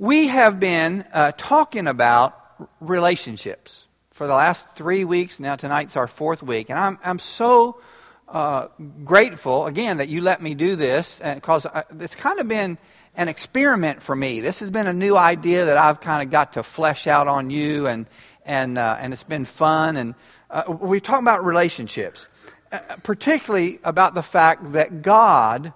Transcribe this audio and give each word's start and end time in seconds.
We 0.00 0.28
have 0.28 0.58
been 0.58 1.04
uh, 1.12 1.32
talking 1.36 1.86
about 1.86 2.34
relationships 2.80 3.86
for 4.12 4.26
the 4.26 4.32
last 4.32 4.66
three 4.74 5.04
weeks. 5.04 5.38
Now, 5.38 5.56
tonight's 5.56 5.94
our 5.94 6.06
fourth 6.06 6.42
week. 6.42 6.70
And 6.70 6.78
I'm, 6.78 6.98
I'm 7.04 7.18
so 7.18 7.82
uh, 8.26 8.68
grateful, 9.04 9.66
again, 9.66 9.98
that 9.98 10.08
you 10.08 10.22
let 10.22 10.40
me 10.40 10.54
do 10.54 10.74
this 10.74 11.20
because 11.34 11.66
it's 11.98 12.14
kind 12.16 12.40
of 12.40 12.48
been 12.48 12.78
an 13.14 13.28
experiment 13.28 14.02
for 14.02 14.16
me. 14.16 14.40
This 14.40 14.60
has 14.60 14.70
been 14.70 14.86
a 14.86 14.94
new 14.94 15.18
idea 15.18 15.66
that 15.66 15.76
I've 15.76 16.00
kind 16.00 16.22
of 16.22 16.30
got 16.30 16.54
to 16.54 16.62
flesh 16.62 17.06
out 17.06 17.28
on 17.28 17.50
you, 17.50 17.86
and, 17.86 18.06
and, 18.46 18.78
uh, 18.78 18.96
and 18.98 19.12
it's 19.12 19.24
been 19.24 19.44
fun. 19.44 19.98
And 19.98 20.14
uh, 20.48 20.78
we 20.80 21.00
talk 21.00 21.20
about 21.20 21.44
relationships, 21.44 22.26
uh, 22.72 22.78
particularly 23.02 23.80
about 23.84 24.14
the 24.14 24.22
fact 24.22 24.72
that 24.72 25.02
God 25.02 25.74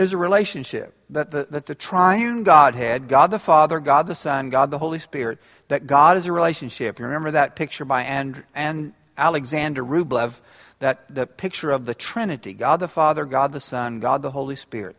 is 0.00 0.12
a 0.12 0.16
relationship. 0.16 0.94
That 1.10 1.30
the, 1.30 1.44
that 1.50 1.66
the 1.66 1.74
triune 1.74 2.42
Godhead, 2.42 3.08
God 3.08 3.30
the 3.30 3.38
Father, 3.38 3.80
God 3.80 4.06
the 4.06 4.14
Son, 4.14 4.50
God 4.50 4.70
the 4.70 4.78
Holy 4.78 4.98
Spirit, 4.98 5.38
that 5.68 5.86
God 5.86 6.16
is 6.16 6.26
a 6.26 6.32
relationship. 6.32 6.98
You 6.98 7.04
remember 7.04 7.32
that 7.32 7.56
picture 7.56 7.84
by 7.84 8.02
and, 8.04 8.42
and 8.54 8.94
Alexander 9.18 9.84
Rublev, 9.84 10.40
that 10.78 11.14
the 11.14 11.26
picture 11.26 11.70
of 11.70 11.84
the 11.84 11.94
Trinity, 11.94 12.54
God 12.54 12.80
the 12.80 12.88
Father, 12.88 13.24
God 13.26 13.52
the 13.52 13.60
Son, 13.60 14.00
God 14.00 14.22
the 14.22 14.30
Holy 14.30 14.56
Spirit. 14.56 14.96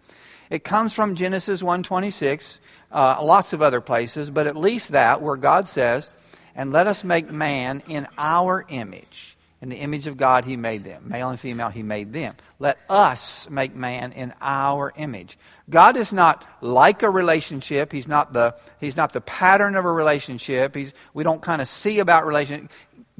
It 0.50 0.64
comes 0.64 0.94
from 0.94 1.16
Genesis 1.16 1.64
1:26, 1.64 2.60
uh, 2.92 3.24
lots 3.24 3.54
of 3.54 3.62
other 3.62 3.82
places, 3.82 4.30
but 4.30 4.48
at 4.48 4.56
least 4.56 4.92
that 4.92 5.22
where 5.22 5.38
God 5.38 5.68
says, 5.68 6.12
"And 6.56 6.72
let 6.72 6.88
us 6.88 7.04
make 7.04 7.32
man 7.32 7.82
in 7.88 8.08
our 8.18 8.66
image." 8.68 9.38
In 9.62 9.70
the 9.70 9.78
image 9.78 10.08
of 10.08 10.18
God, 10.18 10.44
He 10.44 10.58
made 10.58 10.84
them. 10.84 11.08
Male 11.08 11.30
and 11.30 11.40
female, 11.40 11.70
He 11.70 11.84
made 11.84 12.14
them. 12.14 12.36
Let 12.58 12.80
us 12.90 13.48
make 13.50 13.76
man 13.76 14.12
in 14.12 14.34
our 14.42 14.92
image. 14.96 15.38
God 15.70 15.98
is 15.98 16.12
not 16.12 16.44
like 16.62 17.04
a 17.04 17.10
relationship. 17.10 17.92
He's 17.92 18.08
not 18.08 18.34
the, 18.34 18.56
he's 18.80 18.98
not 18.98 19.14
the 19.14 19.22
pattern 19.22 19.76
of 19.76 19.86
a 19.86 19.92
relationship. 19.92 20.76
He's, 20.76 20.94
we 21.14 21.24
don't 21.24 21.42
kind 21.42 21.62
of 21.62 21.68
see 21.68 22.00
about 22.00 22.26
relationship. 22.26 22.72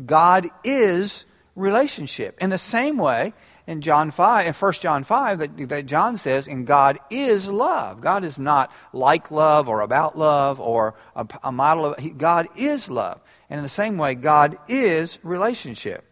God 0.04 0.48
is 0.64 1.26
relationship. 1.56 2.38
In 2.42 2.50
the 2.50 2.58
same 2.58 2.98
way, 2.98 3.34
in 3.68 3.82
John 3.82 4.10
5, 4.10 4.48
in 4.48 4.54
1 4.54 4.74
John 4.74 5.04
5, 5.04 5.40
that, 5.40 5.70
that 5.70 5.86
John 5.86 6.18
says, 6.18 6.48
and 6.48 6.66
God 6.66 6.98
is 7.10 7.50
love. 7.50 8.02
God 8.02 8.24
is 8.24 8.40
not 8.40 8.72
like 8.94 9.30
love 9.30 9.70
or 9.70 9.82
about 9.82 10.18
love 10.18 10.60
or 10.60 10.96
a, 11.16 11.28
a 11.44 11.52
model 11.52 11.86
of, 11.86 12.00
he, 12.00 12.10
God 12.10 12.48
is 12.58 12.90
love. 12.90 13.22
And 13.50 13.60
in 13.60 13.64
the 13.64 13.70
same 13.70 13.98
way, 13.98 14.16
God 14.16 14.58
is 14.68 15.20
relationship. 15.24 16.11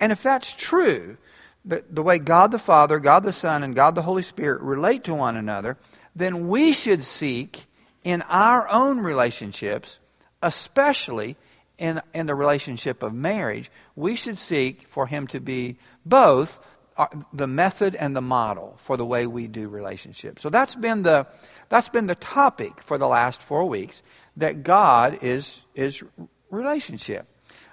And 0.00 0.10
if 0.10 0.22
that's 0.22 0.52
true, 0.52 1.18
the, 1.64 1.84
the 1.90 2.02
way 2.02 2.18
God 2.18 2.50
the 2.50 2.58
Father, 2.58 2.98
God 2.98 3.22
the 3.22 3.32
Son, 3.32 3.62
and 3.62 3.74
God 3.74 3.94
the 3.94 4.02
Holy 4.02 4.22
Spirit 4.22 4.62
relate 4.62 5.04
to 5.04 5.14
one 5.14 5.36
another, 5.36 5.76
then 6.16 6.48
we 6.48 6.72
should 6.72 7.02
seek 7.02 7.66
in 8.02 8.22
our 8.22 8.66
own 8.68 8.98
relationships, 9.00 9.98
especially 10.42 11.36
in, 11.78 12.00
in 12.14 12.26
the 12.26 12.34
relationship 12.34 13.02
of 13.02 13.12
marriage, 13.14 13.70
we 13.96 14.14
should 14.14 14.38
seek 14.38 14.82
for 14.82 15.06
Him 15.06 15.26
to 15.28 15.40
be 15.40 15.76
both 16.04 16.58
uh, 16.96 17.06
the 17.32 17.46
method 17.46 17.94
and 17.94 18.14
the 18.14 18.20
model 18.20 18.74
for 18.76 18.96
the 18.96 19.06
way 19.06 19.26
we 19.26 19.48
do 19.48 19.68
relationships. 19.68 20.42
So 20.42 20.50
that's 20.50 20.74
been 20.74 21.02
the, 21.02 21.26
that's 21.68 21.88
been 21.88 22.06
the 22.06 22.14
topic 22.14 22.82
for 22.82 22.98
the 22.98 23.06
last 23.06 23.42
four 23.42 23.66
weeks 23.66 24.02
that 24.36 24.62
God 24.62 25.18
is, 25.22 25.64
is 25.74 26.02
relationship. 26.50 27.26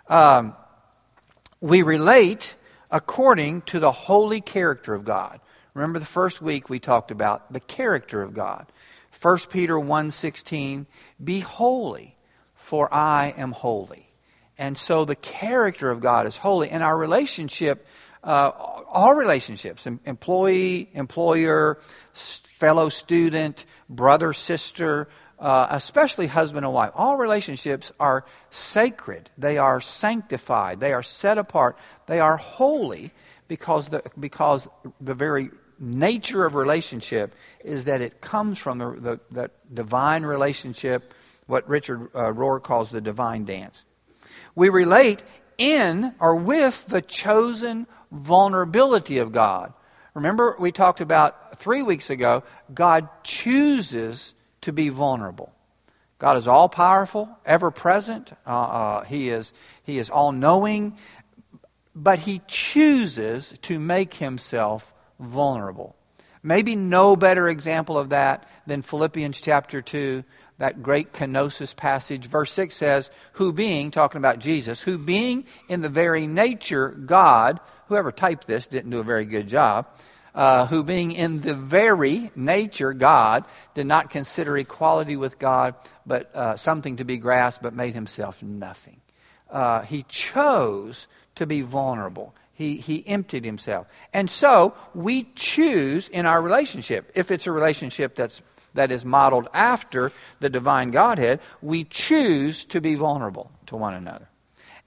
Um, 0.07 0.55
we 1.61 1.81
relate 1.81 2.55
according 2.91 3.61
to 3.63 3.79
the 3.79 3.91
holy 3.91 4.41
character 4.41 4.93
of 4.93 5.03
God. 5.05 5.39
Remember 5.73 5.99
the 5.99 6.05
first 6.05 6.41
week 6.41 6.69
we 6.69 6.79
talked 6.79 7.11
about 7.11 7.51
the 7.51 7.59
character 7.59 8.21
of 8.21 8.33
God. 8.33 8.71
1 9.11 9.49
Peter 9.49 9.79
1:16, 9.79 10.87
"Be 11.23 11.39
holy, 11.39 12.17
for 12.55 12.93
I 12.93 13.33
am 13.37 13.51
holy." 13.51 14.11
And 14.57 14.77
so 14.77 15.05
the 15.05 15.15
character 15.15 15.89
of 15.89 16.01
God 16.01 16.25
is 16.25 16.37
holy, 16.37 16.69
and 16.69 16.83
our 16.83 16.97
relationship, 16.97 17.85
uh, 18.23 18.51
all 18.89 19.13
relationships, 19.13 19.85
employee, 19.85 20.89
employer, 20.93 21.79
fellow 22.13 22.89
student, 22.89 23.65
brother, 23.87 24.33
sister, 24.33 25.07
uh, 25.39 25.67
especially 25.69 26.27
husband 26.27 26.65
and 26.65 26.73
wife. 26.73 26.91
All 26.95 27.17
relationships 27.17 27.91
are 27.99 28.25
sacred, 28.49 29.29
they 29.37 29.57
are 29.57 29.79
sanctified, 29.79 30.79
they 30.79 30.93
are 30.93 31.03
set 31.03 31.37
apart, 31.37 31.77
they 32.07 32.19
are 32.19 32.37
holy 32.37 33.11
because 33.47 33.89
the, 33.89 34.03
because 34.19 34.67
the 34.99 35.13
very 35.13 35.49
nature 35.79 36.45
of 36.45 36.55
relationship 36.55 37.35
is 37.63 37.85
that 37.85 38.01
it 38.01 38.19
comes 38.19 38.57
from 38.57 38.79
the, 38.79 38.95
the, 38.99 39.19
the 39.31 39.51
divine 39.73 40.23
relationship, 40.23 41.13
what 41.45 41.67
Richard 41.69 42.09
uh, 42.13 42.31
Rohr 42.33 42.61
calls 42.61 42.89
the 42.89 43.01
divine 43.01 43.45
dance. 43.45 43.83
We 44.55 44.69
relate 44.69 45.23
in 45.57 46.15
or 46.19 46.35
with 46.35 46.87
the 46.87 47.01
chosen 47.01 47.87
vulnerability 48.11 49.19
of 49.19 49.31
God. 49.31 49.73
Remember, 50.13 50.55
we 50.59 50.71
talked 50.71 50.99
about 50.99 51.59
three 51.59 51.83
weeks 51.83 52.09
ago, 52.09 52.43
God 52.73 53.07
chooses 53.23 54.33
to 54.67 54.73
be 54.73 54.89
vulnerable. 54.89 55.53
God 56.19 56.35
is 56.35 56.45
all 56.45 56.67
powerful, 56.67 57.29
ever 57.45 57.71
present. 57.71 58.33
Uh, 58.45 58.49
uh, 58.49 59.03
he 59.05 59.29
is 59.29 59.53
He 59.83 59.97
is 59.97 60.09
all 60.09 60.33
knowing, 60.33 60.97
but 61.95 62.19
He 62.19 62.41
chooses 62.47 63.57
to 63.61 63.79
make 63.79 64.15
Himself 64.15 64.93
vulnerable. 65.21 65.95
Maybe 66.43 66.75
no 66.75 67.15
better 67.15 67.47
example 67.47 67.97
of 67.97 68.09
that 68.09 68.45
than 68.65 68.81
Philippians 68.81 69.39
chapter 69.39 69.79
2, 69.81 70.25
that 70.57 70.83
great 70.83 71.13
kenosis 71.13 71.73
passage. 71.73 72.25
Verse 72.25 72.51
6 72.51 72.75
says, 72.75 73.09
Who 73.33 73.53
being, 73.53 73.89
talking 73.89 74.19
about 74.19 74.39
Jesus, 74.39 74.81
who 74.81 74.97
being 74.97 75.45
in 75.69 75.81
the 75.81 75.89
very 75.89 76.27
nature 76.27 76.89
God, 76.89 77.61
whoever 77.87 78.11
typed 78.11 78.47
this 78.47 78.67
didn't 78.67 78.91
do 78.91 78.99
a 78.99 79.03
very 79.03 79.25
good 79.25 79.47
job 79.47 79.87
uh, 80.37 80.67
who 80.67 80.83
being 80.83 81.11
in 81.11 81.41
the 81.41 81.55
very 81.55 82.31
nature 82.35 82.93
God, 82.93 83.43
did 83.73 83.87
not 83.87 84.11
consider 84.11 84.55
equality 84.55 85.17
with 85.17 85.39
God 85.39 85.73
but 86.05 86.33
uh, 86.33 86.55
something 86.55 86.97
to 86.97 87.03
be 87.03 87.17
grasped, 87.17 87.61
but 87.61 87.73
made 87.73 87.93
himself 87.93 88.41
nothing. 88.41 89.01
Uh, 89.49 89.81
he 89.81 90.03
chose 90.03 91.07
to 91.35 91.45
be 91.45 91.61
vulnerable. 91.61 92.33
He, 92.53 92.77
he 92.77 93.05
emptied 93.07 93.45
himself. 93.45 93.87
And 94.13 94.29
so 94.29 94.73
we 94.95 95.23
choose 95.35 96.07
in 96.07 96.25
our 96.25 96.41
relationship, 96.41 97.11
if 97.13 97.29
it's 97.29 97.45
a 97.45 97.51
relationship 97.51 98.15
that's, 98.15 98.41
that 98.73 98.91
is 98.91 99.03
modeled 99.03 99.47
after 99.53 100.11
the 100.39 100.49
divine 100.49 100.91
Godhead, 100.91 101.39
we 101.61 101.83
choose 101.83 102.63
to 102.65 102.79
be 102.79 102.95
vulnerable 102.95 103.51
to 103.67 103.75
one 103.75 103.93
another. 103.93 104.29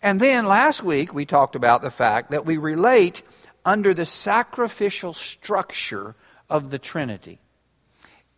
And 0.03 0.19
then 0.19 0.47
last 0.47 0.83
week 0.83 1.13
we 1.13 1.27
talked 1.27 1.57
about 1.57 1.83
the 1.83 1.91
fact 1.91 2.31
that 2.31 2.47
we 2.47 2.57
relate 2.57 3.23
under 3.71 3.95
the 3.95 4.05
sacrificial 4.05 5.15
structure 5.15 6.17
of 6.49 6.71
the 6.71 6.79
Trinity. 6.79 7.39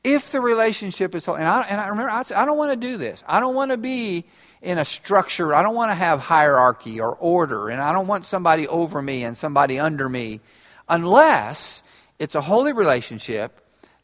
If 0.04 0.30
the 0.30 0.42
relationship 0.42 1.14
is, 1.14 1.26
and 1.26 1.48
I, 1.48 1.62
and 1.62 1.80
I 1.80 1.88
remember, 1.88 2.10
I, 2.10 2.22
said, 2.22 2.36
I 2.36 2.44
don't 2.44 2.58
want 2.58 2.70
to 2.72 2.76
do 2.76 2.98
this. 2.98 3.24
I 3.26 3.40
don't 3.40 3.54
want 3.54 3.70
to 3.70 3.78
be 3.78 4.26
in 4.60 4.76
a 4.76 4.84
structure. 4.84 5.54
I 5.54 5.62
don't 5.62 5.74
want 5.74 5.90
to 5.90 5.94
have 5.94 6.20
hierarchy 6.20 7.00
or 7.00 7.14
order, 7.14 7.70
and 7.70 7.80
I 7.80 7.94
don't 7.94 8.08
want 8.08 8.26
somebody 8.26 8.68
over 8.68 9.00
me 9.00 9.24
and 9.24 9.34
somebody 9.34 9.78
under 9.78 10.06
me, 10.06 10.40
unless 10.86 11.82
it's 12.18 12.34
a 12.34 12.42
holy 12.42 12.74
relationship 12.74 13.58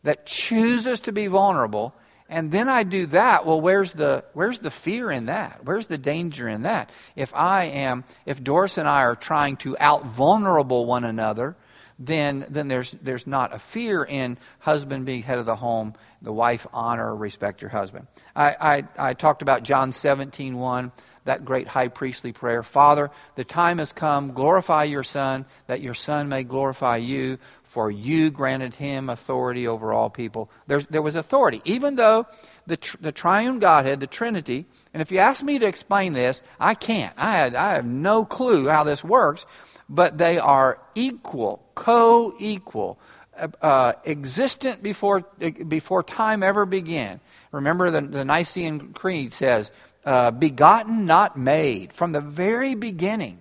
that 0.05 0.25
chooses 0.25 1.00
to 1.00 1.12
be 1.12 1.27
vulnerable 1.27 1.93
and 2.28 2.53
then 2.53 2.69
I 2.69 2.83
do 2.83 3.06
that, 3.06 3.47
well, 3.47 3.61
where's 3.61 3.93
the, 3.93 4.25
where's 4.34 4.59
the 4.59 4.71
fear 4.71 5.11
in 5.11 5.27
that? 5.27 5.61
Where's 5.65 5.87
the 5.87 5.97
danger 5.97 6.47
in 6.47 6.62
that? 6.62 6.91
If 7.16 7.34
I 7.34 7.65
am, 7.65 8.05
if 8.27 8.44
Doris 8.44 8.77
and 8.77 8.87
I 8.87 9.03
are 9.03 9.16
trying 9.16 9.56
to 9.59 9.77
out 9.81 10.05
vulnerable 10.06 10.84
one 10.84 11.05
another, 11.05 11.56
then, 11.99 12.47
then 12.50 12.69
there's, 12.69 12.93
there's 13.03 13.27
not 13.27 13.55
a 13.55 13.59
fear 13.59 14.05
in 14.05 14.37
husband 14.61 15.06
being 15.06 15.22
head 15.22 15.39
of 15.39 15.47
the 15.47 15.56
home, 15.56 15.94
the 16.21 16.33
wife 16.33 16.66
honor 16.72 17.15
respect 17.16 17.62
your 17.62 17.71
husband. 17.71 18.06
I, 18.37 18.84
I, 18.99 19.09
I 19.10 19.15
talked 19.15 19.41
about 19.41 19.63
John 19.63 19.92
17, 19.92 20.57
1, 20.57 20.92
that 21.28 21.45
great 21.45 21.69
high 21.69 21.89
priestly 21.89 22.33
prayer. 22.33 22.63
Father, 22.63 23.10
the 23.34 23.45
time 23.45 23.78
has 23.78 23.92
come, 23.92 24.33
glorify 24.33 24.84
your 24.84 25.03
Son, 25.03 25.45
that 25.66 25.83
your 25.83 25.95
Son 25.95 26.28
may 26.28 26.42
glorify 26.42 26.97
you 26.97 27.39
for 27.63 27.91
you 27.91 28.30
granted 28.30 28.75
him 28.75 29.10
authority 29.10 29.69
over 29.69 29.92
all 29.92 30.09
people. 30.09 30.51
There's, 30.66 30.86
there 30.86 31.03
was 31.03 31.16
authority, 31.16 31.60
even 31.66 31.97
though 31.97 32.27
the, 32.66 32.78
tr- 32.78 32.97
the 33.01 33.13
triune 33.13 33.59
Godhead, 33.59 34.01
the 34.01 34.07
Trinity, 34.07 34.65
and 34.95 35.03
if 35.03 35.13
you 35.13 35.19
ask 35.19 35.42
me 35.42 35.59
to 35.59 35.66
explain 35.66 36.15
this, 36.15 36.41
I 36.59 36.72
can't. 36.75 37.13
I, 37.19 37.33
had, 37.33 37.54
I 37.54 37.75
have 37.75 37.84
no 37.84 38.25
clue 38.25 38.69
how 38.69 38.84
this 38.84 39.04
works, 39.04 39.45
but 39.86 40.16
they 40.16 40.39
are 40.39 40.80
equal, 40.95 41.63
co 41.75 42.34
equal, 42.39 42.98
uh, 43.39 43.48
uh, 43.60 43.92
existent 44.07 44.83
before, 44.83 45.21
before 45.21 46.03
time 46.03 46.42
ever 46.42 46.65
began. 46.65 47.21
Remember, 47.53 47.91
the, 47.91 48.01
the 48.01 48.25
Nicene 48.25 48.95
Creed 48.95 49.34
says, 49.34 49.72
uh, 50.09 50.31
begotten, 50.31 51.05
not 51.05 51.37
made, 51.37 51.93
from 51.93 52.13
the 52.13 52.21
very 52.22 52.75
beginning. 52.75 53.39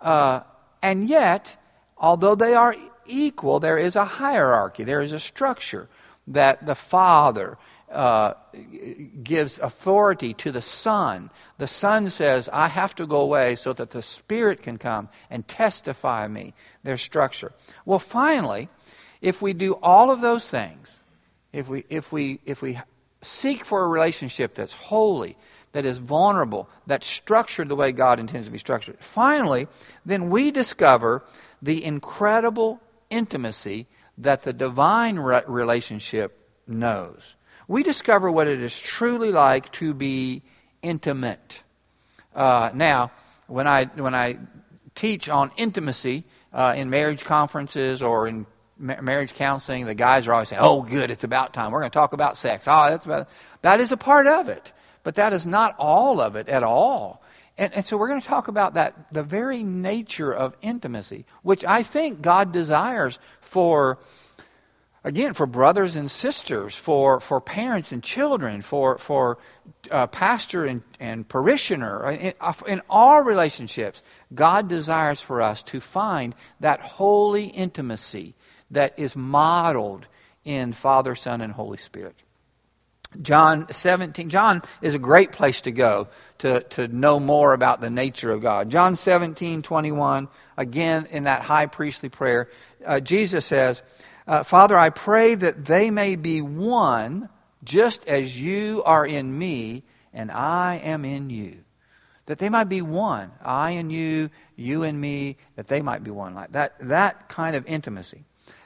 Uh, 0.00 0.40
and 0.82 1.04
yet, 1.04 1.56
although 1.96 2.34
they 2.34 2.52
are 2.52 2.74
equal, 3.06 3.60
there 3.60 3.78
is 3.78 3.94
a 3.94 4.04
hierarchy, 4.04 4.82
there 4.82 5.02
is 5.02 5.12
a 5.12 5.20
structure 5.20 5.88
that 6.26 6.66
the 6.66 6.74
Father 6.74 7.58
uh, 7.92 8.34
gives 9.22 9.60
authority 9.60 10.34
to 10.34 10.50
the 10.50 10.62
Son. 10.62 11.30
The 11.58 11.68
Son 11.68 12.10
says, 12.10 12.48
I 12.52 12.66
have 12.66 12.96
to 12.96 13.06
go 13.06 13.20
away 13.20 13.54
so 13.54 13.72
that 13.72 13.90
the 13.90 14.02
Spirit 14.02 14.62
can 14.62 14.78
come 14.78 15.08
and 15.30 15.46
testify 15.46 16.26
me, 16.26 16.54
their 16.82 16.98
structure. 16.98 17.52
Well, 17.84 18.00
finally, 18.00 18.68
if 19.20 19.40
we 19.40 19.52
do 19.52 19.74
all 19.74 20.10
of 20.10 20.20
those 20.20 20.50
things, 20.50 21.04
if 21.52 21.68
we, 21.68 21.84
if 21.88 22.10
we, 22.10 22.40
if 22.44 22.62
we 22.62 22.80
seek 23.22 23.64
for 23.64 23.84
a 23.84 23.88
relationship 23.88 24.56
that's 24.56 24.72
holy, 24.72 25.36
that 25.72 25.84
is 25.84 25.98
vulnerable, 25.98 26.68
that's 26.86 27.06
structured 27.06 27.68
the 27.68 27.76
way 27.76 27.92
God 27.92 28.18
intends 28.18 28.46
to 28.46 28.52
be 28.52 28.58
structured, 28.58 28.98
finally, 28.98 29.68
then 30.04 30.30
we 30.30 30.50
discover 30.50 31.24
the 31.62 31.84
incredible 31.84 32.80
intimacy 33.08 33.86
that 34.18 34.42
the 34.42 34.52
divine 34.52 35.18
re- 35.18 35.42
relationship 35.46 36.36
knows. 36.66 37.36
We 37.68 37.82
discover 37.82 38.30
what 38.30 38.48
it 38.48 38.60
is 38.60 38.78
truly 38.78 39.30
like 39.30 39.70
to 39.72 39.94
be 39.94 40.42
intimate. 40.82 41.62
Uh, 42.34 42.70
now, 42.74 43.12
when 43.46 43.66
I, 43.66 43.84
when 43.84 44.14
I 44.14 44.38
teach 44.94 45.28
on 45.28 45.50
intimacy 45.56 46.24
uh, 46.52 46.74
in 46.76 46.90
marriage 46.90 47.24
conferences 47.24 48.02
or 48.02 48.26
in 48.26 48.46
ma- 48.78 49.00
marriage 49.00 49.34
counseling, 49.34 49.86
the 49.86 49.94
guys 49.94 50.26
are 50.26 50.32
always 50.32 50.48
saying, 50.48 50.62
"Oh, 50.62 50.82
good, 50.82 51.10
it's 51.10 51.24
about 51.24 51.52
time. 51.52 51.70
We're 51.70 51.80
going 51.80 51.90
to 51.90 51.98
talk 51.98 52.12
about 52.12 52.36
sex." 52.36 52.66
Oh, 52.66 52.90
that's 52.90 53.06
about 53.06 53.28
that 53.62 53.80
is 53.80 53.92
a 53.92 53.96
part 53.96 54.26
of 54.26 54.48
it, 54.48 54.72
but 55.02 55.14
that 55.14 55.32
is 55.32 55.46
not 55.46 55.74
all 55.78 56.20
of 56.20 56.36
it 56.36 56.48
at 56.48 56.62
all. 56.62 57.22
And, 57.58 57.74
and 57.74 57.84
so 57.84 57.96
we're 57.96 58.08
going 58.08 58.20
to 58.20 58.26
talk 58.26 58.48
about 58.48 58.74
that, 58.74 59.12
the 59.12 59.22
very 59.22 59.62
nature 59.62 60.32
of 60.32 60.56
intimacy, 60.62 61.26
which 61.42 61.64
I 61.64 61.82
think 61.82 62.22
God 62.22 62.52
desires 62.52 63.18
for, 63.40 63.98
again, 65.04 65.34
for 65.34 65.46
brothers 65.46 65.94
and 65.94 66.10
sisters, 66.10 66.74
for, 66.74 67.20
for 67.20 67.40
parents 67.40 67.92
and 67.92 68.02
children, 68.02 68.62
for, 68.62 68.96
for 68.96 69.36
uh, 69.90 70.06
pastor 70.06 70.64
and, 70.64 70.82
and 70.98 71.28
parishioner, 71.28 72.06
uh, 72.06 72.12
in, 72.12 72.32
uh, 72.40 72.52
in 72.66 72.80
all 72.88 73.22
relationships. 73.22 74.02
God 74.32 74.68
desires 74.68 75.20
for 75.20 75.42
us 75.42 75.62
to 75.64 75.80
find 75.80 76.34
that 76.60 76.80
holy 76.80 77.48
intimacy 77.48 78.34
that 78.70 78.98
is 78.98 79.14
modeled 79.14 80.06
in 80.44 80.72
Father, 80.72 81.14
Son, 81.14 81.42
and 81.42 81.52
Holy 81.52 81.78
Spirit. 81.78 82.16
John 83.20 83.70
17. 83.70 84.28
John 84.28 84.62
is 84.82 84.94
a 84.94 84.98
great 84.98 85.32
place 85.32 85.62
to 85.62 85.72
go 85.72 86.08
to, 86.38 86.60
to 86.60 86.88
know 86.88 87.18
more 87.18 87.52
about 87.52 87.80
the 87.80 87.90
nature 87.90 88.30
of 88.30 88.40
God. 88.40 88.70
John 88.70 88.96
17, 88.96 89.62
21, 89.62 90.28
again 90.56 91.06
in 91.10 91.24
that 91.24 91.42
high 91.42 91.66
priestly 91.66 92.08
prayer, 92.08 92.48
uh, 92.86 93.00
Jesus 93.00 93.44
says, 93.46 93.82
uh, 94.26 94.44
Father, 94.44 94.76
I 94.76 94.90
pray 94.90 95.34
that 95.34 95.64
they 95.64 95.90
may 95.90 96.14
be 96.16 96.40
one 96.40 97.28
just 97.64 98.06
as 98.06 98.40
you 98.40 98.82
are 98.84 99.04
in 99.04 99.36
me 99.36 99.82
and 100.12 100.30
I 100.30 100.76
am 100.76 101.04
in 101.04 101.30
you. 101.30 101.56
That 102.26 102.38
they 102.38 102.48
might 102.48 102.68
be 102.68 102.80
one. 102.80 103.32
I 103.42 103.72
and 103.72 103.90
you, 103.90 104.30
you 104.54 104.84
and 104.84 105.00
me, 105.00 105.36
that 105.56 105.66
they 105.66 105.82
might 105.82 106.04
be 106.04 106.12
one. 106.12 106.34
Like 106.34 106.52
that, 106.52 106.78
that 106.80 107.28
kind 107.28 107.56
of 107.56 107.66
intimacy. 107.66 108.24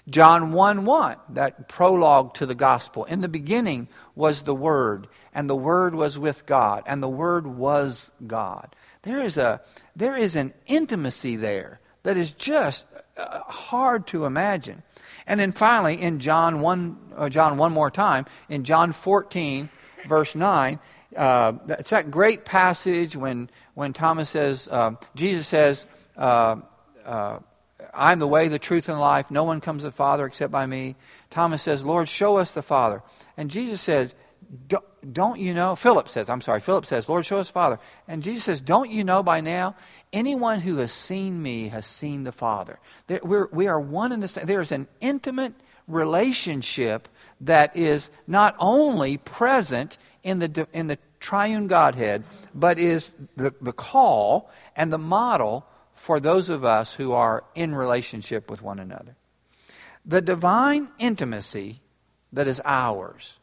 John 0.09 0.53
1 0.53 0.85
1, 0.85 1.17
that 1.31 1.67
prologue 1.69 2.35
to 2.35 2.47
the 2.47 2.55
gospel. 2.55 3.05
In 3.05 3.21
the 3.21 3.29
beginning 3.29 3.89
was 4.15 4.43
the 4.43 4.55
Word, 4.55 5.09
and 5.35 5.49
the 5.49 5.57
Word 5.57 5.95
was 5.95 6.19
with 6.19 6.47
God, 6.47 6.85
and 6.87 7.03
the 7.03 7.09
Word 7.09 7.47
was 7.47 8.11
God. 8.27 8.75
There 9.03 9.21
is, 9.21 9.37
a, 9.37 9.61
there 9.97 10.17
is 10.17 10.37
an 10.37 10.55
intimacy 10.67 11.37
there 11.37 11.81
that 12.05 12.17
is 12.17 12.31
just 12.31 12.87
uh, 13.17 13.41
hard 13.41 14.07
to 14.09 14.25
imagine. 14.25 14.83
And 15.27 15.41
then 15.41 15.53
finally, 15.53 16.01
in 16.01 16.21
John 16.21 16.61
1, 16.61 16.99
uh, 17.17 17.29
John 17.29 17.57
one 17.57 17.73
more 17.73 17.91
time, 17.91 18.27
in 18.49 18.65
John 18.65 18.93
14, 18.93 19.69
verse 20.07 20.35
9, 20.35 20.79
uh, 21.17 21.53
it's 21.69 21.91
that 21.91 22.11
great 22.11 22.45
passage 22.45 23.17
when, 23.17 23.51
when 23.75 23.93
Thomas 23.93 24.31
says, 24.31 24.69
uh, 24.71 24.93
Jesus 25.15 25.47
says, 25.47 25.87
uh, 26.17 26.57
uh, 27.05 27.39
I'm 27.97 28.19
the 28.19 28.27
way, 28.27 28.49
the 28.49 28.59
truth, 28.59 28.89
and 28.89 28.99
life. 28.99 29.31
No 29.31 29.45
one 29.45 29.61
comes 29.61 29.83
to 29.83 29.89
the 29.89 29.93
Father 29.93 30.27
except 30.27 30.53
by 30.53 30.67
me. 30.67 30.97
Thomas 31.31 31.63
says, 31.63 31.85
Lord, 31.85 32.09
show 32.09 32.37
us 32.37 32.53
the 32.53 32.63
Father. 32.63 33.03
And 33.37 33.51
Jesus 33.51 33.81
says, 33.81 34.15
Don't 35.13 35.41
you 35.41 35.55
know? 35.55 35.77
Philip 35.77 36.09
says, 36.09 36.29
I'm 36.29 36.41
sorry, 36.41 36.61
Philip 36.61 36.87
says, 36.87 37.09
Lord, 37.09 37.25
show 37.25 37.39
us 37.39 37.49
the 37.49 37.55
Father. 37.55 37.79
And 38.07 38.23
Jesus 38.23 38.45
says, 38.45 38.61
Don't 38.61 38.91
you 38.91 39.05
know 39.05 39.23
by 39.23 39.41
now? 39.41 39.77
Anyone 40.13 40.61
who 40.61 40.77
has 40.79 40.93
seen 40.93 41.43
me 41.43 41.69
has 41.69 41.87
seen 41.87 42.25
the 42.25 42.33
Father. 42.33 42.79
We're, 43.23 43.49
we 43.51 43.67
are 43.67 43.81
one 43.81 44.13
in 44.13 44.21
this. 44.21 44.33
There 44.33 44.61
is 44.61 44.73
an 44.73 44.87
intimate 45.01 45.55
relationship 45.87 47.09
that 47.41 47.77
is 47.77 48.11
not 48.27 48.57
only 48.59 49.19
present 49.19 49.99
in 50.23 50.39
the, 50.39 50.67
in 50.73 50.87
the 50.87 50.99
triune 51.21 51.67
Godhead, 51.67 52.25
but 52.55 52.79
is 52.79 53.13
the, 53.37 53.55
the 53.61 53.73
call 53.73 54.51
and 54.77 54.93
the 54.93 54.99
model 54.99 55.67
for 56.05 56.21
those 56.21 56.51
of 56.51 56.67
us 56.67 56.93
who 56.93 57.13
are 57.13 57.45
in 57.55 57.75
relationship 57.75 58.51
with 58.51 58.61
one 58.61 58.79
another. 58.79 59.17
The 60.05 60.21
divine 60.21 60.89
intimacy 60.99 61.81
that 62.31 62.47
is 62.47 62.61
ours, 62.63 63.39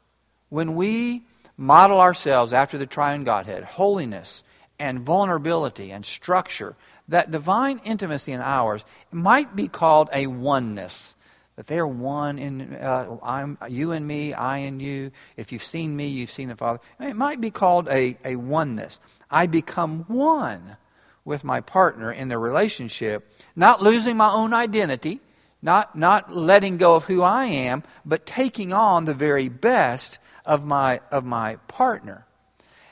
when 0.49 0.75
we 0.75 1.23
model 1.57 1.99
ourselves 1.99 2.53
after 2.53 2.77
the 2.77 2.85
triune 2.85 3.23
Godhead, 3.23 3.63
holiness 3.63 4.43
and 4.79 4.99
vulnerability 4.99 5.91
and 5.91 6.05
structure, 6.05 6.75
that 7.07 7.31
divine 7.31 7.81
intimacy 7.83 8.31
in 8.31 8.41
ours 8.41 8.85
might 9.11 9.55
be 9.55 9.67
called 9.67 10.11
a 10.13 10.27
oneness. 10.27 11.15
That 11.55 11.65
they 11.65 11.79
are 11.79 11.87
one 11.87 12.37
in 12.37 12.75
uh, 12.75 13.17
I'm, 13.23 13.57
you 13.69 13.91
and 13.91 14.07
me, 14.07 14.33
I 14.33 14.59
and 14.59 14.79
you. 14.79 15.09
If 15.35 15.51
you've 15.51 15.63
seen 15.63 15.95
me, 15.95 16.09
you've 16.09 16.29
seen 16.29 16.49
the 16.49 16.55
Father. 16.55 16.79
It 16.99 17.15
might 17.15 17.41
be 17.41 17.49
called 17.49 17.89
a, 17.89 18.19
a 18.23 18.35
oneness. 18.35 18.99
I 19.31 19.47
become 19.47 20.05
one 20.07 20.77
with 21.23 21.43
my 21.43 21.61
partner 21.61 22.11
in 22.11 22.29
the 22.29 22.37
relationship, 22.37 23.31
not 23.55 23.81
losing 23.81 24.17
my 24.17 24.31
own 24.31 24.53
identity, 24.53 25.19
not, 25.61 25.95
not 25.95 26.33
letting 26.33 26.77
go 26.77 26.95
of 26.95 27.05
who 27.05 27.21
I 27.21 27.45
am, 27.45 27.83
but 28.05 28.25
taking 28.25 28.73
on 28.73 29.05
the 29.05 29.13
very 29.13 29.49
best 29.49 30.19
of 30.45 30.65
my, 30.65 31.01
of 31.11 31.23
my 31.23 31.57
partner. 31.67 32.25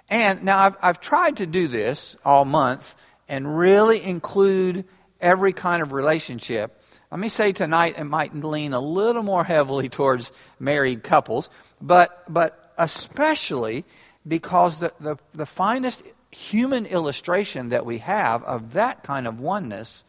And 0.10 0.44
now 0.44 0.60
I've, 0.60 0.78
I've 0.82 1.00
tried 1.00 1.38
to 1.38 1.46
do 1.46 1.68
this 1.68 2.16
all 2.24 2.46
month 2.46 2.96
and 3.28 3.58
really 3.58 4.04
include 4.04 4.86
every 5.22 5.54
kind 5.54 5.82
of 5.82 5.92
relationship. 5.92 6.82
Let 7.12 7.20
me 7.20 7.30
say 7.30 7.52
tonight 7.52 7.96
it 7.98 8.04
might 8.04 8.36
lean 8.36 8.74
a 8.74 8.80
little 8.80 9.24
more 9.24 9.44
heavily 9.44 9.90
towards 9.90 10.32
married 10.60 11.04
couples, 11.04 11.50
but, 11.82 12.24
but 12.32 12.74
especially 12.78 13.86
because 14.28 14.78
the, 14.78 14.94
the, 15.00 15.18
the 15.34 15.46
finest 15.46 16.04
human 16.32 16.86
illustration 16.86 17.70
that 17.70 17.86
we 17.86 18.00
have 18.00 18.44
of 18.44 18.74
that 18.74 19.04
kind 19.04 19.28
of 19.28 19.40
oneness 19.40 20.04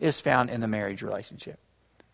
is 0.00 0.20
found 0.20 0.50
in 0.50 0.60
the 0.60 0.68
marriage 0.68 1.02
relationship. 1.02 1.58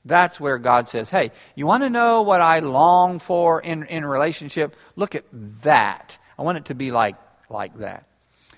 That's 0.05 0.41
where 0.41 0.59
God 0.59 0.89
says, 0.89 1.09
hey, 1.11 1.31
you 1.55 1.67
want 1.67 1.85
to 1.85 1.91
know 1.91 2.23
what 2.23 2.41
I 2.41 2.59
long 2.59 3.19
for 3.21 3.61
in, 3.61 3.85
in 3.85 4.05
relationship? 4.05 4.77
Look 4.97 5.15
at 5.15 5.25
that. 5.63 6.19
I 6.39 6.43
want 6.43 6.59
it 6.59 6.65
to 6.67 6.75
be 6.75 6.91
like, 6.91 7.17
like 7.49 7.77
that. 7.79 8.07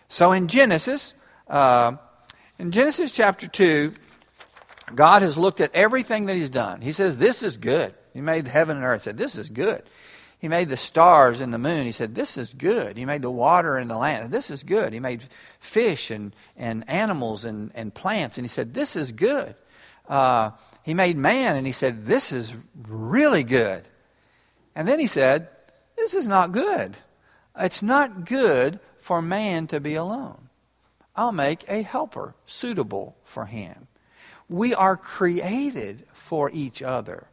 So 0.09 0.33
in 0.33 0.49
Genesis, 0.49 1.13
uh, 1.49 1.97
in 2.59 2.73
Genesis 2.73 3.13
chapter 3.13 3.47
2, 3.47 3.93
God 4.95 5.23
has 5.23 5.37
looked 5.37 5.61
at 5.61 5.75
everything 5.75 6.27
that 6.27 6.35
He's 6.35 6.51
done. 6.51 6.81
He 6.81 6.93
says, 6.93 7.17
This 7.17 7.43
is 7.43 7.57
good. 7.57 7.95
He 8.13 8.21
made 8.21 8.47
heaven 8.47 8.77
and 8.77 8.85
earth. 8.85 9.03
Said, 9.03 9.19
This 9.19 9.35
is 9.35 9.51
good. 9.51 9.83
He 10.45 10.49
made 10.49 10.69
the 10.69 10.77
stars 10.77 11.41
and 11.41 11.55
the 11.55 11.59
moon. 11.59 11.87
He 11.87 11.93
said, 11.93 12.15
This 12.15 12.37
is 12.37 12.53
good. 12.53 12.99
He 12.99 13.07
made 13.07 13.23
the 13.23 13.31
water 13.31 13.79
and 13.79 13.89
the 13.89 13.97
land. 13.97 14.31
This 14.31 14.51
is 14.51 14.63
good. 14.63 14.93
He 14.93 15.01
made 15.01 15.25
fish 15.59 16.11
and, 16.11 16.37
and 16.55 16.87
animals 16.87 17.47
and, 17.47 17.71
and 17.75 17.95
plants. 17.95 18.37
And 18.37 18.45
he 18.45 18.51
said, 18.51 18.75
This 18.75 18.95
is 18.95 19.11
good. 19.11 19.55
Uh, 20.07 20.51
he 20.83 20.93
made 20.93 21.17
man 21.17 21.57
and 21.57 21.67
he 21.67 21.73
said, 21.73 22.05
This 22.05 22.31
is 22.31 22.55
really 22.87 23.43
good. 23.43 23.89
And 24.75 24.87
then 24.87 24.99
he 24.99 25.07
said, 25.07 25.49
This 25.97 26.13
is 26.13 26.29
not 26.29 26.53
good. 26.53 26.95
It's 27.59 27.83
not 27.83 28.27
good 28.27 28.81
for 28.99 29.23
man 29.23 29.67
to 29.69 29.81
be 29.81 29.95
alone. 29.95 30.51
I'll 31.17 31.33
make 31.33 31.65
a 31.69 31.81
helper 31.81 32.35
suitable 32.45 33.17
for 33.25 33.47
him. 33.47 33.89
We 34.51 34.75
are 34.75 34.99
created 34.99 36.05
for 36.13 36.51
each 36.51 36.83
other. 36.83 37.29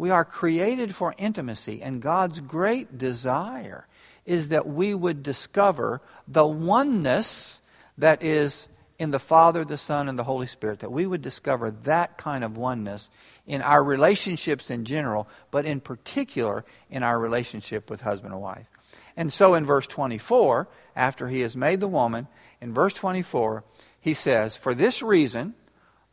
We 0.00 0.08
are 0.08 0.24
created 0.24 0.94
for 0.94 1.14
intimacy, 1.18 1.82
and 1.82 2.00
God's 2.00 2.40
great 2.40 2.96
desire 2.96 3.86
is 4.24 4.48
that 4.48 4.66
we 4.66 4.94
would 4.94 5.22
discover 5.22 6.00
the 6.26 6.46
oneness 6.46 7.60
that 7.98 8.22
is 8.22 8.68
in 8.98 9.10
the 9.10 9.18
Father, 9.18 9.62
the 9.62 9.76
Son, 9.76 10.08
and 10.08 10.18
the 10.18 10.24
Holy 10.24 10.46
Spirit, 10.46 10.78
that 10.78 10.90
we 10.90 11.06
would 11.06 11.20
discover 11.20 11.70
that 11.82 12.16
kind 12.16 12.44
of 12.44 12.56
oneness 12.56 13.10
in 13.46 13.60
our 13.60 13.84
relationships 13.84 14.70
in 14.70 14.86
general, 14.86 15.28
but 15.50 15.66
in 15.66 15.80
particular 15.80 16.64
in 16.88 17.02
our 17.02 17.20
relationship 17.20 17.90
with 17.90 18.00
husband 18.00 18.32
and 18.32 18.40
wife. 18.40 18.70
And 19.18 19.30
so 19.30 19.52
in 19.52 19.66
verse 19.66 19.86
24, 19.86 20.66
after 20.96 21.28
he 21.28 21.40
has 21.40 21.54
made 21.54 21.80
the 21.80 21.86
woman, 21.86 22.26
in 22.62 22.72
verse 22.72 22.94
24, 22.94 23.64
he 24.00 24.14
says, 24.14 24.56
For 24.56 24.74
this 24.74 25.02
reason, 25.02 25.52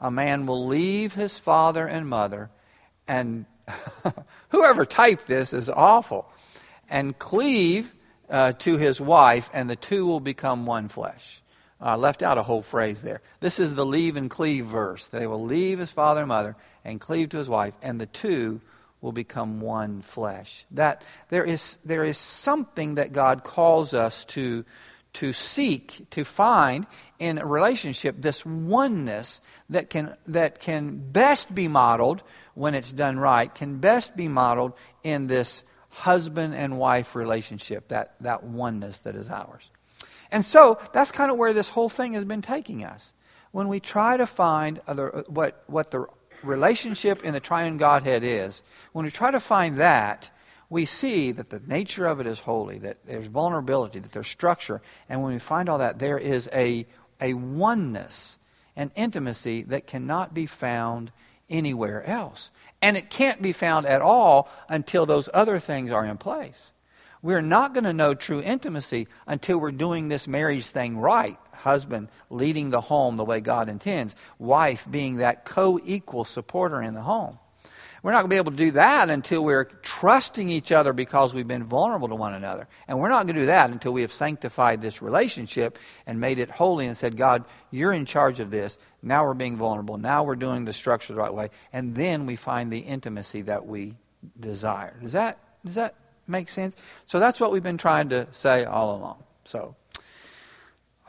a 0.01 0.11
man 0.11 0.45
will 0.45 0.67
leave 0.67 1.13
his 1.13 1.39
father 1.39 1.87
and 1.87 2.05
mother 2.05 2.49
and 3.07 3.45
Whoever 4.49 4.85
typed 4.85 5.27
this 5.27 5.53
is 5.53 5.69
awful. 5.69 6.31
and 6.89 7.17
cleave 7.17 7.93
uh, 8.29 8.53
to 8.53 8.77
his 8.77 8.99
wife, 8.99 9.49
and 9.53 9.69
the 9.69 9.75
two 9.75 10.05
will 10.05 10.19
become 10.19 10.65
one 10.65 10.87
flesh. 10.87 11.41
I 11.79 11.95
left 11.95 12.23
out 12.23 12.37
a 12.37 12.43
whole 12.43 12.61
phrase 12.61 13.01
there. 13.01 13.21
This 13.39 13.59
is 13.59 13.75
the 13.75 13.85
leave 13.85 14.17
and 14.17 14.29
cleave 14.29 14.65
verse. 14.65 15.07
They 15.07 15.27
will 15.27 15.43
leave 15.43 15.79
his 15.79 15.91
father 15.91 16.21
and 16.21 16.29
mother 16.29 16.55
and 16.83 16.99
cleave 16.99 17.29
to 17.29 17.37
his 17.37 17.49
wife, 17.49 17.73
and 17.81 18.01
the 18.01 18.07
two 18.07 18.61
will 18.99 19.11
become 19.11 19.61
one 19.61 20.01
flesh. 20.01 20.65
That 20.71 21.03
there 21.29 21.43
is, 21.43 21.77
there 21.85 22.03
is 22.03 22.17
something 22.17 22.95
that 22.95 23.13
God 23.13 23.43
calls 23.43 23.93
us 23.93 24.25
to, 24.25 24.65
to 25.13 25.33
seek, 25.33 26.07
to 26.11 26.25
find 26.25 26.87
in 27.19 27.37
a 27.37 27.45
relationship, 27.45 28.15
this 28.19 28.43
oneness 28.45 29.39
that 29.69 29.89
can, 29.91 30.15
that 30.27 30.59
can 30.59 30.97
best 31.11 31.53
be 31.53 31.67
modeled 31.67 32.23
when 32.57 32.73
it's 32.73 32.91
done 32.91 33.19
right, 33.19 33.53
can 33.53 33.77
best 33.77 34.17
be 34.17 34.27
modeled 34.27 34.73
in 35.03 35.27
this 35.27 35.63
husband 35.89 36.55
and 36.55 36.79
wife 36.79 37.15
relationship, 37.15 37.89
that, 37.89 38.15
that 38.21 38.43
oneness 38.43 38.97
that 39.01 39.15
is 39.15 39.29
ours. 39.29 39.69
And 40.31 40.43
so 40.43 40.79
that's 40.91 41.11
kind 41.11 41.29
of 41.29 41.37
where 41.37 41.53
this 41.53 41.69
whole 41.69 41.87
thing 41.87 42.13
has 42.13 42.25
been 42.25 42.41
taking 42.41 42.83
us. 42.83 43.13
When 43.51 43.67
we 43.67 43.79
try 43.79 44.17
to 44.17 44.25
find 44.25 44.81
other, 44.87 45.17
uh, 45.17 45.23
what, 45.27 45.63
what 45.67 45.91
the 45.91 46.07
relationship 46.41 47.23
in 47.23 47.33
the 47.33 47.39
triune 47.39 47.77
Godhead 47.77 48.23
is, 48.23 48.63
when 48.91 49.05
we 49.05 49.11
try 49.11 49.29
to 49.29 49.39
find 49.39 49.77
that, 49.77 50.31
we 50.67 50.85
see 50.85 51.31
that 51.31 51.49
the 51.49 51.61
nature 51.67 52.07
of 52.07 52.19
it 52.19 52.25
is 52.25 52.39
holy, 52.39 52.79
that 52.79 53.05
there's 53.05 53.27
vulnerability, 53.27 53.99
that 53.99 54.11
there's 54.13 54.27
structure. 54.27 54.81
And 55.07 55.21
when 55.21 55.33
we 55.33 55.39
find 55.39 55.69
all 55.69 55.77
that, 55.77 55.99
there 55.99 56.17
is 56.17 56.49
a, 56.51 56.87
a 57.21 57.35
oneness 57.35 58.39
and 58.75 58.89
intimacy 58.95 59.61
that 59.63 59.85
cannot 59.85 60.33
be 60.33 60.47
found 60.47 61.11
anywhere 61.49 62.03
else. 62.05 62.51
And 62.81 62.95
it 62.95 63.09
can't 63.09 63.41
be 63.41 63.53
found 63.53 63.85
at 63.85 64.01
all 64.01 64.49
until 64.69 65.05
those 65.05 65.29
other 65.33 65.59
things 65.59 65.91
are 65.91 66.05
in 66.05 66.17
place. 66.17 66.71
We're 67.21 67.41
not 67.41 67.73
going 67.73 67.85
to 67.85 67.93
know 67.93 68.13
true 68.13 68.41
intimacy 68.41 69.07
until 69.25 69.59
we're 69.59 69.71
doing 69.71 70.07
this 70.07 70.27
marriage 70.27 70.67
thing 70.67 70.97
right. 70.97 71.37
Husband 71.51 72.09
leading 72.29 72.69
the 72.69 72.81
home 72.81 73.15
the 73.15 73.25
way 73.25 73.41
God 73.41 73.67
intends, 73.67 74.15
wife 74.37 74.85
being 74.89 75.17
that 75.17 75.43
co 75.43 75.79
equal 75.83 76.23
supporter 76.23 76.81
in 76.81 76.93
the 76.93 77.01
home. 77.01 77.39
We're 78.07 78.13
not 78.13 78.19
going 78.19 78.29
to 78.29 78.33
be 78.35 78.37
able 78.37 78.51
to 78.51 78.57
do 78.57 78.71
that 78.71 79.09
until 79.09 79.43
we're 79.43 79.65
trusting 79.65 80.49
each 80.49 80.71
other 80.71 80.93
because 80.93 81.33
we've 81.33 81.45
been 81.45 81.65
vulnerable 81.65 82.07
to 82.07 82.15
one 82.15 82.33
another. 82.33 82.69
And 82.87 83.01
we're 83.01 83.09
not 83.09 83.25
going 83.25 83.35
to 83.35 83.41
do 83.41 83.45
that 83.47 83.69
until 83.69 83.91
we 83.91 83.99
have 83.99 84.13
sanctified 84.13 84.81
this 84.81 85.01
relationship 85.01 85.77
and 86.05 86.17
made 86.17 86.39
it 86.39 86.49
holy 86.49 86.87
and 86.87 86.95
said, 86.95 87.17
God, 87.17 87.43
you're 87.69 87.91
in 87.91 88.05
charge 88.05 88.39
of 88.39 88.49
this. 88.49 88.77
Now 89.01 89.25
we're 89.25 89.33
being 89.33 89.57
vulnerable. 89.57 89.97
Now 89.97 90.23
we're 90.23 90.37
doing 90.37 90.63
the 90.63 90.71
structure 90.71 91.13
the 91.13 91.19
right 91.19 91.33
way. 91.33 91.49
And 91.73 91.95
then 91.95 92.25
we 92.25 92.37
find 92.37 92.71
the 92.71 92.79
intimacy 92.79 93.41
that 93.41 93.65
we 93.65 93.95
desire. 94.39 94.97
Does 95.01 95.11
that, 95.11 95.37
does 95.65 95.75
that 95.75 95.95
make 96.27 96.47
sense? 96.47 96.77
So 97.07 97.19
that's 97.19 97.41
what 97.41 97.51
we've 97.51 97.61
been 97.61 97.77
trying 97.77 98.07
to 98.11 98.25
say 98.31 98.63
all 98.63 98.95
along. 98.95 99.21
So, 99.43 99.75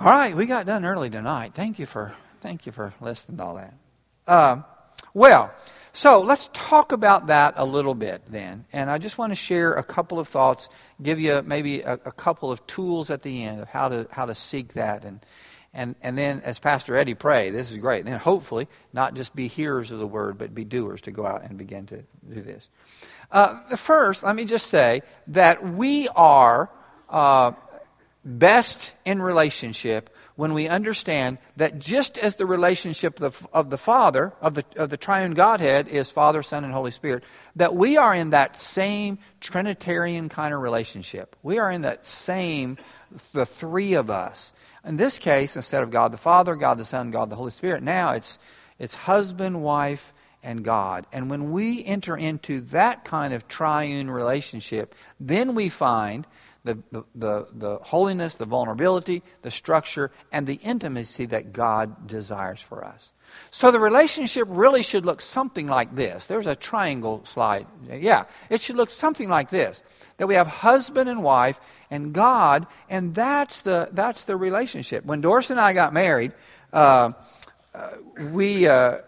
all 0.01 0.07
right, 0.07 0.35
we 0.35 0.47
got 0.47 0.67
done 0.67 0.85
early 0.85 1.11
tonight. 1.11 1.55
Thank 1.55 1.79
you 1.79 1.87
for, 1.87 2.17
thank 2.41 2.67
you 2.67 2.73
for 2.73 2.93
listening 3.01 3.39
to 3.39 3.45
all 3.45 3.55
that. 3.55 3.75
Uh, 4.27 4.63
well, 5.15 5.55
so 5.99 6.21
let's 6.21 6.49
talk 6.53 6.93
about 6.93 7.27
that 7.27 7.55
a 7.57 7.65
little 7.65 7.97
bit 7.97 8.23
then. 8.29 8.67
And 8.73 8.89
I 8.89 8.99
just 8.99 9.19
want 9.19 9.33
to 9.33 9.35
share 9.35 9.73
a 9.73 9.83
couple 9.83 10.21
of 10.21 10.29
thoughts, 10.29 10.69
give 11.03 11.19
you 11.19 11.43
maybe 11.45 11.81
a, 11.81 11.95
a, 11.95 12.13
couple 12.13 12.53
of 12.53 12.65
tools 12.69 13.11
at 13.11 13.23
the 13.23 13.43
end 13.43 13.61
of 13.61 13.69
how 13.69 13.89
to, 13.89 14.07
how 14.13 14.27
to 14.27 14.37
seek 14.37 14.75
that. 14.75 15.05
And, 15.05 15.19
and, 15.75 15.97
and 16.01 16.17
then, 16.17 16.41
as 16.45 16.61
Pastor 16.61 16.97
Eddie 16.97 17.15
prayed, 17.15 17.51
this 17.51 17.73
is 17.73 17.79
great. 17.79 18.05
then 18.05 18.17
hopefully, 18.21 18.69
not 18.93 19.15
just 19.15 19.35
be 19.35 19.49
hearers 19.49 19.91
of 19.91 19.99
the 19.99 20.07
word, 20.07 20.39
but 20.39 20.55
be 20.55 20.63
doers 20.63 21.01
to 21.01 21.11
go 21.11 21.27
out 21.27 21.43
and 21.43 21.59
begin 21.59 21.87
to 21.87 22.05
do 22.33 22.43
this. 22.43 22.69
Uh, 23.33 23.59
first, 23.75 24.23
let 24.23 24.37
me 24.37 24.45
just 24.45 24.69
say 24.69 25.03
that 25.27 25.67
we 25.67 26.07
are 26.15 26.71
uh, 27.09 27.51
best 28.25 28.95
in 29.05 29.21
relationship 29.21 30.15
when 30.39 30.55
we 30.55 30.69
understand 30.69 31.37
that 31.57 31.81
just 31.81 32.17
as 32.17 32.37
the 32.37 32.47
relationship 32.47 33.21
of 33.21 33.43
the, 33.43 33.49
of 33.53 33.71
the 33.71 33.77
Father, 33.77 34.33
of 34.41 34.55
the, 34.55 34.65
of 34.77 34.89
the 34.89 34.97
triune 34.97 35.35
Godhead, 35.35 35.89
is 35.89 36.13
Father, 36.13 36.45
Son, 36.45 36.63
and 36.63 36.73
Holy 36.73 36.93
Spirit, 36.93 37.25
that 37.57 37.75
we 37.75 37.97
are 37.97 38.15
in 38.15 38.31
that 38.31 38.57
same 38.61 39.19
Trinitarian 39.41 40.29
kind 40.29 40.55
of 40.55 40.61
relationship. 40.61 41.35
We 41.43 41.59
are 41.59 41.69
in 41.69 41.83
that 41.83 42.07
same, 42.07 42.79
the 43.33 43.47
three 43.47 43.95
of 43.95 44.11
us. 44.11 44.53
In 44.85 44.97
this 44.97 45.19
case, 45.19 45.57
instead 45.57 45.83
of 45.83 45.91
God 45.91 46.13
the 46.13 46.19
Father, 46.19 46.55
God 46.55 46.79
the 46.79 46.85
Son, 46.85 47.11
God 47.11 47.31
the 47.31 47.37
Holy 47.37 47.51
Spirit, 47.51 47.83
now 47.83 48.13
it's, 48.13 48.39
it's 48.79 48.95
husband, 48.95 49.61
wife, 49.61 50.15
and 50.45 50.63
God. 50.63 51.09
And 51.13 51.29
when 51.29 51.51
we 51.51 51.85
enter 51.85 52.17
into 52.17 52.61
that 52.61 53.05
kind 53.05 53.35
of 53.35 53.49
triune 53.49 54.09
relationship, 54.09 54.95
then 55.19 55.57
we 55.57 55.69
find 55.69 56.29
the, 56.65 56.79
the, 56.91 57.03
the, 57.15 57.47
the, 57.55 57.79
holiness, 57.83 58.35
the 58.35 58.45
vulnerability, 58.45 59.23
the 59.43 59.51
structure, 59.51 60.11
and 60.33 60.47
the 60.47 60.55
intimacy 60.57 61.27
that 61.27 61.53
God 61.53 62.07
desires 62.07 62.61
for 62.61 62.85
us. 62.85 63.13
So 63.51 63.71
the 63.71 63.81
relationship 63.81 64.49
really 64.51 64.83
should 64.83 65.07
look 65.07 65.21
something 65.21 65.67
like 65.67 65.95
this. 65.95 66.27
There's 66.27 66.47
a 66.47 66.57
triangle 66.57 67.25
slide. 67.25 67.67
Yeah, 67.89 68.25
it 68.51 68.61
should 68.61 68.77
look 68.77 68.91
something 68.91 69.29
like 69.29 69.51
this. 69.51 69.83
That 70.17 70.27
we 70.27 70.35
have 70.35 70.47
husband 70.47 71.09
and 71.09 71.23
wife 71.23 71.61
and 71.91 72.13
God, 72.13 72.67
and 72.91 73.15
that's 73.15 73.61
the, 73.61 73.89
that's 73.93 74.25
the 74.25 74.37
relationship. 74.37 75.05
When 75.05 75.21
Doris 75.21 75.51
and 75.51 75.61
I 75.61 75.73
got 75.73 75.93
married, 75.93 76.33
uh, 76.73 77.13
uh, 77.75 77.91
we, 78.31 78.67
uh, 78.67 78.99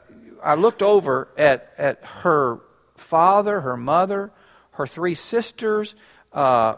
I 0.42 0.54
looked 0.54 0.82
over 0.82 1.28
at, 1.36 1.72
at 1.76 2.04
her 2.04 2.60
father, 2.96 3.60
her 3.60 3.76
mother, 3.76 4.30
her 4.72 4.86
three 4.86 5.14
sisters, 5.14 5.94
uh, 6.32 6.76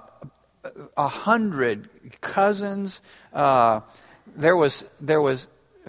a 0.96 1.08
hundred 1.08 1.88
cousins. 2.20 3.00
Uh, 3.32 3.80
there 4.36 4.56
was 4.56 4.88
there 5.00 5.20
was 5.20 5.48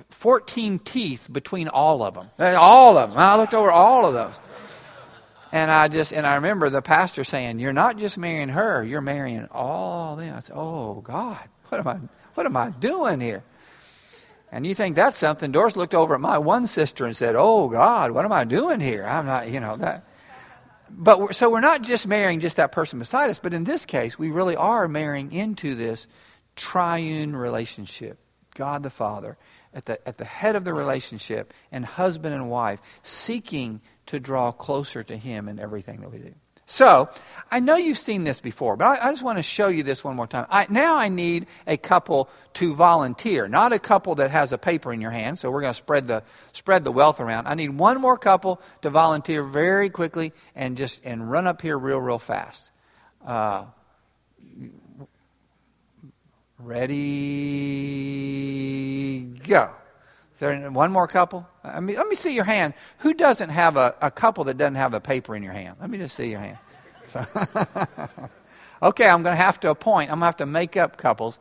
14 0.09 0.79
teeth 0.79 1.29
between 1.31 1.67
all 1.67 2.01
of 2.03 2.15
them. 2.15 2.29
All 2.39 2.97
of 2.97 3.09
them. 3.09 3.19
I 3.19 3.35
looked 3.37 3.53
over 3.53 3.71
all 3.71 4.05
of 4.07 4.13
those. 4.13 4.39
And 5.51 5.69
I 5.69 5.87
just 5.87 6.11
and 6.11 6.25
I 6.25 6.35
remember 6.35 6.69
the 6.71 6.81
pastor 6.81 7.23
saying, 7.23 7.59
"You're 7.59 7.73
not 7.73 7.97
just 7.97 8.17
marrying 8.17 8.49
her; 8.49 8.83
you're 8.83 9.01
marrying 9.01 9.47
all 9.51 10.15
them." 10.15 10.33
I 10.35 10.39
said, 10.39 10.55
"Oh 10.55 11.01
God, 11.01 11.47
what 11.69 11.79
am 11.79 11.87
I 11.87 11.99
what 12.33 12.47
am 12.47 12.57
I 12.57 12.71
doing 12.71 13.21
here?" 13.21 13.43
And 14.51 14.65
you 14.65 14.73
think 14.73 14.95
that's 14.95 15.17
something? 15.17 15.51
Doris 15.51 15.75
looked 15.75 15.93
over 15.93 16.15
at 16.15 16.21
my 16.21 16.39
one 16.39 16.65
sister 16.65 17.05
and 17.05 17.15
said, 17.15 17.35
"Oh 17.37 17.69
God, 17.69 18.11
what 18.11 18.25
am 18.25 18.31
I 18.31 18.45
doing 18.45 18.79
here? 18.79 19.03
I'm 19.03 19.27
not, 19.27 19.49
you 19.49 19.59
know 19.59 19.77
that." 19.77 20.05
But 20.95 21.19
we're, 21.19 21.33
so 21.33 21.49
we're 21.49 21.59
not 21.59 21.81
just 21.81 22.07
marrying 22.07 22.39
just 22.39 22.57
that 22.57 22.71
person 22.71 22.99
beside 22.99 23.29
us, 23.29 23.39
but 23.39 23.53
in 23.53 23.63
this 23.63 23.85
case, 23.85 24.17
we 24.17 24.31
really 24.31 24.55
are 24.55 24.87
marrying 24.87 25.31
into 25.31 25.75
this 25.75 26.07
triune 26.55 27.35
relationship. 27.35 28.19
God 28.55 28.83
the 28.83 28.89
Father 28.89 29.37
at 29.73 29.85
the 29.85 30.07
at 30.07 30.17
the 30.17 30.25
head 30.25 30.55
of 30.55 30.63
the 30.63 30.73
relationship, 30.73 31.53
and 31.71 31.83
husband 31.83 32.35
and 32.35 32.49
wife 32.49 32.79
seeking 33.01 33.81
to 34.05 34.19
draw 34.19 34.51
closer 34.51 35.01
to 35.01 35.17
Him 35.17 35.49
in 35.49 35.59
everything 35.59 36.01
that 36.01 36.11
we 36.11 36.19
do. 36.19 36.33
So, 36.73 37.09
I 37.51 37.59
know 37.59 37.75
you've 37.75 37.99
seen 37.99 38.23
this 38.23 38.39
before, 38.39 38.75
but 38.75 38.85
I, 38.85 39.09
I 39.09 39.11
just 39.11 39.21
want 39.21 39.37
to 39.37 39.43
show 39.43 39.67
you 39.67 39.83
this 39.83 40.03
one 40.03 40.15
more 40.15 40.25
time. 40.25 40.47
I, 40.49 40.65
now 40.71 40.97
I 40.97 41.07
need 41.07 41.45
a 41.67 41.77
couple 41.77 42.31
to 42.53 42.73
volunteer, 42.73 43.47
not 43.47 43.73
a 43.73 43.77
couple 43.77 44.15
that 44.15 44.31
has 44.31 44.51
a 44.51 44.57
paper 44.57 44.91
in 44.91 44.99
your 44.99 45.11
hand. 45.11 45.37
So 45.37 45.51
we're 45.51 45.61
going 45.61 45.73
to 45.73 45.77
spread 45.77 46.07
the 46.07 46.23
spread 46.51 46.83
the 46.83 46.91
wealth 46.91 47.19
around. 47.19 47.45
I 47.45 47.53
need 47.53 47.69
one 47.77 48.01
more 48.01 48.17
couple 48.17 48.59
to 48.81 48.89
volunteer 48.89 49.43
very 49.43 49.91
quickly 49.91 50.33
and 50.55 50.75
just 50.75 51.05
and 51.05 51.29
run 51.29 51.45
up 51.45 51.61
here 51.61 51.77
real 51.77 51.99
real 51.99 52.17
fast. 52.17 52.71
Uh, 53.23 53.65
ready, 56.57 57.59
go. 59.47 59.69
There 60.43 60.71
one 60.71 60.91
more 60.91 61.07
couple? 61.07 61.47
I 61.63 61.79
mean, 61.79 61.95
let 61.95 62.05
me 62.05 62.15
see 62.15 62.35
your 62.35 62.43
hand. 62.43 62.73
Who 62.97 63.13
doesn't 63.13 63.47
have 63.47 63.77
a, 63.77 63.95
a 64.01 64.11
couple 64.11 64.43
that 64.43 64.57
doesn't 64.57 64.75
have 64.75 64.93
a 64.93 64.99
paper 64.99 65.37
in 65.37 65.41
your 65.41 65.53
hand? 65.53 65.77
Let 65.79 65.89
me 65.89 65.97
just 65.97 66.17
see 66.17 66.29
your 66.29 66.41
hand. 66.41 66.57
okay, 68.83 69.07
I'm 69.07 69.23
going 69.23 69.37
to 69.37 69.41
have 69.41 69.61
to 69.61 69.69
appoint. 69.69 70.11
I'm 70.11 70.15
going 70.15 70.23
to 70.23 70.25
have 70.25 70.37
to 70.37 70.45
make 70.45 70.75
up 70.75 70.97
couples. 70.97 71.39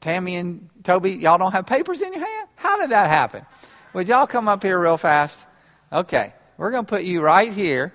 Tammy 0.00 0.36
and 0.36 0.70
Toby, 0.82 1.12
y'all 1.12 1.36
don't 1.36 1.52
have 1.52 1.66
papers 1.66 2.00
in 2.00 2.10
your 2.14 2.24
hand? 2.24 2.48
How 2.54 2.80
did 2.80 2.88
that 2.88 3.10
happen? 3.10 3.44
Would 3.92 4.08
y'all 4.08 4.26
come 4.26 4.48
up 4.48 4.62
here 4.62 4.80
real 4.80 4.96
fast? 4.96 5.44
Okay, 5.92 6.32
we're 6.56 6.70
going 6.70 6.86
to 6.86 6.88
put 6.88 7.02
you 7.02 7.20
right 7.20 7.52
here. 7.52 7.92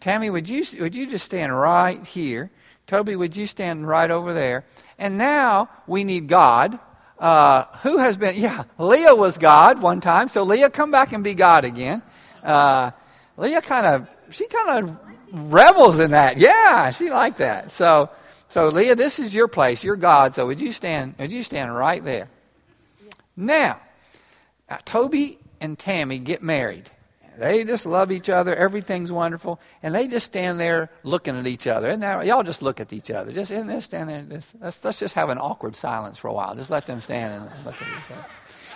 Tammy, 0.00 0.30
would 0.30 0.48
you, 0.48 0.64
would 0.80 0.94
you 0.94 1.06
just 1.06 1.26
stand 1.26 1.54
right 1.54 2.02
here? 2.06 2.50
Toby, 2.86 3.16
would 3.16 3.36
you 3.36 3.46
stand 3.46 3.86
right 3.86 4.10
over 4.10 4.32
there? 4.32 4.64
And 4.98 5.18
now 5.18 5.68
we 5.86 6.04
need 6.04 6.26
God. 6.26 6.78
Uh, 7.24 7.64
who 7.78 7.96
has 7.96 8.18
been, 8.18 8.34
yeah, 8.36 8.64
Leah 8.76 9.14
was 9.14 9.38
God 9.38 9.80
one 9.80 9.98
time, 9.98 10.28
so 10.28 10.42
Leah, 10.42 10.68
come 10.68 10.90
back 10.90 11.14
and 11.14 11.24
be 11.24 11.32
God 11.32 11.64
again. 11.64 12.02
Uh, 12.42 12.90
Leah 13.38 13.62
kind 13.62 13.86
of, 13.86 14.06
she 14.28 14.46
kind 14.46 14.84
of 14.84 14.98
rebels 15.32 15.98
in 15.98 16.10
that. 16.10 16.36
Yeah, 16.36 16.90
she 16.90 17.08
liked 17.08 17.38
that. 17.38 17.72
So, 17.72 18.10
so 18.48 18.68
Leah, 18.68 18.94
this 18.94 19.18
is 19.18 19.34
your 19.34 19.48
place. 19.48 19.82
You're 19.82 19.96
God. 19.96 20.34
So 20.34 20.46
would 20.48 20.60
you 20.60 20.70
stand, 20.70 21.14
would 21.18 21.32
you 21.32 21.42
stand 21.42 21.74
right 21.74 22.04
there? 22.04 22.28
Yes. 23.02 23.14
Now, 23.38 23.80
uh, 24.68 24.76
Toby 24.84 25.38
and 25.62 25.78
Tammy 25.78 26.18
get 26.18 26.42
married. 26.42 26.90
They 27.38 27.64
just 27.64 27.86
love 27.86 28.12
each 28.12 28.28
other. 28.28 28.54
Everything's 28.54 29.10
wonderful. 29.10 29.60
And 29.82 29.94
they 29.94 30.08
just 30.08 30.26
stand 30.26 30.60
there 30.60 30.90
looking 31.02 31.36
at 31.36 31.46
each 31.46 31.66
other. 31.66 31.88
And 31.90 32.00
now 32.00 32.20
y'all 32.20 32.42
just 32.42 32.62
look 32.62 32.80
at 32.80 32.92
each 32.92 33.10
other. 33.10 33.32
Just 33.32 33.50
and 33.50 33.68
they 33.68 33.80
stand 33.80 34.08
there. 34.08 34.22
Just, 34.22 34.54
let's, 34.60 34.84
let's 34.84 34.98
just 34.98 35.14
have 35.14 35.30
an 35.30 35.38
awkward 35.38 35.76
silence 35.76 36.18
for 36.18 36.28
a 36.28 36.32
while. 36.32 36.54
Just 36.54 36.70
let 36.70 36.86
them 36.86 37.00
stand 37.00 37.34
and 37.34 37.64
look 37.64 37.74
at 37.74 37.88
each 37.88 38.10
other. 38.10 38.26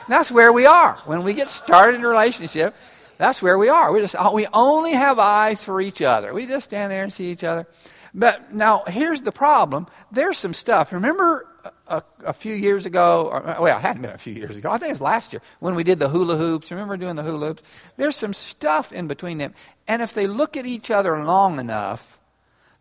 And 0.06 0.12
that's 0.12 0.30
where 0.30 0.52
we 0.52 0.66
are. 0.66 1.00
When 1.04 1.22
we 1.22 1.34
get 1.34 1.48
started 1.48 1.96
in 1.96 2.04
a 2.04 2.08
relationship, 2.08 2.74
that's 3.18 3.42
where 3.42 3.58
we 3.58 3.68
are. 3.68 3.92
We 3.92 4.00
just 4.00 4.14
uh, 4.14 4.30
we 4.32 4.46
only 4.52 4.92
have 4.92 5.18
eyes 5.18 5.64
for 5.64 5.80
each 5.80 6.02
other. 6.02 6.32
We 6.32 6.46
just 6.46 6.64
stand 6.64 6.90
there 6.90 7.02
and 7.02 7.12
see 7.12 7.30
each 7.30 7.44
other. 7.44 7.66
But 8.14 8.54
now 8.54 8.84
here's 8.86 9.22
the 9.22 9.32
problem. 9.32 9.86
There's 10.10 10.38
some 10.38 10.54
stuff. 10.54 10.92
Remember 10.92 11.46
a, 11.88 12.02
a, 12.26 12.33
few 12.33 12.54
years 12.54 12.87
ago, 12.87 13.28
or, 13.33 13.47
uh, 13.47 13.61
well, 13.61 13.76
it 13.76 13.80
hadn't 13.80 14.02
been 14.02 14.12
a 14.12 14.18
few 14.18 14.33
years 14.33 14.57
ago. 14.57 14.71
I 14.71 14.78
think 14.78 14.92
it's 14.92 15.00
last 15.00 15.33
year 15.33 15.42
when 15.61 15.75
we 15.75 15.85
did 15.85 15.99
the 15.99 16.09
hula 16.09 16.37
hoops. 16.37 16.71
Remember 16.71 16.97
doing 16.97 17.16
the 17.16 17.23
hula 17.23 17.49
hoops? 17.49 17.62
There's 17.97 18.16
some 18.16 18.35
stuff 18.35 18.92
in 18.92 19.09
between 19.09 19.38
them. 19.38 19.54
And 19.87 20.02
if 20.02 20.14
they 20.14 20.26
look 20.26 20.57
at 20.57 20.66
each 20.66 20.90
other 20.90 21.25
long 21.25 21.59
enough, 21.59 22.18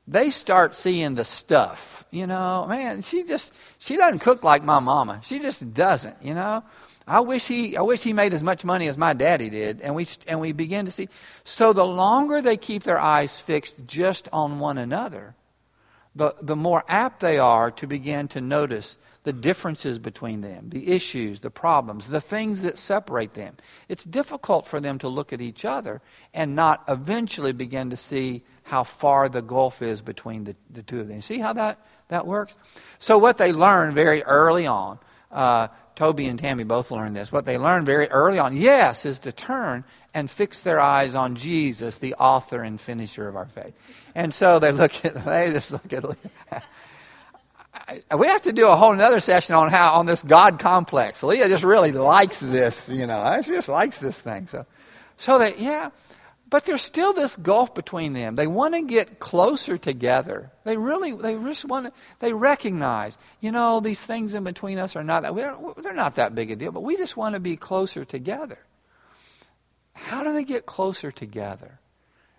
they 0.08 0.30
start 0.30 0.76
seeing 0.76 1.16
the 1.16 1.24
stuff. 1.24 2.06
You 2.12 2.28
know, 2.28 2.66
man, 2.68 3.02
she 3.02 3.24
just, 3.24 3.54
she 3.78 3.98
doesn't 3.98 4.20
cook 4.20 4.44
like 4.44 4.64
my 4.64 4.80
mama. 4.80 5.22
She 5.24 5.40
just 5.40 5.74
doesn't, 5.74 6.22
you 6.22 6.34
know. 6.34 6.64
I 7.08 7.22
wish 7.22 7.48
he, 7.48 7.78
I 7.78 7.82
wish 7.82 8.04
he 8.04 8.12
made 8.12 8.34
as 8.34 8.44
much 8.44 8.66
money 8.66 8.90
as 8.90 8.98
my 8.98 9.14
daddy 9.14 9.50
did. 9.50 9.82
And 9.82 9.96
we, 9.96 10.06
and 10.28 10.42
we 10.42 10.52
begin 10.52 10.86
to 10.86 10.92
see. 10.92 11.08
So 11.46 11.72
the 11.72 11.86
longer 11.86 12.42
they 12.42 12.58
keep 12.58 12.84
their 12.84 13.00
eyes 13.00 13.40
fixed 13.40 13.88
just 13.88 14.28
on 14.34 14.60
one 14.60 14.78
another, 14.78 15.34
the, 16.18 16.36
the 16.42 16.56
more 16.56 16.84
apt 16.88 17.20
they 17.20 17.38
are 17.38 17.72
to 17.72 17.88
begin 17.88 18.28
to 18.30 18.42
notice 18.42 18.98
the 19.24 19.34
differences 19.34 20.00
between 20.00 20.42
them, 20.42 20.70
the 20.70 20.90
issues, 20.90 21.42
the 21.42 21.50
problems, 21.52 22.08
the 22.08 22.22
things 22.22 22.62
that 22.62 22.78
separate 22.78 23.34
them. 23.34 23.56
It's 23.90 24.04
difficult 24.04 24.66
for 24.66 24.80
them 24.80 25.00
to 25.00 25.10
look 25.10 25.34
at 25.34 25.42
each 25.42 25.66
other 25.66 26.02
and 26.34 26.56
not 26.56 26.84
eventually 26.88 27.52
begin 27.52 27.90
to 27.90 27.98
see 27.98 28.44
how 28.64 28.84
far 28.84 29.30
the 29.30 29.42
gulf 29.42 29.82
is 29.82 30.02
between 30.02 30.46
the, 30.46 30.56
the 30.70 30.82
two 30.82 31.02
of 31.02 31.08
them. 31.08 31.22
See 31.22 31.40
how 31.40 31.54
that, 31.54 31.86
that 32.08 32.26
works? 32.26 32.56
So, 33.00 33.18
what 33.18 33.38
they 33.38 33.52
learn 33.52 33.94
very 33.94 34.24
early 34.24 34.66
on, 34.66 34.98
uh, 35.32 35.68
Toby 35.98 36.28
and 36.28 36.38
Tammy 36.38 36.64
both 36.64 36.92
learned 36.92 37.16
this. 37.16 37.32
What 37.32 37.46
they 37.46 37.58
learned 37.58 37.88
very 37.88 38.08
early 38.10 38.38
on, 38.38 38.56
yes, 38.56 39.04
is 39.04 39.18
to 39.20 39.32
turn 39.32 39.84
and 40.14 40.30
fix 40.30 40.62
their 40.62 40.80
eyes 40.80 41.16
on 41.16 41.36
Jesus, 41.36 41.96
the 41.96 42.14
author 42.14 42.62
and 42.62 42.80
finisher 42.80 43.28
of 43.28 43.36
our 43.36 43.48
faith. 43.48 43.74
And 44.14 44.32
so 44.32 44.60
they 44.60 44.72
look 44.72 45.04
at, 45.04 45.16
they 45.26 45.52
just 45.52 45.72
look 45.72 45.92
at, 45.92 46.06
we 48.16 48.28
have 48.28 48.44
to 48.44 48.54
do 48.54 48.68
a 48.68 48.76
whole 48.76 48.92
other 48.92 49.20
session 49.20 49.56
on 49.56 49.72
how, 49.72 49.96
on 49.96 50.06
this 50.06 50.22
God 50.22 50.60
complex. 50.60 51.24
Leah 51.24 51.50
just 51.50 51.64
really 51.64 51.92
likes 51.92 52.42
this, 52.42 52.90
you 52.90 53.08
know, 53.08 53.42
she 53.42 53.50
just 53.50 53.68
likes 53.68 53.98
this 53.98 54.22
thing. 54.22 54.46
So, 54.46 54.68
so 55.18 55.40
that, 55.40 55.58
yeah, 55.58 55.90
but 56.50 56.66
there's 56.66 56.82
still 56.82 57.14
this 57.14 57.36
gulf 57.36 57.76
between 57.76 58.14
them. 58.14 58.36
They 58.36 58.48
want 58.48 58.74
to 58.74 58.82
get 58.82 59.20
closer 59.20 59.78
together. 59.78 60.52
They 60.64 60.78
really, 60.78 61.14
they 61.14 61.36
just 61.36 61.66
want 61.66 61.88
to, 61.88 61.94
they 62.20 62.34
recognize, 62.34 63.18
you 63.42 63.52
know, 63.52 63.80
these 63.80 64.04
things 64.06 64.34
in 64.34 64.44
between 64.44 64.78
us 64.78 64.96
are 64.96 65.04
not 65.04 65.24
that, 65.24 65.36
they're 65.84 65.94
not 65.94 66.16
that 66.16 66.36
big 66.36 66.52
a 66.52 66.56
deal, 66.56 66.72
but 66.72 66.84
we 66.84 66.96
just 66.96 67.18
want 67.18 67.34
to 67.34 67.40
be 67.40 67.58
closer 67.58 68.06
together. 68.06 68.60
How 69.94 70.24
do 70.24 70.32
they 70.32 70.46
get 70.46 70.66
closer 70.66 71.12
together? 71.12 71.80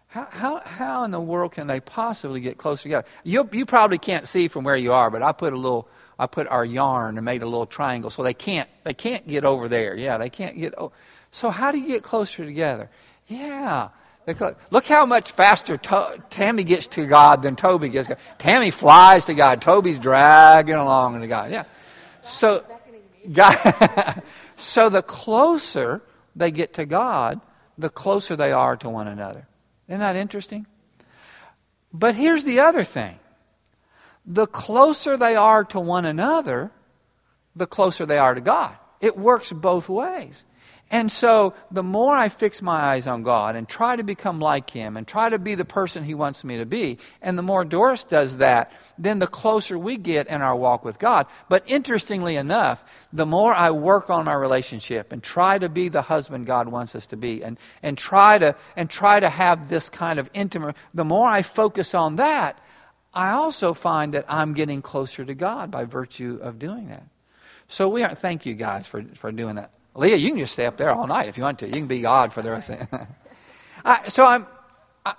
How, 0.07 0.27
how, 0.31 0.61
how 0.65 1.05
in 1.05 1.11
the 1.11 1.21
world 1.21 1.53
can 1.53 1.67
they 1.67 1.81
possibly 1.81 2.41
get 2.41 2.57
closer 2.57 2.85
together? 2.85 3.07
You, 3.25 3.47
you 3.53 3.67
probably 3.67 3.99
can't 3.99 4.27
see 4.27 4.49
from 4.49 4.65
where 4.65 4.77
you 4.77 4.95
are, 4.95 5.11
but 5.11 5.23
I 5.23 5.33
put 5.33 5.53
a 5.53 5.57
little, 5.57 5.87
I 6.19 6.27
put 6.27 6.47
our 6.49 6.65
yarn 6.65 7.19
and 7.19 7.25
made 7.27 7.43
a 7.43 7.47
little 7.47 7.67
triangle 7.67 8.09
so 8.09 8.23
they 8.23 8.33
can't, 8.33 8.71
they 8.85 8.95
can't 8.95 9.29
get 9.29 9.45
over 9.45 9.69
there. 9.69 9.95
Yeah, 9.95 10.17
they 10.17 10.31
can't 10.31 10.57
get, 10.57 10.73
oh. 10.79 10.93
so 11.31 11.51
how 11.51 11.73
do 11.73 11.79
you 11.79 11.89
get 11.89 12.03
closer 12.03 12.47
together? 12.47 12.89
Yeah, 13.29 13.89
Look 14.71 14.87
how 14.87 15.07
much 15.07 15.33
faster 15.33 15.79
to- 15.79 16.23
Tammy 16.29 16.63
gets 16.63 16.87
to 16.89 17.07
God 17.07 17.43
than 17.43 17.57
Toby 17.57 17.89
gets. 17.89 18.09
To 18.09 18.15
God. 18.15 18.23
Tammy 18.37 18.71
flies 18.71 19.25
to 19.27 19.35
God. 19.35 19.63
Toby's 19.63 19.99
dragging 19.99 20.75
along 20.75 21.19
to 21.21 21.27
God. 21.27 21.51
Yeah. 21.51 21.65
So, 22.21 22.63
God, 23.33 23.57
so 24.57 24.91
the 24.91 25.03
closer 25.03 26.03
they 26.37 26.51
get 26.51 26.75
to 26.75 26.85
God, 26.85 27.41
the 27.79 27.89
closer 27.89 28.37
they 28.37 28.53
are 28.53 28.77
to 28.77 28.91
one 28.91 29.09
another. 29.09 29.49
Isn't 29.89 30.01
that 30.01 30.17
interesting? 30.17 30.67
But 31.91 32.15
here's 32.15 32.45
the 32.45 32.61
other 32.61 32.85
thing 32.85 33.19
the 34.27 34.47
closer 34.47 35.17
they 35.17 35.37
are 35.37 35.65
to 35.65 35.81
one 35.81 36.05
another, 36.05 36.71
the 37.57 37.67
closer 37.67 38.05
they 38.05 38.19
are 38.19 38.35
to 38.35 38.43
God. 38.43 38.77
It 39.01 39.17
works 39.17 39.53
both 39.53 39.89
ways. 39.89 40.45
And 40.91 41.13
so 41.13 41.53
the 41.71 41.83
more 41.83 42.17
I 42.17 42.31
fix 42.31 42.63
my 42.63 42.81
eyes 42.81 43.07
on 43.07 43.23
God 43.23 43.57
and 43.57 43.69
try 43.69 43.97
to 43.97 44.03
become 44.03 44.41
like 44.41 44.71
Him 44.71 44.97
and 44.97 45.07
try 45.07 45.29
to 45.29 45.39
be 45.39 45.55
the 45.55 45.65
person 45.65 46.03
He 46.03 46.15
wants 46.15 46.45
me 46.45 46.57
to 46.57 46.65
be, 46.65 46.99
and 47.21 47.37
the 47.37 47.43
more 47.43 47.65
Doris 47.65 48.05
does 48.05 48.39
that, 48.39 48.73
then 48.97 49.19
the 49.19 49.27
closer 49.27 49.79
we 49.79 49.99
get 49.99 50.29
in 50.29 50.41
our 50.41 50.57
walk 50.57 50.87
with 50.87 50.99
God. 50.99 51.27
But 51.51 51.65
interestingly 51.67 52.37
enough, 52.37 52.85
the 53.13 53.27
more 53.27 53.53
I 53.53 53.71
work 53.71 54.09
on 54.09 54.25
my 54.25 54.33
relationship 54.33 55.13
and 55.13 55.23
try 55.23 55.59
to 55.59 55.69
be 55.69 55.89
the 55.89 56.03
husband 56.03 56.47
God 56.47 56.69
wants 56.69 56.95
us 56.95 57.07
to 57.07 57.17
be 57.17 57.45
and, 57.45 57.59
and 57.83 57.99
try 57.99 58.39
to 58.39 58.57
and 58.75 58.89
try 58.89 59.21
to 59.21 59.29
have 59.29 59.69
this 59.69 59.91
kind 59.91 60.19
of 60.19 60.31
intimate 60.33 60.75
the 60.95 61.05
more 61.05 61.29
I 61.29 61.43
focus 61.43 61.95
on 61.95 62.17
that, 62.17 62.59
I 63.13 63.31
also 63.31 63.75
find 63.75 64.15
that 64.15 64.25
I'm 64.29 64.55
getting 64.55 64.83
closer 64.83 65.25
to 65.25 65.35
God 65.35 65.71
by 65.71 65.85
virtue 65.85 66.39
of 66.41 66.59
doing 66.59 66.89
that. 66.89 67.05
So 67.67 67.89
we 67.89 68.03
are 68.03 68.15
thank 68.15 68.47
you 68.47 68.55
guys 68.55 68.87
for, 68.87 69.03
for 69.15 69.31
doing 69.31 69.57
that. 69.57 69.71
Leah, 69.99 70.17
you 70.17 70.31
can 70.31 70.39
just 70.39 70.53
stay 70.53 70.65
up 70.65 70.77
there 70.77 70.93
all 70.93 71.09
night 71.09 71.29
if 71.29 71.37
you 71.37 71.43
want 71.43 71.59
to. 71.59 71.67
You 71.67 71.73
can 71.73 71.87
be 71.87 72.01
God 72.01 72.33
for 72.33 72.41
the 72.41 72.53
rest 72.53 72.71
of 72.71 72.81
it. 72.81 74.11
so 74.13 74.25
I'm, 74.25 74.47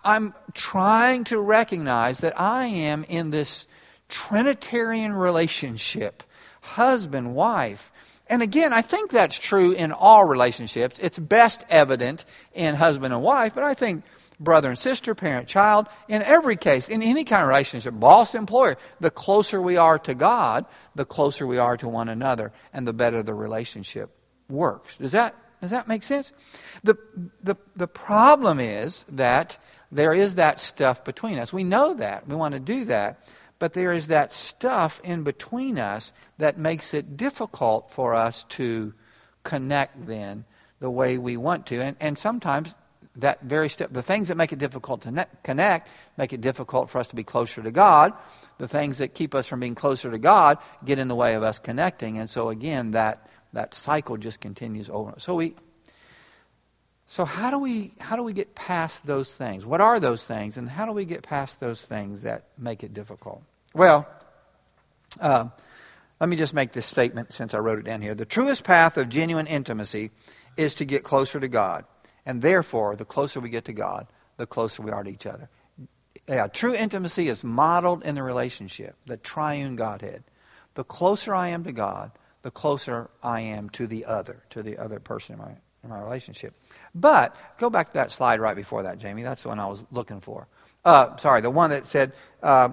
I'm 0.06 0.34
trying 0.54 1.26
to 1.26 1.40
recognize 1.40 2.22
that 2.22 2.40
I 2.40 2.68
am 2.68 3.04
in 3.04 3.30
this 3.30 3.68
Trinitarian 4.08 5.14
relationship, 5.14 6.24
husband, 6.62 7.36
wife. 7.36 7.92
And 8.28 8.42
again, 8.42 8.72
I 8.72 8.82
think 8.82 9.12
that's 9.12 9.38
true 9.38 9.74
in 9.74 9.92
all 9.92 10.24
relationships. 10.24 10.98
It's 11.00 11.20
best 11.20 11.66
evident 11.70 12.24
in 12.54 12.76
husband 12.76 13.14
and 13.14 13.22
wife, 13.22 13.56
but 13.56 13.66
I 13.66 13.74
think 13.74 14.06
brother 14.40 14.70
and 14.70 14.80
sister, 14.80 15.14
parent, 15.14 15.50
child, 15.50 15.88
in 16.08 16.22
every 16.22 16.56
case, 16.56 16.88
in 16.88 17.04
any 17.04 17.26
kind 17.26 17.42
of 17.42 17.50
relationship, 17.50 17.94
boss, 18.00 18.34
employer, 18.34 18.78
the 19.02 19.12
closer 19.12 19.62
we 19.62 19.76
are 19.76 20.00
to 20.00 20.16
God, 20.16 20.66
the 20.96 21.04
closer 21.04 21.46
we 21.46 21.58
are 21.58 21.76
to 21.76 21.90
one 21.90 22.08
another, 22.08 22.54
and 22.72 22.88
the 22.88 22.94
better 22.94 23.22
the 23.22 23.34
relationship 23.34 24.16
works. 24.50 24.98
Does 24.98 25.12
that, 25.12 25.36
does 25.62 25.72
that 25.72 25.88
make 25.88 26.04
sense? 26.04 26.32
The, 26.84 26.98
the, 27.44 27.56
the 27.76 27.88
problem 27.88 28.60
is 28.60 29.06
that 29.10 29.58
there 29.92 30.14
is 30.14 30.36
that 30.36 30.60
stuff 30.60 31.04
between 31.04 31.38
us. 31.40 31.52
We 31.52 31.64
know 31.64 31.94
that. 31.96 32.28
We 32.28 32.36
want 32.36 32.54
to 32.54 32.60
do 32.60 32.86
that. 32.86 33.24
But 33.60 33.74
there 33.74 33.92
is 33.92 34.08
that 34.08 34.32
stuff 34.32 35.02
in 35.04 35.24
between 35.24 35.78
us 35.78 36.14
that 36.38 36.58
makes 36.58 36.94
it 36.94 37.18
difficult 37.18 37.92
for 37.92 38.16
us 38.16 38.46
to 38.46 38.94
connect 39.44 40.08
then 40.08 40.46
the 40.80 40.90
way 40.90 41.18
we 41.18 41.36
want 41.36 41.66
to. 41.68 41.82
And, 41.82 41.98
and 42.00 42.18
sometimes 42.18 42.74
that 43.18 43.42
very 43.42 43.68
step, 43.68 43.92
the 43.92 44.02
things 44.02 44.30
that 44.30 44.38
make 44.38 44.54
it 44.54 44.60
difficult 44.60 45.02
to 45.02 45.12
ne- 45.12 45.26
connect 45.44 45.90
make 46.18 46.32
it 46.32 46.40
difficult 46.40 46.90
for 46.90 47.00
us 47.00 47.10
to 47.10 47.16
be 47.16 47.24
closer 47.24 47.62
to 47.62 47.72
God. 47.72 48.14
The 48.60 48.68
things 48.68 49.00
that 49.00 49.14
keep 49.14 49.36
us 49.36 49.48
from 49.48 49.60
being 49.60 49.76
closer 49.76 50.10
to 50.10 50.20
God 50.20 50.58
get 50.86 51.00
in 51.00 51.10
the 51.10 51.16
way 51.16 51.36
of 51.36 51.44
us 51.44 51.60
connecting. 51.60 52.18
And 52.18 52.30
so, 52.30 52.50
again, 52.50 52.92
that 52.92 53.29
that 53.54 53.74
cycle 53.74 54.18
just 54.18 54.40
continues 54.40 54.90
over. 54.90 55.14
So 55.18 55.36
we 55.36 55.56
so 57.08 57.26
how 57.26 57.50
do 57.50 57.58
we 57.58 57.94
how 58.00 58.16
do 58.16 58.24
we 58.24 58.34
get 58.34 58.54
past 58.54 59.06
those 59.06 59.34
things? 59.34 59.66
What 59.66 59.82
are 59.82 60.00
those 60.00 60.24
things, 60.24 60.58
and 60.58 60.70
how 60.70 60.86
do 60.86 60.92
we 60.92 61.06
get 61.06 61.24
past 61.24 61.60
those 61.60 61.82
things 61.82 62.22
that 62.22 62.46
make 62.56 62.84
it 62.84 62.94
difficult? 62.94 63.42
Well, 63.74 64.08
uh, 65.20 65.50
let 66.20 66.30
me 66.30 66.36
just 66.36 66.54
make 66.54 66.72
this 66.72 66.86
statement 66.86 67.34
since 67.34 67.56
I 67.56 67.60
wrote 67.60 67.80
it 67.80 67.86
down 67.86 68.04
here. 68.04 68.14
The 68.14 68.26
truest 68.26 68.64
path 68.64 68.96
of 68.98 69.10
genuine 69.10 69.48
intimacy 69.48 70.12
is 70.56 70.76
to 70.76 70.86
get 70.86 71.04
closer 71.04 71.40
to 71.40 71.48
God, 71.48 71.86
and 72.28 72.44
therefore, 72.44 72.96
the 72.96 73.06
closer 73.06 73.40
we 73.40 73.50
get 73.50 73.66
to 73.66 73.74
God, 73.74 74.06
the 74.38 74.46
closer 74.46 74.84
we 74.84 74.92
are 74.92 75.04
to 75.04 75.10
each 75.10 75.26
other. 75.26 75.50
Yeah, 76.28 76.46
true 76.46 76.76
intimacy 76.76 77.28
is 77.28 77.44
modeled 77.44 78.04
in 78.04 78.14
the 78.14 78.22
relationship, 78.22 78.96
the 79.08 79.18
triune 79.18 79.76
Godhead. 79.76 80.24
The 80.76 80.84
closer 80.84 81.34
I 81.34 81.48
am 81.50 81.64
to 81.64 81.72
God, 81.72 82.12
the 82.42 82.52
closer 82.52 83.10
I 83.22 83.42
am 83.42 83.70
to 83.72 83.88
the 83.88 84.06
other, 84.06 84.44
to 84.52 84.64
the 84.64 84.78
other 84.78 85.00
person 85.00 85.34
in 85.34 85.40
my, 85.40 85.52
in 85.84 85.90
my 85.90 86.00
relationship. 86.00 86.54
But 86.96 87.36
go 87.58 87.70
back 87.70 87.88
to 87.88 87.94
that 87.96 88.12
slide 88.12 88.40
right 88.40 88.56
before 88.56 88.84
that, 88.84 88.98
Jamie. 88.98 89.24
That's 89.24 89.44
the 89.44 89.50
one 89.50 89.60
I 89.60 89.68
was 89.68 89.84
looking 89.92 90.22
for. 90.22 90.48
Uh, 90.86 91.18
sorry, 91.18 91.42
the 91.42 91.50
one 91.50 91.72
that 91.72 91.88
said, 91.88 92.14
uh, 92.42 92.70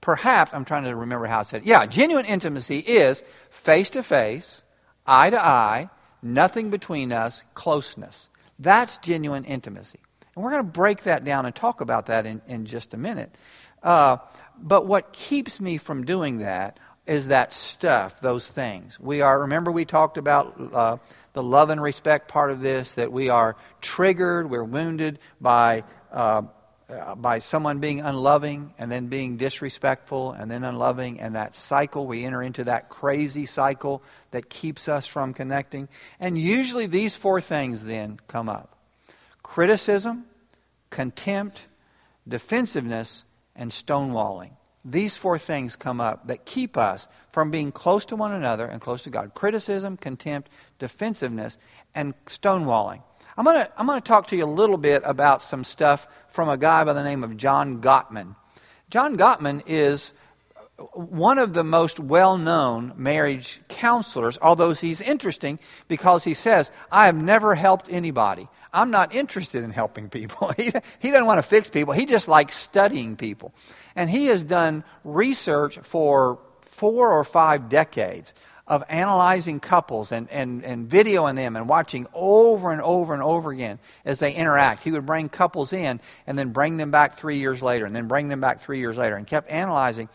perhaps, 0.00 0.52
I'm 0.54 0.64
trying 0.64 0.84
to 0.84 0.94
remember 0.94 1.26
how 1.26 1.40
it 1.40 1.46
said. 1.46 1.64
Yeah, 1.64 1.86
genuine 1.86 2.26
intimacy 2.26 2.78
is 2.78 3.24
face 3.50 3.90
to 3.90 4.02
face, 4.02 4.62
eye 5.06 5.30
to 5.30 5.44
eye, 5.44 5.90
nothing 6.22 6.70
between 6.70 7.12
us, 7.12 7.42
closeness. 7.54 8.28
That's 8.58 8.98
genuine 8.98 9.44
intimacy. 9.44 9.98
And 10.34 10.44
we're 10.44 10.50
going 10.50 10.64
to 10.64 10.70
break 10.70 11.02
that 11.04 11.24
down 11.24 11.46
and 11.46 11.54
talk 11.54 11.80
about 11.80 12.06
that 12.06 12.26
in, 12.26 12.40
in 12.46 12.66
just 12.66 12.94
a 12.94 12.96
minute. 12.96 13.34
Uh, 13.82 14.18
but 14.58 14.86
what 14.86 15.12
keeps 15.12 15.60
me 15.60 15.76
from 15.76 16.04
doing 16.04 16.38
that 16.38 16.78
is 17.06 17.28
that 17.28 17.52
stuff, 17.52 18.20
those 18.20 18.48
things. 18.48 18.98
We 18.98 19.20
are, 19.20 19.42
remember, 19.42 19.70
we 19.70 19.84
talked 19.84 20.18
about 20.18 20.74
uh, 20.74 20.96
the 21.32 21.42
love 21.42 21.70
and 21.70 21.80
respect 21.80 22.28
part 22.28 22.50
of 22.50 22.60
this, 22.60 22.94
that 22.94 23.12
we 23.12 23.28
are 23.28 23.56
triggered, 23.80 24.50
we're 24.50 24.64
wounded 24.64 25.18
by, 25.40 25.84
uh, 26.12 26.42
uh, 26.88 27.14
by 27.14 27.38
someone 27.38 27.78
being 27.78 28.00
unloving 28.00 28.74
and 28.78 28.90
then 28.90 29.06
being 29.06 29.36
disrespectful 29.36 30.32
and 30.32 30.50
then 30.50 30.64
unloving, 30.64 31.20
and 31.20 31.36
that 31.36 31.54
cycle, 31.54 32.06
we 32.06 32.24
enter 32.24 32.42
into 32.42 32.64
that 32.64 32.88
crazy 32.88 33.46
cycle 33.46 34.02
that 34.32 34.50
keeps 34.50 34.88
us 34.88 35.06
from 35.06 35.32
connecting. 35.32 35.88
And 36.18 36.36
usually 36.36 36.86
these 36.86 37.16
four 37.16 37.40
things 37.40 37.84
then 37.84 38.18
come 38.26 38.48
up 38.48 38.72
criticism, 39.44 40.24
contempt, 40.90 41.68
defensiveness, 42.26 43.24
and 43.54 43.70
stonewalling. 43.70 44.50
These 44.88 45.16
four 45.16 45.36
things 45.36 45.74
come 45.74 46.00
up 46.00 46.28
that 46.28 46.46
keep 46.46 46.76
us 46.76 47.08
from 47.32 47.50
being 47.50 47.72
close 47.72 48.04
to 48.06 48.16
one 48.16 48.30
another 48.30 48.66
and 48.66 48.80
close 48.80 49.02
to 49.02 49.10
God 49.10 49.34
criticism, 49.34 49.96
contempt, 49.96 50.48
defensiveness, 50.78 51.58
and 51.92 52.14
stonewalling. 52.26 53.02
I'm 53.36 53.44
going 53.44 53.58
to 53.58 53.70
I'm 53.76 53.86
going 53.86 54.00
to 54.00 54.06
talk 54.06 54.28
to 54.28 54.36
you 54.36 54.44
a 54.44 54.46
little 54.46 54.78
bit 54.78 55.02
about 55.04 55.42
some 55.42 55.64
stuff 55.64 56.06
from 56.28 56.48
a 56.48 56.56
guy 56.56 56.84
by 56.84 56.92
the 56.92 57.02
name 57.02 57.24
of 57.24 57.36
John 57.36 57.80
Gottman. 57.80 58.36
John 58.88 59.18
Gottman 59.18 59.64
is 59.66 60.12
one 60.92 61.38
of 61.38 61.52
the 61.52 61.64
most 61.64 61.98
well 61.98 62.38
known 62.38 62.92
marriage 62.96 63.62
counselors, 63.68 64.38
although 64.40 64.72
he's 64.72 65.00
interesting 65.00 65.58
because 65.88 66.22
he 66.22 66.34
says, 66.34 66.70
I 66.92 67.06
have 67.06 67.16
never 67.16 67.56
helped 67.56 67.90
anybody. 67.90 68.48
I'm 68.76 68.90
not 68.90 69.14
interested 69.14 69.64
in 69.64 69.70
helping 69.70 70.10
people. 70.10 70.52
he, 70.56 70.70
he 70.98 71.10
doesn't 71.10 71.26
want 71.26 71.38
to 71.38 71.42
fix 71.42 71.70
people. 71.70 71.94
He 71.94 72.06
just 72.06 72.28
likes 72.28 72.56
studying 72.56 73.16
people. 73.16 73.54
And 73.96 74.10
he 74.10 74.26
has 74.26 74.42
done 74.42 74.84
research 75.02 75.78
for 75.78 76.38
four 76.60 77.12
or 77.12 77.24
five 77.24 77.70
decades 77.70 78.34
of 78.66 78.82
analyzing 78.88 79.60
couples 79.60 80.10
and, 80.12 80.28
and, 80.28 80.64
and 80.64 80.88
videoing 80.88 81.36
them 81.36 81.56
and 81.56 81.68
watching 81.68 82.06
over 82.12 82.72
and 82.72 82.82
over 82.82 83.14
and 83.14 83.22
over 83.22 83.50
again 83.50 83.78
as 84.04 84.18
they 84.18 84.34
interact. 84.34 84.82
He 84.82 84.90
would 84.90 85.06
bring 85.06 85.28
couples 85.28 85.72
in 85.72 86.00
and 86.26 86.38
then 86.38 86.50
bring 86.50 86.76
them 86.76 86.90
back 86.90 87.18
three 87.18 87.38
years 87.38 87.62
later 87.62 87.86
and 87.86 87.94
then 87.94 88.08
bring 88.08 88.28
them 88.28 88.40
back 88.40 88.60
three 88.60 88.80
years 88.80 88.98
later 88.98 89.16
and 89.16 89.26
kept 89.26 89.48
analyzing. 89.50 90.08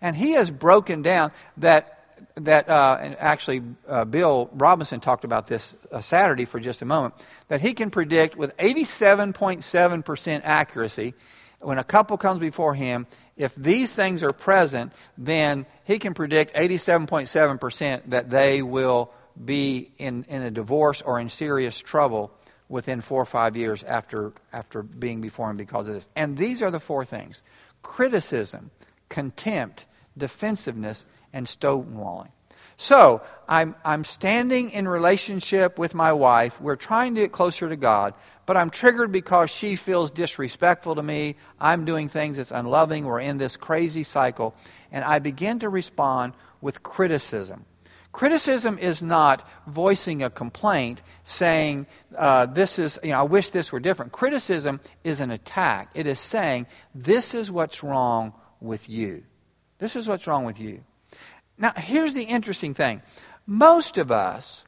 And 0.00 0.16
he 0.16 0.32
has 0.32 0.50
broken 0.50 1.02
down 1.02 1.32
that 1.58 1.97
that 2.36 2.68
uh, 2.68 2.98
and 3.00 3.16
actually 3.18 3.62
uh, 3.86 4.04
Bill 4.04 4.50
Robinson 4.52 5.00
talked 5.00 5.24
about 5.24 5.46
this 5.46 5.74
uh, 5.90 6.00
Saturday 6.00 6.44
for 6.44 6.60
just 6.60 6.82
a 6.82 6.84
moment 6.84 7.14
that 7.48 7.60
he 7.60 7.74
can 7.74 7.90
predict 7.90 8.36
with 8.36 8.56
87.7% 8.56 10.40
accuracy 10.44 11.14
when 11.60 11.78
a 11.78 11.84
couple 11.84 12.16
comes 12.16 12.38
before 12.38 12.74
him 12.74 13.06
if 13.36 13.54
these 13.54 13.94
things 13.94 14.22
are 14.22 14.32
present 14.32 14.92
then 15.16 15.66
he 15.84 15.98
can 15.98 16.14
predict 16.14 16.54
87.7% 16.54 18.02
that 18.06 18.30
they 18.30 18.62
will 18.62 19.10
be 19.44 19.90
in, 19.98 20.24
in 20.28 20.42
a 20.42 20.50
divorce 20.50 21.02
or 21.02 21.20
in 21.20 21.28
serious 21.28 21.78
trouble 21.78 22.32
within 22.68 23.00
four 23.00 23.22
or 23.22 23.26
five 23.26 23.56
years 23.56 23.82
after, 23.82 24.32
after 24.52 24.82
being 24.82 25.20
before 25.20 25.50
him 25.50 25.56
because 25.56 25.88
of 25.88 25.94
this. 25.94 26.08
And 26.14 26.36
these 26.36 26.62
are 26.62 26.70
the 26.70 26.80
four 26.80 27.04
things 27.04 27.42
criticism, 27.82 28.70
contempt, 29.08 29.86
defensiveness, 30.16 31.04
and 31.32 31.46
stonewalling. 31.46 32.30
So, 32.76 33.22
I'm, 33.48 33.74
I'm 33.84 34.04
standing 34.04 34.70
in 34.70 34.86
relationship 34.86 35.78
with 35.78 35.94
my 35.94 36.12
wife. 36.12 36.60
We're 36.60 36.76
trying 36.76 37.14
to 37.16 37.22
get 37.22 37.32
closer 37.32 37.68
to 37.68 37.76
God, 37.76 38.14
but 38.46 38.56
I'm 38.56 38.70
triggered 38.70 39.10
because 39.10 39.50
she 39.50 39.74
feels 39.74 40.10
disrespectful 40.10 40.94
to 40.94 41.02
me. 41.02 41.36
I'm 41.58 41.84
doing 41.84 42.08
things 42.08 42.36
that's 42.36 42.52
unloving. 42.52 43.04
We're 43.04 43.20
in 43.20 43.38
this 43.38 43.56
crazy 43.56 44.04
cycle. 44.04 44.54
And 44.92 45.04
I 45.04 45.18
begin 45.18 45.58
to 45.60 45.68
respond 45.68 46.34
with 46.60 46.82
criticism. 46.82 47.64
Criticism 48.12 48.78
is 48.78 49.02
not 49.02 49.48
voicing 49.66 50.22
a 50.22 50.30
complaint, 50.30 51.02
saying, 51.24 51.86
uh, 52.16 52.46
This 52.46 52.78
is, 52.78 52.98
you 53.02 53.10
know, 53.10 53.20
I 53.20 53.22
wish 53.22 53.50
this 53.50 53.70
were 53.70 53.80
different. 53.80 54.12
Criticism 54.12 54.80
is 55.04 55.20
an 55.20 55.30
attack. 55.30 55.90
It 55.94 56.06
is 56.06 56.18
saying, 56.18 56.66
This 56.94 57.34
is 57.34 57.50
what's 57.50 57.82
wrong 57.82 58.32
with 58.60 58.88
you. 58.88 59.24
This 59.78 59.94
is 59.94 60.08
what's 60.08 60.26
wrong 60.26 60.44
with 60.44 60.58
you. 60.58 60.84
Now, 61.58 61.72
here's 61.76 62.14
the 62.14 62.24
interesting 62.24 62.74
thing 62.74 63.02
most 63.46 63.98
of 63.98 64.10
us 64.10 64.64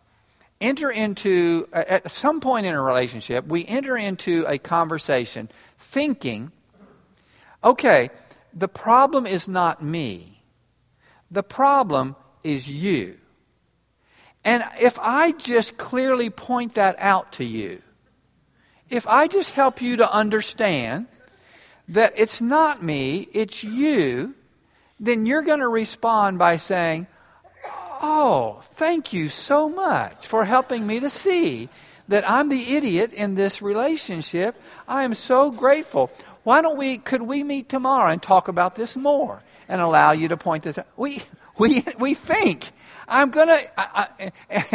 enter 0.61 0.90
into, 0.90 1.66
at 1.72 2.11
some 2.11 2.40
point 2.40 2.66
in 2.66 2.74
a 2.74 2.83
relationship, 2.83 3.46
we 3.46 3.64
enter 3.66 3.96
into 3.96 4.44
a 4.46 4.59
conversation 4.59 5.48
thinking, 5.79 6.53
okay, 7.64 8.11
the 8.53 8.68
problem 8.68 9.26
is 9.26 9.48
not 9.48 9.83
me, 9.83 10.42
the 11.31 11.42
problem 11.42 12.16
is 12.44 12.68
you. 12.68 13.16
And 14.44 14.64
if 14.81 14.98
I 15.00 15.33
just 15.33 15.76
clearly 15.76 16.31
point 16.31 16.74
that 16.74 16.96
out 16.98 17.33
to 17.33 17.44
you, 17.44 17.83
if 18.88 19.07
I 19.07 19.29
just 19.29 19.53
help 19.53 19.81
you 19.81 19.96
to 19.98 20.12
understand 20.12 21.07
that 21.88 22.14
it's 22.16 22.40
not 22.40 22.83
me, 22.83 23.29
it's 23.33 23.62
you, 23.62 24.35
then 25.00 25.26
you're 25.26 25.42
going 25.42 25.60
to 25.60 25.68
respond 25.68 26.38
by 26.38 26.58
saying, 26.58 27.06
Oh, 28.02 28.60
thank 28.74 29.12
you 29.12 29.28
so 29.28 29.68
much 29.68 30.26
for 30.26 30.44
helping 30.44 30.86
me 30.86 31.00
to 31.00 31.10
see 31.10 31.68
that 32.08 32.28
I'm 32.28 32.48
the 32.48 32.74
idiot 32.74 33.12
in 33.12 33.34
this 33.34 33.60
relationship. 33.60 34.60
I 34.88 35.02
am 35.02 35.14
so 35.14 35.50
grateful. 35.50 36.10
Why 36.42 36.62
don't 36.62 36.78
we, 36.78 36.98
could 36.98 37.22
we 37.22 37.44
meet 37.44 37.68
tomorrow 37.68 38.10
and 38.10 38.22
talk 38.22 38.48
about 38.48 38.74
this 38.74 38.96
more 38.96 39.42
and 39.68 39.80
allow 39.80 40.12
you 40.12 40.28
to 40.28 40.36
point 40.36 40.64
this 40.64 40.78
out? 40.78 40.86
We, 40.96 41.22
we, 41.58 41.84
we 41.98 42.14
think. 42.14 42.70
I'm 43.11 43.31
going 43.31 43.49
to, 43.49 44.33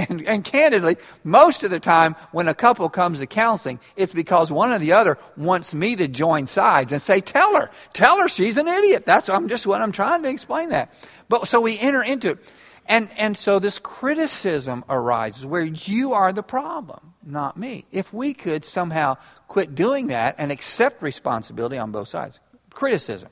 and, 0.10 0.22
and 0.28 0.44
candidly, 0.44 0.98
most 1.24 1.64
of 1.64 1.72
the 1.72 1.80
time 1.80 2.16
when 2.32 2.48
a 2.48 2.54
couple 2.54 2.88
comes 2.90 3.20
to 3.20 3.26
counseling, 3.26 3.80
it's 3.96 4.14
because 4.14 4.52
one 4.52 4.72
or 4.72 4.78
the 4.80 4.92
other 4.92 5.18
wants 5.38 5.74
me 5.74 5.96
to 5.96 6.08
join 6.08 6.46
sides 6.46 6.92
and 6.92 7.02
say, 7.02 7.22
tell 7.22 7.56
her, 7.56 7.72
tell 7.94 8.20
her 8.20 8.28
she's 8.28 8.58
an 8.58 8.68
idiot. 8.68 9.06
That's 9.06 9.30
I'm 9.30 9.48
just 9.48 9.66
what 9.66 9.82
I'm 9.82 9.92
trying 9.92 10.24
to 10.24 10.30
explain 10.30 10.70
that. 10.70 10.94
But 11.30 11.48
so 11.48 11.62
we 11.62 11.80
enter 11.80 12.04
into 12.04 12.32
it. 12.32 12.40
And, 12.88 13.10
and 13.18 13.36
so 13.36 13.58
this 13.58 13.80
criticism 13.80 14.86
arises 14.90 15.46
where 15.46 15.64
you 15.64 16.14
are 16.14 16.32
the 16.32 16.44
problem, 16.44 17.14
not 17.26 17.58
me. 17.58 17.86
If 17.92 18.14
we 18.14 18.34
could 18.34 18.64
somehow 18.64 19.18
quit 19.48 19.74
doing 19.74 20.08
that 20.08 20.36
and 20.38 20.52
accept 20.52 21.02
responsibility 21.02 21.78
on 21.78 21.92
both 21.92 22.10
sides. 22.10 22.40
Criticism. 22.74 23.30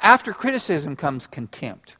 After 0.00 0.32
criticism 0.32 0.96
comes 0.96 1.26
contempt. 1.26 1.96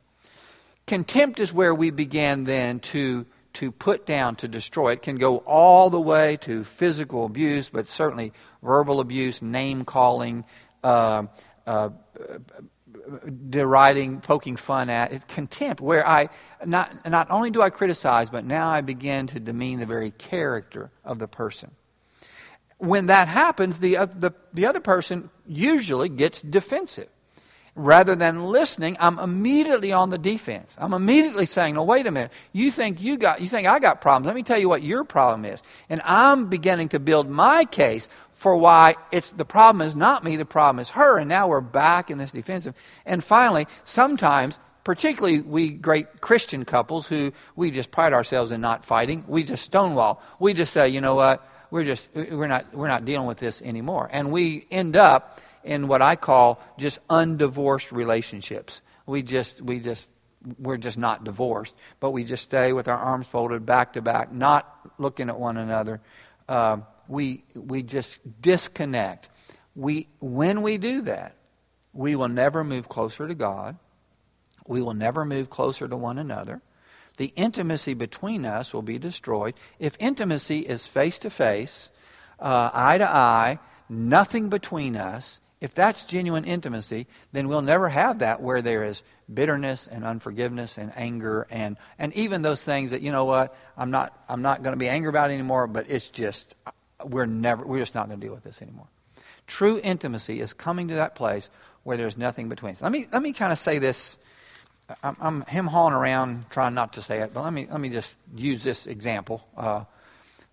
Contempt 0.86 1.40
is 1.40 1.52
where 1.52 1.74
we 1.74 1.90
begin 1.90 2.44
then 2.44 2.78
to, 2.80 3.24
to 3.54 3.72
put 3.72 4.04
down, 4.04 4.36
to 4.36 4.48
destroy. 4.48 4.92
It 4.92 5.02
can 5.02 5.16
go 5.16 5.38
all 5.38 5.88
the 5.88 6.00
way 6.00 6.36
to 6.42 6.62
physical 6.62 7.24
abuse, 7.24 7.70
but 7.70 7.86
certainly 7.86 8.32
verbal 8.62 9.00
abuse, 9.00 9.40
name 9.40 9.86
calling, 9.86 10.44
uh, 10.82 11.24
uh, 11.66 11.88
deriding, 13.48 14.20
poking 14.20 14.56
fun 14.56 14.90
at, 14.90 15.26
contempt, 15.26 15.80
where 15.80 16.06
I 16.06 16.28
not, 16.64 17.08
not 17.08 17.30
only 17.30 17.50
do 17.50 17.62
I 17.62 17.70
criticize, 17.70 18.28
but 18.28 18.44
now 18.44 18.68
I 18.68 18.82
begin 18.82 19.26
to 19.28 19.40
demean 19.40 19.78
the 19.78 19.86
very 19.86 20.10
character 20.10 20.90
of 21.02 21.18
the 21.18 21.28
person. 21.28 21.70
When 22.78 23.06
that 23.06 23.28
happens, 23.28 23.78
the, 23.78 23.96
uh, 23.96 24.06
the, 24.06 24.32
the 24.52 24.66
other 24.66 24.80
person 24.80 25.30
usually 25.46 26.10
gets 26.10 26.42
defensive 26.42 27.08
rather 27.76 28.14
than 28.14 28.44
listening, 28.44 28.96
I'm 29.00 29.18
immediately 29.18 29.92
on 29.92 30.10
the 30.10 30.18
defense. 30.18 30.76
I'm 30.78 30.94
immediately 30.94 31.46
saying, 31.46 31.74
"No, 31.74 31.82
wait 31.84 32.06
a 32.06 32.10
minute. 32.10 32.32
You 32.52 32.70
think 32.70 33.02
you 33.02 33.18
got 33.18 33.40
you 33.40 33.48
think 33.48 33.66
I 33.66 33.78
got 33.78 34.00
problems. 34.00 34.26
Let 34.26 34.36
me 34.36 34.42
tell 34.42 34.58
you 34.58 34.68
what 34.68 34.82
your 34.82 35.04
problem 35.04 35.44
is." 35.44 35.62
And 35.88 36.00
I'm 36.04 36.46
beginning 36.46 36.90
to 36.90 37.00
build 37.00 37.28
my 37.28 37.64
case 37.64 38.08
for 38.32 38.56
why 38.56 38.94
it's 39.10 39.30
the 39.30 39.44
problem 39.44 39.86
is 39.86 39.96
not 39.96 40.24
me, 40.24 40.36
the 40.36 40.44
problem 40.44 40.78
is 40.78 40.90
her, 40.90 41.18
and 41.18 41.28
now 41.28 41.48
we're 41.48 41.60
back 41.60 42.10
in 42.10 42.18
this 42.18 42.30
defensive. 42.30 42.74
And 43.06 43.22
finally, 43.22 43.66
sometimes 43.84 44.58
particularly 44.84 45.40
we 45.40 45.70
great 45.70 46.20
Christian 46.20 46.64
couples 46.64 47.08
who 47.08 47.32
we 47.56 47.70
just 47.70 47.90
pride 47.90 48.12
ourselves 48.12 48.52
in 48.52 48.60
not 48.60 48.84
fighting, 48.84 49.24
we 49.26 49.42
just 49.42 49.64
stonewall. 49.64 50.22
We 50.38 50.54
just 50.54 50.72
say, 50.72 50.88
"You 50.88 51.00
know 51.00 51.16
what? 51.16 51.48
We're 51.70 51.84
just 51.84 52.08
we're 52.14 52.46
not 52.46 52.72
we're 52.72 52.88
not 52.88 53.04
dealing 53.04 53.26
with 53.26 53.38
this 53.38 53.62
anymore." 53.62 54.08
And 54.12 54.30
we 54.30 54.66
end 54.70 54.96
up 54.96 55.40
in 55.64 55.88
what 55.88 56.02
I 56.02 56.16
call 56.16 56.60
just 56.78 57.06
undivorced 57.08 57.92
relationships. 57.92 58.82
We 59.06 59.22
just, 59.22 59.60
we 59.62 59.80
just, 59.80 60.10
we're 60.58 60.76
just 60.76 60.98
not 60.98 61.24
divorced, 61.24 61.74
but 62.00 62.10
we 62.10 62.24
just 62.24 62.42
stay 62.42 62.72
with 62.72 62.88
our 62.88 62.98
arms 62.98 63.26
folded 63.26 63.64
back 63.64 63.94
to 63.94 64.02
back, 64.02 64.32
not 64.32 64.68
looking 64.98 65.28
at 65.28 65.38
one 65.38 65.56
another. 65.56 66.00
Uh, 66.48 66.78
we, 67.08 67.44
we 67.54 67.82
just 67.82 68.20
disconnect. 68.40 69.28
We, 69.74 70.08
when 70.20 70.62
we 70.62 70.78
do 70.78 71.02
that, 71.02 71.36
we 71.92 72.16
will 72.16 72.28
never 72.28 72.64
move 72.64 72.88
closer 72.88 73.26
to 73.26 73.34
God. 73.34 73.76
We 74.66 74.82
will 74.82 74.94
never 74.94 75.24
move 75.24 75.50
closer 75.50 75.86
to 75.88 75.96
one 75.96 76.18
another. 76.18 76.60
The 77.16 77.32
intimacy 77.36 77.94
between 77.94 78.44
us 78.44 78.74
will 78.74 78.82
be 78.82 78.98
destroyed. 78.98 79.54
If 79.78 79.96
intimacy 80.00 80.60
is 80.60 80.86
face 80.86 81.18
to 81.18 81.30
face, 81.30 81.90
eye 82.40 82.98
to 82.98 83.08
eye, 83.08 83.58
nothing 83.88 84.48
between 84.48 84.96
us, 84.96 85.40
if 85.64 85.74
that's 85.74 86.04
genuine 86.04 86.44
intimacy, 86.44 87.06
then 87.32 87.48
we'll 87.48 87.62
never 87.62 87.88
have 87.88 88.18
that 88.18 88.42
where 88.42 88.60
there 88.60 88.84
is 88.84 89.02
bitterness 89.32 89.86
and 89.86 90.04
unforgiveness 90.04 90.76
and 90.76 90.92
anger 90.94 91.46
and, 91.48 91.78
and 91.98 92.12
even 92.12 92.42
those 92.42 92.62
things 92.62 92.90
that, 92.90 93.00
you 93.00 93.10
know 93.10 93.24
what, 93.24 93.56
I'm 93.74 93.90
not, 93.90 94.12
I'm 94.28 94.42
not 94.42 94.62
going 94.62 94.74
to 94.74 94.78
be 94.78 94.90
angry 94.90 95.08
about 95.08 95.30
anymore, 95.30 95.66
but 95.66 95.88
it's 95.88 96.08
just, 96.08 96.54
we're 97.02 97.24
never, 97.24 97.64
we're 97.64 97.78
just 97.78 97.94
not 97.94 98.08
going 98.08 98.20
to 98.20 98.26
deal 98.26 98.34
with 98.34 98.44
this 98.44 98.60
anymore. 98.60 98.88
True 99.46 99.80
intimacy 99.82 100.38
is 100.38 100.52
coming 100.52 100.88
to 100.88 100.96
that 100.96 101.14
place 101.14 101.48
where 101.82 101.96
there's 101.96 102.18
nothing 102.18 102.50
between 102.50 102.72
us. 102.72 102.82
Let 102.82 102.92
me, 102.92 103.06
let 103.10 103.22
me 103.22 103.32
kind 103.32 103.50
of 103.50 103.58
say 103.58 103.78
this. 103.78 104.18
I'm, 105.02 105.16
I'm 105.18 105.42
him 105.46 105.66
hauling 105.66 105.94
around 105.94 106.50
trying 106.50 106.74
not 106.74 106.92
to 106.92 107.00
say 107.00 107.20
it, 107.20 107.32
but 107.32 107.42
let 107.42 107.54
me, 107.54 107.66
let 107.70 107.80
me 107.80 107.88
just 107.88 108.18
use 108.36 108.62
this 108.62 108.86
example. 108.86 109.42
Uh, 109.56 109.84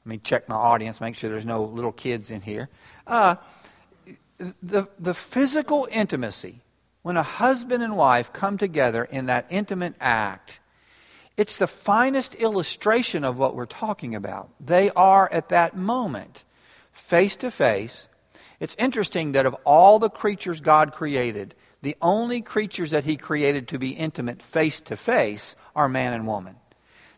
let 0.05 0.09
me 0.09 0.19
check 0.19 0.47
my 0.47 0.55
audience, 0.55 1.01
make 1.01 1.17
sure 1.17 1.29
there's 1.29 1.45
no 1.45 1.65
little 1.65 1.91
kids 1.91 2.31
in 2.31 2.39
here. 2.39 2.69
Uh, 3.05 3.35
the, 4.61 4.87
the 4.99 5.13
physical 5.13 5.87
intimacy, 5.91 6.61
when 7.01 7.17
a 7.17 7.23
husband 7.23 7.83
and 7.83 7.97
wife 7.97 8.31
come 8.33 8.57
together 8.57 9.03
in 9.03 9.27
that 9.27 9.47
intimate 9.49 9.95
act, 9.99 10.59
it's 11.37 11.55
the 11.55 11.67
finest 11.67 12.35
illustration 12.35 13.23
of 13.23 13.37
what 13.37 13.55
we're 13.55 13.65
talking 13.65 14.15
about. 14.15 14.49
They 14.59 14.91
are 14.91 15.31
at 15.31 15.49
that 15.49 15.75
moment, 15.75 16.43
face 16.91 17.35
to 17.37 17.49
face. 17.49 18.07
It's 18.59 18.75
interesting 18.75 19.31
that 19.31 19.45
of 19.45 19.55
all 19.65 19.97
the 19.97 20.09
creatures 20.09 20.61
God 20.61 20.91
created, 20.91 21.55
the 21.81 21.95
only 22.01 22.41
creatures 22.41 22.91
that 22.91 23.05
He 23.05 23.17
created 23.17 23.69
to 23.69 23.79
be 23.79 23.91
intimate 23.91 24.43
face 24.43 24.81
to 24.81 24.95
face 24.95 25.55
are 25.75 25.89
man 25.89 26.13
and 26.13 26.27
woman 26.27 26.57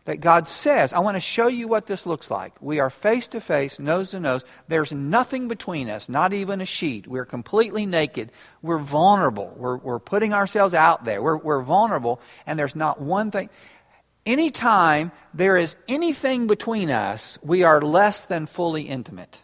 that 0.04 0.20
God 0.20 0.46
says, 0.46 0.92
I 0.92 0.98
want 0.98 1.16
to 1.16 1.20
show 1.20 1.46
you 1.46 1.66
what 1.66 1.86
this 1.86 2.04
looks 2.04 2.30
like. 2.30 2.60
We 2.60 2.78
are 2.78 2.90
face 2.90 3.28
to 3.28 3.40
face, 3.40 3.78
nose 3.78 4.10
to 4.10 4.20
nose. 4.20 4.44
There's 4.68 4.92
nothing 4.92 5.48
between 5.48 5.88
us, 5.88 6.08
not 6.08 6.34
even 6.34 6.60
a 6.60 6.66
sheet. 6.66 7.06
We're 7.06 7.24
completely 7.24 7.86
naked. 7.86 8.30
We're 8.60 8.78
vulnerable. 8.78 9.52
We're, 9.56 9.78
we're 9.78 9.98
putting 9.98 10.34
ourselves 10.34 10.74
out 10.74 11.04
there. 11.04 11.22
We're, 11.22 11.38
we're 11.38 11.62
vulnerable, 11.62 12.20
and 12.46 12.58
there's 12.58 12.76
not 12.76 13.00
one 13.00 13.30
thing. 13.30 13.48
Anytime 14.26 15.10
there 15.32 15.56
is 15.56 15.74
anything 15.88 16.46
between 16.46 16.90
us, 16.90 17.38
we 17.42 17.62
are 17.62 17.80
less 17.80 18.22
than 18.22 18.46
fully 18.46 18.82
intimate. 18.82 19.42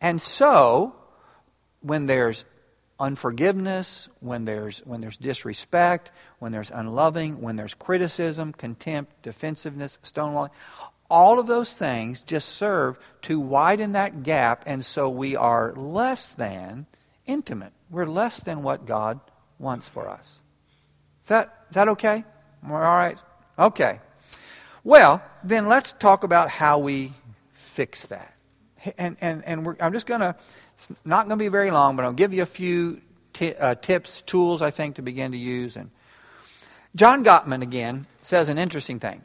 And 0.00 0.22
so, 0.22 0.94
when 1.80 2.06
there's 2.06 2.44
unforgiveness, 2.98 4.08
when 4.20 4.44
there's, 4.44 4.78
when 4.80 5.00
there's 5.00 5.16
disrespect, 5.16 6.10
when 6.38 6.52
there's 6.52 6.70
unloving, 6.70 7.40
when 7.40 7.56
there's 7.56 7.74
criticism, 7.74 8.52
contempt, 8.52 9.22
defensiveness, 9.22 9.98
stonewalling. 10.02 10.50
All 11.08 11.38
of 11.38 11.46
those 11.46 11.72
things 11.72 12.20
just 12.20 12.48
serve 12.48 12.98
to 13.22 13.38
widen 13.38 13.92
that 13.92 14.22
gap, 14.22 14.64
and 14.66 14.84
so 14.84 15.08
we 15.08 15.36
are 15.36 15.72
less 15.74 16.30
than 16.30 16.86
intimate. 17.26 17.72
We're 17.90 18.06
less 18.06 18.42
than 18.42 18.62
what 18.62 18.86
God 18.86 19.20
wants 19.58 19.88
for 19.88 20.08
us. 20.08 20.40
Is 21.22 21.28
that, 21.28 21.66
is 21.68 21.74
that 21.74 21.88
okay? 21.90 22.24
We're 22.66 22.84
all 22.84 22.96
right? 22.96 23.22
Okay. 23.58 24.00
Well, 24.82 25.22
then 25.44 25.66
let's 25.66 25.92
talk 25.92 26.24
about 26.24 26.48
how 26.50 26.78
we 26.78 27.12
fix 27.52 28.06
that. 28.06 28.34
And, 28.98 29.16
and, 29.20 29.44
and 29.44 29.76
I'm 29.80 29.92
just 29.92 30.06
going 30.06 30.20
to 30.20 30.36
it's 30.76 30.88
not 31.04 31.26
going 31.26 31.38
to 31.38 31.42
be 31.42 31.48
very 31.48 31.70
long, 31.70 31.96
but 31.96 32.04
I'll 32.04 32.12
give 32.12 32.34
you 32.34 32.42
a 32.42 32.46
few 32.46 33.00
t- 33.32 33.54
uh, 33.54 33.76
tips, 33.76 34.22
tools, 34.22 34.60
I 34.60 34.70
think, 34.70 34.96
to 34.96 35.02
begin 35.02 35.32
to 35.32 35.38
use. 35.38 35.76
And 35.76 35.90
John 36.96 37.24
Gottman, 37.24 37.62
again, 37.62 38.06
says 38.22 38.48
an 38.48 38.56
interesting 38.56 39.00
thing. 39.00 39.20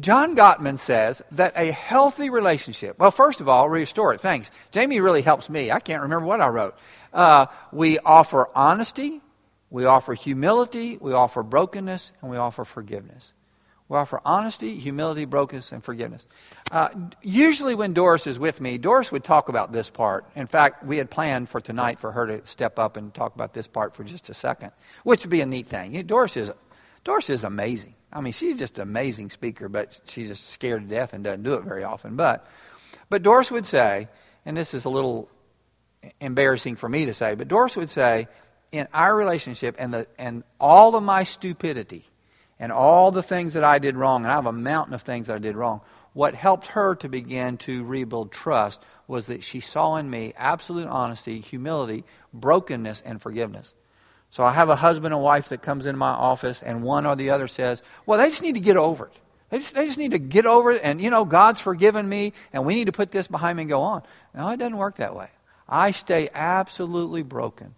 John 0.00 0.34
Gottman 0.34 0.78
says 0.78 1.22
that 1.32 1.52
a 1.54 1.70
healthy 1.70 2.30
relationship, 2.30 2.98
well, 2.98 3.10
first 3.10 3.42
of 3.42 3.48
all, 3.48 3.68
restore 3.68 4.14
it. 4.14 4.22
Thanks. 4.22 4.50
Jamie 4.72 5.00
really 5.00 5.20
helps 5.20 5.50
me. 5.50 5.70
I 5.70 5.80
can't 5.80 6.02
remember 6.02 6.24
what 6.24 6.40
I 6.40 6.48
wrote. 6.48 6.74
Uh, 7.12 7.46
we 7.72 7.98
offer 7.98 8.48
honesty, 8.54 9.20
we 9.70 9.84
offer 9.84 10.14
humility, 10.14 10.96
we 10.98 11.12
offer 11.12 11.42
brokenness, 11.42 12.10
and 12.22 12.30
we 12.30 12.38
offer 12.38 12.64
forgiveness. 12.64 13.34
We 13.86 13.98
offer 13.98 14.20
honesty, 14.24 14.76
humility, 14.76 15.26
brokenness, 15.26 15.70
and 15.70 15.84
forgiveness. 15.84 16.26
Uh, 16.72 16.88
usually, 17.22 17.74
when 17.74 17.92
Doris 17.92 18.26
is 18.26 18.38
with 18.38 18.58
me, 18.60 18.78
Doris 18.78 19.12
would 19.12 19.24
talk 19.24 19.50
about 19.50 19.72
this 19.72 19.90
part. 19.90 20.24
In 20.34 20.46
fact, 20.46 20.84
we 20.84 20.96
had 20.96 21.10
planned 21.10 21.50
for 21.50 21.60
tonight 21.60 22.00
for 22.00 22.10
her 22.10 22.26
to 22.26 22.46
step 22.46 22.78
up 22.78 22.96
and 22.96 23.12
talk 23.12 23.34
about 23.34 23.52
this 23.52 23.66
part 23.66 23.94
for 23.94 24.02
just 24.02 24.30
a 24.30 24.34
second, 24.34 24.72
which 25.02 25.24
would 25.24 25.30
be 25.30 25.42
a 25.42 25.46
neat 25.46 25.66
thing. 25.66 25.92
Doris 26.06 26.36
is, 26.38 26.50
Doris 27.04 27.30
is 27.30 27.44
amazing. 27.44 27.94
I 28.12 28.20
mean, 28.20 28.32
she's 28.32 28.58
just 28.58 28.78
an 28.78 28.82
amazing 28.82 29.30
speaker, 29.30 29.68
but 29.68 30.00
she's 30.06 30.28
just 30.28 30.48
scared 30.48 30.88
to 30.88 30.94
death 30.94 31.12
and 31.12 31.22
doesn't 31.22 31.42
do 31.42 31.54
it 31.54 31.64
very 31.64 31.84
often. 31.84 32.16
But, 32.16 32.46
but 33.10 33.22
Doris 33.22 33.50
would 33.50 33.66
say, 33.66 34.08
and 34.46 34.56
this 34.56 34.74
is 34.74 34.84
a 34.84 34.90
little 34.90 35.28
embarrassing 36.20 36.76
for 36.76 36.88
me 36.88 37.06
to 37.06 37.14
say, 37.14 37.34
but 37.34 37.48
Doris 37.48 37.76
would 37.76 37.90
say, 37.90 38.28
in 38.72 38.88
our 38.92 39.14
relationship 39.14 39.76
and, 39.78 39.94
the, 39.94 40.06
and 40.18 40.42
all 40.58 40.96
of 40.96 41.02
my 41.02 41.22
stupidity, 41.22 42.04
and 42.58 42.72
all 42.72 43.10
the 43.10 43.22
things 43.22 43.54
that 43.54 43.64
I 43.64 43.78
did 43.78 43.96
wrong, 43.96 44.24
and 44.24 44.32
I 44.32 44.36
have 44.36 44.46
a 44.46 44.52
mountain 44.52 44.94
of 44.94 45.02
things 45.02 45.26
that 45.26 45.36
I 45.36 45.38
did 45.38 45.56
wrong, 45.56 45.80
what 46.12 46.34
helped 46.34 46.68
her 46.68 46.94
to 46.96 47.08
begin 47.08 47.56
to 47.58 47.84
rebuild 47.84 48.30
trust 48.30 48.80
was 49.06 49.26
that 49.26 49.42
she 49.42 49.60
saw 49.60 49.96
in 49.96 50.08
me 50.08 50.32
absolute 50.36 50.86
honesty, 50.86 51.40
humility, 51.40 52.04
brokenness, 52.32 53.00
and 53.00 53.20
forgiveness. 53.20 53.74
So 54.34 54.42
I 54.42 54.50
have 54.50 54.68
a 54.68 54.74
husband 54.74 55.14
and 55.14 55.22
wife 55.22 55.50
that 55.50 55.62
comes 55.62 55.86
into 55.86 55.96
my 55.96 56.10
office, 56.10 56.60
and 56.60 56.82
one 56.82 57.06
or 57.06 57.14
the 57.14 57.30
other 57.30 57.46
says, 57.46 57.82
Well, 58.04 58.18
they 58.18 58.26
just 58.30 58.42
need 58.42 58.56
to 58.56 58.60
get 58.60 58.76
over 58.76 59.06
it. 59.06 59.12
They 59.48 59.58
just, 59.58 59.76
they 59.76 59.86
just 59.86 59.96
need 59.96 60.10
to 60.10 60.18
get 60.18 60.44
over 60.44 60.72
it, 60.72 60.80
and, 60.82 61.00
you 61.00 61.08
know, 61.08 61.24
God's 61.24 61.60
forgiven 61.60 62.08
me, 62.08 62.32
and 62.52 62.66
we 62.66 62.74
need 62.74 62.86
to 62.86 62.92
put 62.92 63.12
this 63.12 63.28
behind 63.28 63.58
me 63.58 63.62
and 63.62 63.70
go 63.70 63.82
on. 63.82 64.02
No, 64.34 64.48
it 64.48 64.56
doesn't 64.56 64.76
work 64.76 64.96
that 64.96 65.14
way. 65.14 65.28
I 65.68 65.92
stay 65.92 66.30
absolutely 66.34 67.22
broken. 67.22 67.76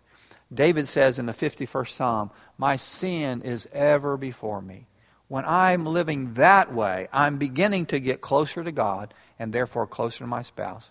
David 0.50 0.88
says 0.88 1.18
in 1.18 1.26
the 1.26 1.34
51st 1.34 1.90
Psalm, 1.90 2.30
My 2.56 2.76
sin 2.76 3.42
is 3.42 3.68
ever 3.70 4.16
before 4.16 4.62
me. 4.62 4.86
When 5.28 5.44
I'm 5.44 5.84
living 5.84 6.32
that 6.34 6.72
way, 6.72 7.08
I'm 7.12 7.36
beginning 7.36 7.84
to 7.86 8.00
get 8.00 8.22
closer 8.22 8.64
to 8.64 8.72
God 8.72 9.12
and 9.38 9.52
therefore 9.52 9.86
closer 9.86 10.20
to 10.20 10.26
my 10.26 10.40
spouse. 10.40 10.90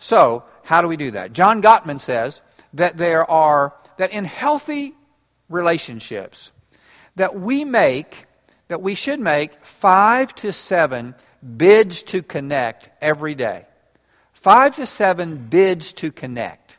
So, 0.00 0.42
how 0.64 0.82
do 0.82 0.88
we 0.88 0.96
do 0.96 1.12
that? 1.12 1.34
John 1.34 1.62
Gottman 1.62 2.00
says 2.00 2.42
that 2.74 2.96
there 2.96 3.30
are, 3.30 3.74
that 3.98 4.12
in 4.12 4.24
healthy 4.24 4.94
relationships, 5.48 6.50
that 7.16 7.38
we 7.38 7.64
make, 7.64 8.24
that 8.68 8.82
we 8.82 8.94
should 8.94 9.20
make 9.20 9.64
five 9.64 10.34
to 10.36 10.52
seven 10.52 11.14
bids 11.56 12.02
to 12.04 12.22
connect 12.22 12.90
every 13.02 13.34
day. 13.34 13.66
Five 14.32 14.76
to 14.76 14.86
seven 14.86 15.48
bids 15.48 15.92
to 15.94 16.10
connect. 16.10 16.78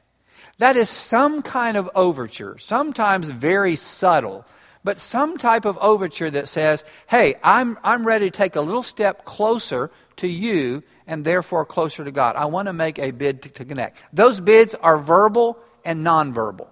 That 0.58 0.76
is 0.76 0.90
some 0.90 1.42
kind 1.42 1.78
of 1.78 1.90
overture, 1.96 2.58
sometimes 2.58 3.30
very 3.30 3.76
subtle, 3.76 4.46
but 4.84 4.98
some 4.98 5.38
type 5.38 5.66
of 5.66 5.78
overture 5.78 6.30
that 6.32 6.48
says, 6.48 6.84
hey, 7.08 7.36
I'm, 7.44 7.78
I'm 7.84 8.06
ready 8.06 8.30
to 8.30 8.38
take 8.38 8.56
a 8.56 8.62
little 8.62 8.84
step 8.84 9.26
closer 9.26 9.92
to 10.18 10.28
you 10.28 10.84
and 11.08 11.26
therefore 11.26 11.66
closer 11.66 12.04
to 12.04 12.12
God. 12.12 12.36
I 12.36 12.46
want 12.46 12.68
to 12.68 12.74
make 12.74 13.00
a 13.00 13.12
bid 13.12 13.42
to, 13.44 13.50
to 13.50 13.66
connect. 13.66 14.02
Those 14.14 14.40
bids 14.40 14.76
are 14.76 14.98
verbal 14.98 15.58
and 15.84 16.06
nonverbal. 16.06 16.68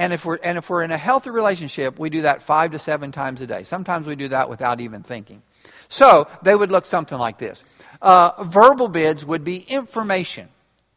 And 0.00 0.14
if, 0.14 0.24
we're, 0.24 0.38
and 0.42 0.56
if 0.56 0.70
we're 0.70 0.82
in 0.82 0.92
a 0.92 0.96
healthy 0.96 1.28
relationship, 1.28 1.98
we 1.98 2.08
do 2.08 2.22
that 2.22 2.40
five 2.40 2.70
to 2.70 2.78
seven 2.78 3.12
times 3.12 3.42
a 3.42 3.46
day. 3.46 3.64
Sometimes 3.64 4.06
we 4.06 4.16
do 4.16 4.28
that 4.28 4.48
without 4.48 4.80
even 4.80 5.02
thinking. 5.02 5.42
So 5.90 6.26
they 6.42 6.54
would 6.54 6.72
look 6.72 6.86
something 6.86 7.18
like 7.18 7.36
this. 7.36 7.62
Uh, 8.00 8.42
verbal 8.44 8.88
bids 8.88 9.26
would 9.26 9.44
be 9.44 9.58
information, 9.58 10.48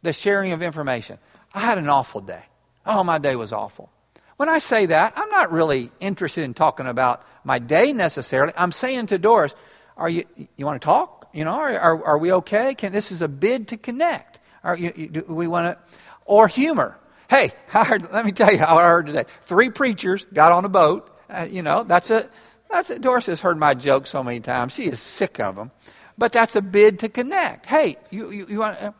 the 0.03 0.13
sharing 0.13 0.53
of 0.53 0.61
information. 0.61 1.17
I 1.53 1.59
had 1.59 1.77
an 1.77 1.89
awful 1.89 2.21
day. 2.21 2.43
Oh, 2.85 3.03
my 3.03 3.17
day 3.17 3.35
was 3.35 3.51
awful. 3.51 3.89
When 4.37 4.47
I 4.47 4.59
say 4.59 4.85
that, 4.85 5.11
I'm 5.17 5.29
not 5.31 5.51
really 5.51 5.91
interested 5.99 6.45
in 6.45 6.53
talking 6.53 6.87
about 6.87 7.25
my 7.43 7.59
day 7.59 7.91
necessarily. 7.91 8.53
I'm 8.55 8.71
saying 8.71 9.07
to 9.07 9.17
Doris, 9.17 9.53
are 9.97 10.07
you, 10.07 10.23
you 10.55 10.65
want 10.65 10.81
to 10.81 10.85
talk? 10.85 11.27
You 11.33 11.43
know, 11.43 11.51
are, 11.51 11.77
are, 11.77 12.05
are 12.05 12.17
we 12.17 12.31
okay? 12.31 12.73
Can, 12.73 12.93
this 12.93 13.11
is 13.11 13.21
a 13.21 13.27
bid 13.27 13.67
to 13.67 13.77
connect. 13.77 14.39
Are 14.63 14.77
you, 14.77 15.09
do 15.09 15.25
we 15.27 15.47
want 15.47 15.77
to, 15.77 15.95
or 16.25 16.47
humor. 16.47 16.97
Hey, 17.29 17.51
I 17.73 17.83
heard, 17.83 18.11
let 18.11 18.25
me 18.25 18.31
tell 18.31 18.51
you 18.51 18.59
how 18.59 18.77
I 18.77 18.83
heard 18.83 19.07
today. 19.07 19.25
Three 19.45 19.69
preachers 19.69 20.25
got 20.33 20.51
on 20.51 20.65
a 20.65 20.69
boat. 20.69 21.09
Uh, 21.29 21.47
you 21.49 21.61
know, 21.61 21.83
that's 21.83 22.09
a, 22.11 22.29
that's 22.69 22.89
a, 22.89 22.99
Doris 22.99 23.27
has 23.27 23.41
heard 23.41 23.57
my 23.57 23.73
jokes 23.73 24.09
so 24.09 24.23
many 24.23 24.39
times. 24.39 24.73
She 24.73 24.85
is 24.85 24.99
sick 24.99 25.39
of 25.39 25.55
them. 25.55 25.71
But 26.17 26.31
that's 26.31 26.55
a 26.55 26.61
bid 26.61 26.99
to 26.99 27.09
connect. 27.09 27.65
Hey, 27.65 27.97
you, 28.11 28.29
you, 28.31 28.45
you 28.47 28.59
want, 28.59 28.81
uh, 28.81 28.91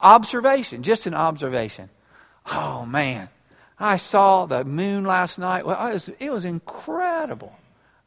observation, 0.00 0.82
just 0.82 1.06
an 1.06 1.14
observation. 1.14 1.90
Oh, 2.46 2.86
man. 2.86 3.28
I 3.78 3.96
saw 3.96 4.46
the 4.46 4.64
moon 4.64 5.04
last 5.04 5.38
night. 5.38 5.66
Well, 5.66 5.88
it 5.88 5.92
was, 5.94 6.08
it 6.08 6.30
was 6.30 6.44
incredible. 6.44 7.56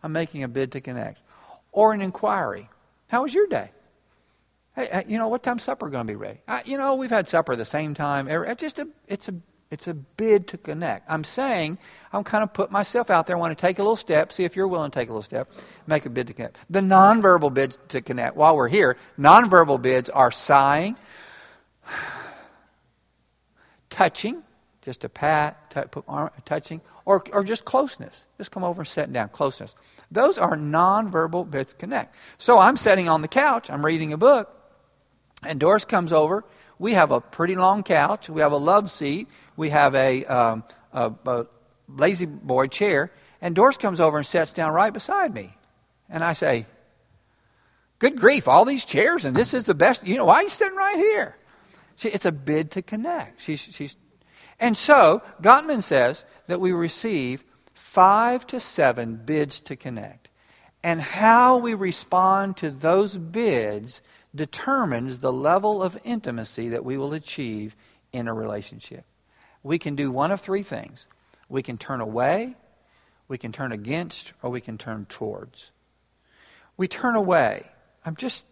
I'm 0.01 0.11
making 0.11 0.43
a 0.43 0.47
bid 0.47 0.73
to 0.73 0.81
connect. 0.81 1.19
Or 1.71 1.93
an 1.93 2.01
inquiry. 2.01 2.69
How 3.07 3.23
was 3.23 3.33
your 3.33 3.47
day? 3.47 3.71
Hey, 4.75 5.03
you 5.07 5.17
know, 5.17 5.27
what 5.27 5.43
time 5.43 5.59
supper 5.59 5.89
going 5.89 6.07
to 6.07 6.11
be 6.11 6.15
ready? 6.15 6.39
Uh, 6.47 6.61
you 6.65 6.77
know, 6.77 6.95
we've 6.95 7.09
had 7.09 7.27
supper 7.27 7.55
the 7.55 7.65
same 7.65 7.93
time. 7.93 8.27
It's 8.27 8.61
just 8.61 8.79
a, 8.79 8.87
it's 9.07 9.29
a, 9.29 9.35
it's 9.73 9.87
a 9.87 9.95
bid 9.95 10.47
to 10.49 10.57
connect. 10.59 11.09
I'm 11.09 11.23
saying, 11.23 11.79
I'm 12.11 12.23
kind 12.23 12.43
of 12.43 12.53
put 12.53 12.71
myself 12.71 13.09
out 13.09 13.25
there. 13.25 13.35
I 13.35 13.39
want 13.39 13.57
to 13.57 13.61
take 13.61 13.79
a 13.79 13.81
little 13.81 13.95
step. 13.97 14.31
See 14.31 14.43
if 14.43 14.55
you're 14.55 14.67
willing 14.67 14.91
to 14.91 14.99
take 14.99 15.09
a 15.09 15.11
little 15.11 15.23
step. 15.23 15.51
Make 15.87 16.05
a 16.05 16.11
bid 16.11 16.27
to 16.27 16.33
connect. 16.33 16.57
The 16.69 16.81
nonverbal 16.81 17.51
bids 17.51 17.79
to 17.87 18.01
connect. 18.01 18.35
While 18.35 18.55
we're 18.55 18.67
here, 18.67 18.97
nonverbal 19.17 19.81
bids 19.81 20.11
are 20.11 20.29
sighing 20.29 20.95
touching, 23.89 24.43
Just 24.83 25.03
a 25.03 25.09
pat, 25.09 25.71
t- 25.71 25.81
put 25.89 26.03
arm, 26.07 26.29
touching, 26.45 26.79
or, 27.05 27.23
or 27.31 27.43
just 27.43 27.65
closeness. 27.65 28.27
Just 28.37 28.51
come 28.51 28.63
over 28.63 28.81
and 28.81 28.87
sit 28.87 29.11
down, 29.11 29.29
closeness. 29.29 29.73
Those 30.11 30.37
are 30.37 30.55
nonverbal 30.55 31.49
bits 31.49 31.73
connect. 31.73 32.15
So 32.37 32.59
I'm 32.59 32.77
sitting 32.77 33.09
on 33.09 33.23
the 33.23 33.27
couch, 33.27 33.71
I'm 33.71 33.83
reading 33.83 34.13
a 34.13 34.17
book, 34.17 34.55
and 35.41 35.59
Doris 35.59 35.83
comes 35.83 36.13
over. 36.13 36.45
We 36.83 36.95
have 36.95 37.11
a 37.11 37.21
pretty 37.21 37.55
long 37.55 37.83
couch, 37.83 38.29
we 38.29 38.41
have 38.41 38.51
a 38.51 38.57
love 38.57 38.91
seat, 38.91 39.29
we 39.55 39.69
have 39.69 39.95
a, 39.95 40.25
um, 40.25 40.65
a, 40.91 41.13
a 41.25 41.45
lazy 41.87 42.25
boy 42.25 42.67
chair, 42.67 43.09
and 43.39 43.55
Doris 43.55 43.77
comes 43.77 44.01
over 44.01 44.17
and 44.17 44.27
sits 44.27 44.51
down 44.51 44.73
right 44.73 44.91
beside 44.91 45.33
me. 45.33 45.55
And 46.09 46.25
I 46.25 46.33
say, 46.33 46.65
Good 47.99 48.19
grief, 48.19 48.49
all 48.49 48.65
these 48.65 48.83
chairs, 48.83 49.23
and 49.23 49.33
this 49.33 49.53
is 49.53 49.63
the 49.63 49.73
best. 49.73 50.05
You 50.05 50.17
know, 50.17 50.25
why 50.25 50.35
are 50.35 50.43
you 50.43 50.49
sitting 50.49 50.75
right 50.75 50.97
here? 50.97 51.37
See, 51.95 52.09
it's 52.09 52.25
a 52.25 52.33
bid 52.33 52.71
to 52.71 52.81
connect. 52.81 53.41
She's, 53.41 53.61
she's, 53.61 53.95
and 54.59 54.77
so, 54.77 55.21
Gottman 55.41 55.83
says 55.83 56.25
that 56.47 56.59
we 56.59 56.73
receive 56.73 57.45
five 57.73 58.45
to 58.47 58.59
seven 58.59 59.15
bids 59.15 59.61
to 59.61 59.77
connect. 59.77 60.27
And 60.83 60.99
how 60.99 61.59
we 61.59 61.75
respond 61.75 62.57
to 62.57 62.71
those 62.71 63.15
bids 63.15 64.01
determines 64.35 65.19
the 65.19 65.31
level 65.31 65.83
of 65.83 65.97
intimacy 66.03 66.69
that 66.69 66.83
we 66.83 66.97
will 66.97 67.13
achieve 67.13 67.75
in 68.11 68.27
a 68.27 68.33
relationship. 68.33 69.05
We 69.61 69.79
can 69.79 69.95
do 69.95 70.11
one 70.11 70.31
of 70.31 70.41
three 70.41 70.63
things 70.63 71.07
we 71.49 71.61
can 71.61 71.77
turn 71.77 72.01
away, 72.01 72.55
we 73.27 73.37
can 73.37 73.51
turn 73.51 73.71
against, 73.71 74.33
or 74.41 74.49
we 74.49 74.61
can 74.61 74.77
turn 74.77 75.05
towards. 75.05 75.71
We 76.77 76.87
turn 76.87 77.15
away. 77.15 77.63
I'm 78.05 78.15
just, 78.15 78.45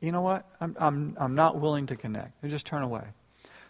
you 0.00 0.12
know 0.12 0.22
what? 0.22 0.46
I'm, 0.60 0.76
I'm, 0.78 1.16
I'm 1.20 1.34
not 1.34 1.60
willing 1.60 1.86
to 1.88 1.96
connect. 1.96 2.32
I 2.42 2.48
just 2.48 2.64
turn 2.66 2.82
away. 2.82 3.04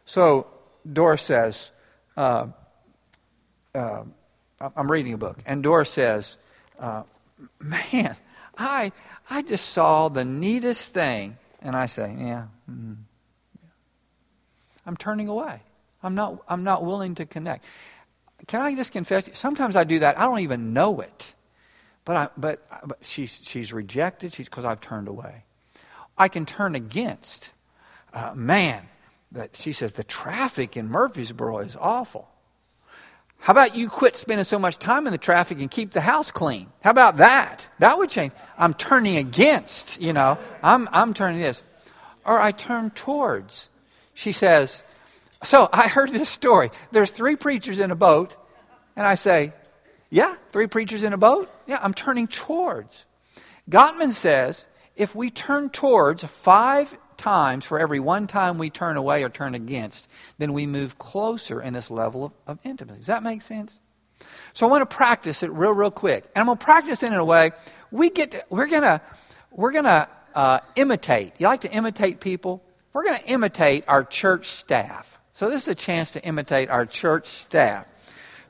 So 0.05 0.47
Doris 0.91 1.23
says, 1.23 1.73
uh, 2.17 2.49
uh, 3.75 4.05
I'm 4.61 4.91
reading 4.91 5.13
a 5.13 5.19
book, 5.19 5.39
and 5.45 5.63
Doris 5.63 5.91
says, 5.91 6.37
uh, 6.79 7.03
man, 7.61 8.17
I, 8.57 8.93
I 9.33 9.41
just 9.41 9.71
saw 9.71 10.09
the 10.09 10.27
neatest 10.27 10.93
thing. 10.93 11.39
And 11.63 11.75
I 11.75 11.87
say, 11.87 12.15
yeah, 12.19 12.47
mm, 12.71 12.97
yeah. 13.63 13.71
I'm 14.85 14.97
turning 14.97 15.29
away. 15.29 15.61
I'm 16.03 16.15
not, 16.15 16.43
I'm 16.49 16.65
not 16.65 16.85
willing 16.85 17.15
to 17.15 17.25
connect. 17.25 17.65
Can 18.47 18.61
I 18.61 18.75
just 18.75 18.93
confess? 18.93 19.31
Sometimes 19.33 19.75
I 19.75 19.85
do 19.85 20.01
that. 20.01 20.19
I 20.19 20.25
don't 20.25 20.41
even 20.41 20.75
know 20.75 21.01
it. 21.01 21.35
But, 22.05 22.17
I, 22.17 22.29
but, 22.37 22.67
but 22.85 22.99
she's, 23.03 23.41
she's 23.43 23.73
rejected 23.73 24.35
because 24.37 24.65
I've 24.65 24.81
turned 24.81 25.09
away. 25.09 25.45
I 26.19 26.29
can 26.29 26.45
turn 26.45 26.75
against. 26.75 27.53
Uh, 28.13 28.33
man, 28.35 28.87
that 29.31 29.57
she 29.57 29.73
says 29.73 29.93
the 29.93 30.05
traffic 30.05 30.77
in 30.77 30.91
Murfreesboro 30.91 31.61
is 31.61 31.77
awful. 31.81 32.29
How 33.43 33.51
about 33.51 33.75
you 33.75 33.89
quit 33.89 34.15
spending 34.15 34.45
so 34.45 34.61
much 34.61 34.79
time 34.79 35.09
in 35.09 35.13
the 35.13 35.19
traffic 35.19 35.61
and 35.61 35.69
keep 35.69 35.91
the 35.91 36.01
house 36.01 36.31
clean? 36.31 36.69
How 36.81 36.93
about 36.93 37.17
that? 37.17 37.67
That 37.81 37.99
would 37.99 38.09
change. 38.09 38.33
I'm 38.57 38.73
turning 38.73 39.17
against, 39.17 40.01
you 40.01 40.13
know. 40.13 40.39
I'm, 40.63 40.89
I'm 40.93 41.13
turning 41.13 41.41
this. 41.41 41.61
Or 42.25 42.39
I 42.39 42.53
turn 42.53 42.91
towards. 42.91 43.69
She 44.15 44.31
says, 44.31 44.85
so 45.43 45.69
I 45.73 45.89
heard 45.89 46.11
this 46.11 46.29
story. 46.29 46.71
There's 46.93 47.11
three 47.11 47.35
preachers 47.35 47.81
in 47.81 47.91
a 47.91 47.97
boat, 47.97 48.37
and 48.95 49.05
I 49.05 49.17
say, 49.17 49.53
yeah, 50.09 50.37
three 50.53 50.69
preachers 50.69 51.03
in 51.03 51.13
a 51.13 51.19
boat? 51.19 51.51
Yeah, 51.67 51.81
I'm 51.83 51.95
turning 51.95 52.29
towards. 52.29 53.07
Gottman 53.69 54.13
says 54.13 54.69
if 54.95 55.17
we 55.17 55.31
turn 55.31 55.71
towards 55.71 56.23
five 56.23 56.97
times 57.23 57.65
for 57.65 57.79
every 57.79 58.01
one 58.01 58.27
time 58.27 58.59
we 58.59 58.69
turn 58.69 58.97
away 58.97 59.23
or 59.23 59.29
turn 59.29 59.55
against, 59.55 60.09
then 60.39 60.53
we 60.53 60.67
move 60.67 60.99
closer 60.99 61.63
in 61.63 61.73
this 61.73 61.91
level 61.91 62.25
of, 62.25 62.33
of 62.47 62.59
intimacy. 62.65 62.99
Does 62.99 63.07
that 63.07 63.23
make 63.23 63.41
sense? 63.43 63.81
So 64.53 64.67
I 64.67 64.71
want 64.71 64.89
to 64.89 64.97
practice 64.97 65.43
it 65.43 65.51
real, 65.51 65.73
real 65.73 65.91
quick. 65.91 66.25
And 66.35 66.41
I'm 66.41 66.47
going 66.47 66.59
to 66.59 66.65
practice 66.65 67.03
it 67.03 67.07
in 67.07 67.15
a 67.15 67.25
way 67.25 67.53
we 67.91 68.11
get 68.11 68.33
to, 68.33 68.45
we're 68.51 68.67
going 68.67 68.83
to, 68.83 69.01
we're 69.51 69.73
going 69.73 69.85
to 69.85 70.09
uh, 70.35 70.59
imitate. 70.77 71.35
You 71.39 71.47
like 71.47 71.61
to 71.61 71.73
imitate 71.73 72.21
people? 72.21 72.63
We're 72.93 73.05
going 73.05 73.19
to 73.19 73.27
imitate 73.27 73.85
our 73.89 74.05
church 74.05 74.47
staff. 74.47 75.21
So 75.33 75.49
this 75.49 75.63
is 75.63 75.69
a 75.69 75.75
chance 75.75 76.11
to 76.13 76.25
imitate 76.25 76.69
our 76.69 76.85
church 76.85 77.27
staff. 77.27 77.87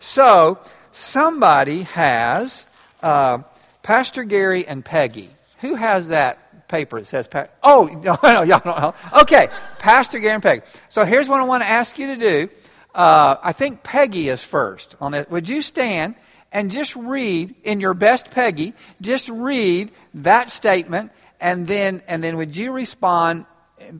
So 0.00 0.58
somebody 0.90 1.82
has 1.82 2.66
uh, 3.02 3.38
Pastor 3.82 4.24
Gary 4.24 4.66
and 4.66 4.84
Peggy. 4.84 5.30
Who 5.60 5.76
has 5.76 6.08
that 6.08 6.38
paper 6.72 6.98
that 6.98 7.06
says, 7.06 7.28
oh, 7.62 7.84
no, 8.02 8.18
no, 8.22 8.42
y'all 8.42 8.60
don't 8.64 8.80
know. 8.80 8.94
Okay, 9.20 9.46
Pastor 9.78 10.18
Gary 10.18 10.34
and 10.34 10.42
Peggy. 10.42 10.62
So 10.88 11.04
here's 11.04 11.28
what 11.28 11.40
I 11.40 11.44
want 11.44 11.62
to 11.62 11.68
ask 11.68 11.98
you 11.98 12.08
to 12.08 12.16
do. 12.16 12.48
Uh, 12.94 13.36
I 13.42 13.52
think 13.52 13.82
Peggy 13.82 14.28
is 14.28 14.42
first 14.42 14.96
on 15.00 15.14
it. 15.14 15.30
Would 15.30 15.48
you 15.48 15.62
stand 15.62 16.16
and 16.50 16.70
just 16.70 16.96
read 16.96 17.54
in 17.62 17.80
your 17.80 17.94
best 17.94 18.30
Peggy, 18.30 18.74
just 19.00 19.28
read 19.28 19.92
that 20.14 20.50
statement, 20.50 21.12
and 21.40 21.66
then, 21.66 22.02
and 22.08 22.24
then 22.24 22.36
would 22.36 22.56
you 22.56 22.72
respond 22.72 23.46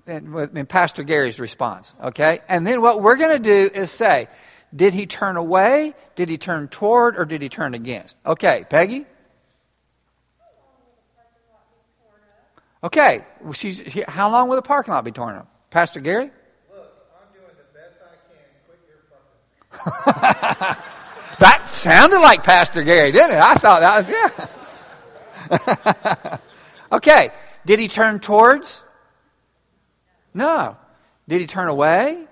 in, 0.07 0.51
in 0.55 0.67
Pastor 0.67 1.03
Gary's 1.03 1.41
response? 1.41 1.95
Okay? 2.03 2.41
And 2.49 2.67
then 2.67 2.83
what 2.83 3.03
we're 3.03 3.17
going 3.17 3.43
to 3.43 3.43
do 3.43 3.71
is 3.75 3.91
say, 3.91 4.29
did 4.75 4.95
he 4.95 5.07
turn 5.07 5.37
away? 5.37 5.95
Did 6.15 6.29
he 6.29 6.39
turn 6.39 6.69
toward? 6.69 7.19
Or 7.19 7.25
did 7.25 7.43
he 7.43 7.49
turn 7.49 7.75
against? 7.75 8.17
Okay, 8.25 8.65
Peggy? 8.69 9.07
Okay, 12.85 13.25
well, 13.41 13.53
she's, 13.53 14.03
how 14.09 14.31
long 14.31 14.49
will 14.49 14.57
the 14.57 14.63
parking 14.63 14.93
lot 14.93 15.05
be 15.05 15.13
torn 15.13 15.37
up? 15.37 15.49
Pastor 15.71 16.01
Gary? 16.01 16.25
Look, 16.25 16.93
I'm 17.15 17.33
doing 17.33 17.47
the 17.57 17.79
best 17.79 17.97
I 18.03 18.17
can. 18.29 18.43
Quit 18.67 18.81
your 18.89 18.99
fussing. 19.79 20.77
that 21.39 21.69
sounded 21.69 22.19
like 22.19 22.43
Pastor 22.43 22.83
Gary, 22.83 23.13
didn't 23.13 23.37
it? 23.37 23.41
I 23.41 23.55
thought 23.55 23.81
that 23.81 24.05
was, 24.05 24.59
yeah. 26.11 26.37
okay, 26.97 27.31
did 27.65 27.79
he 27.79 27.87
turn 27.87 28.19
towards? 28.19 28.85
No. 30.35 30.77
Did 31.29 31.41
he 31.41 31.47
turn 31.47 31.69
away? 31.69 32.27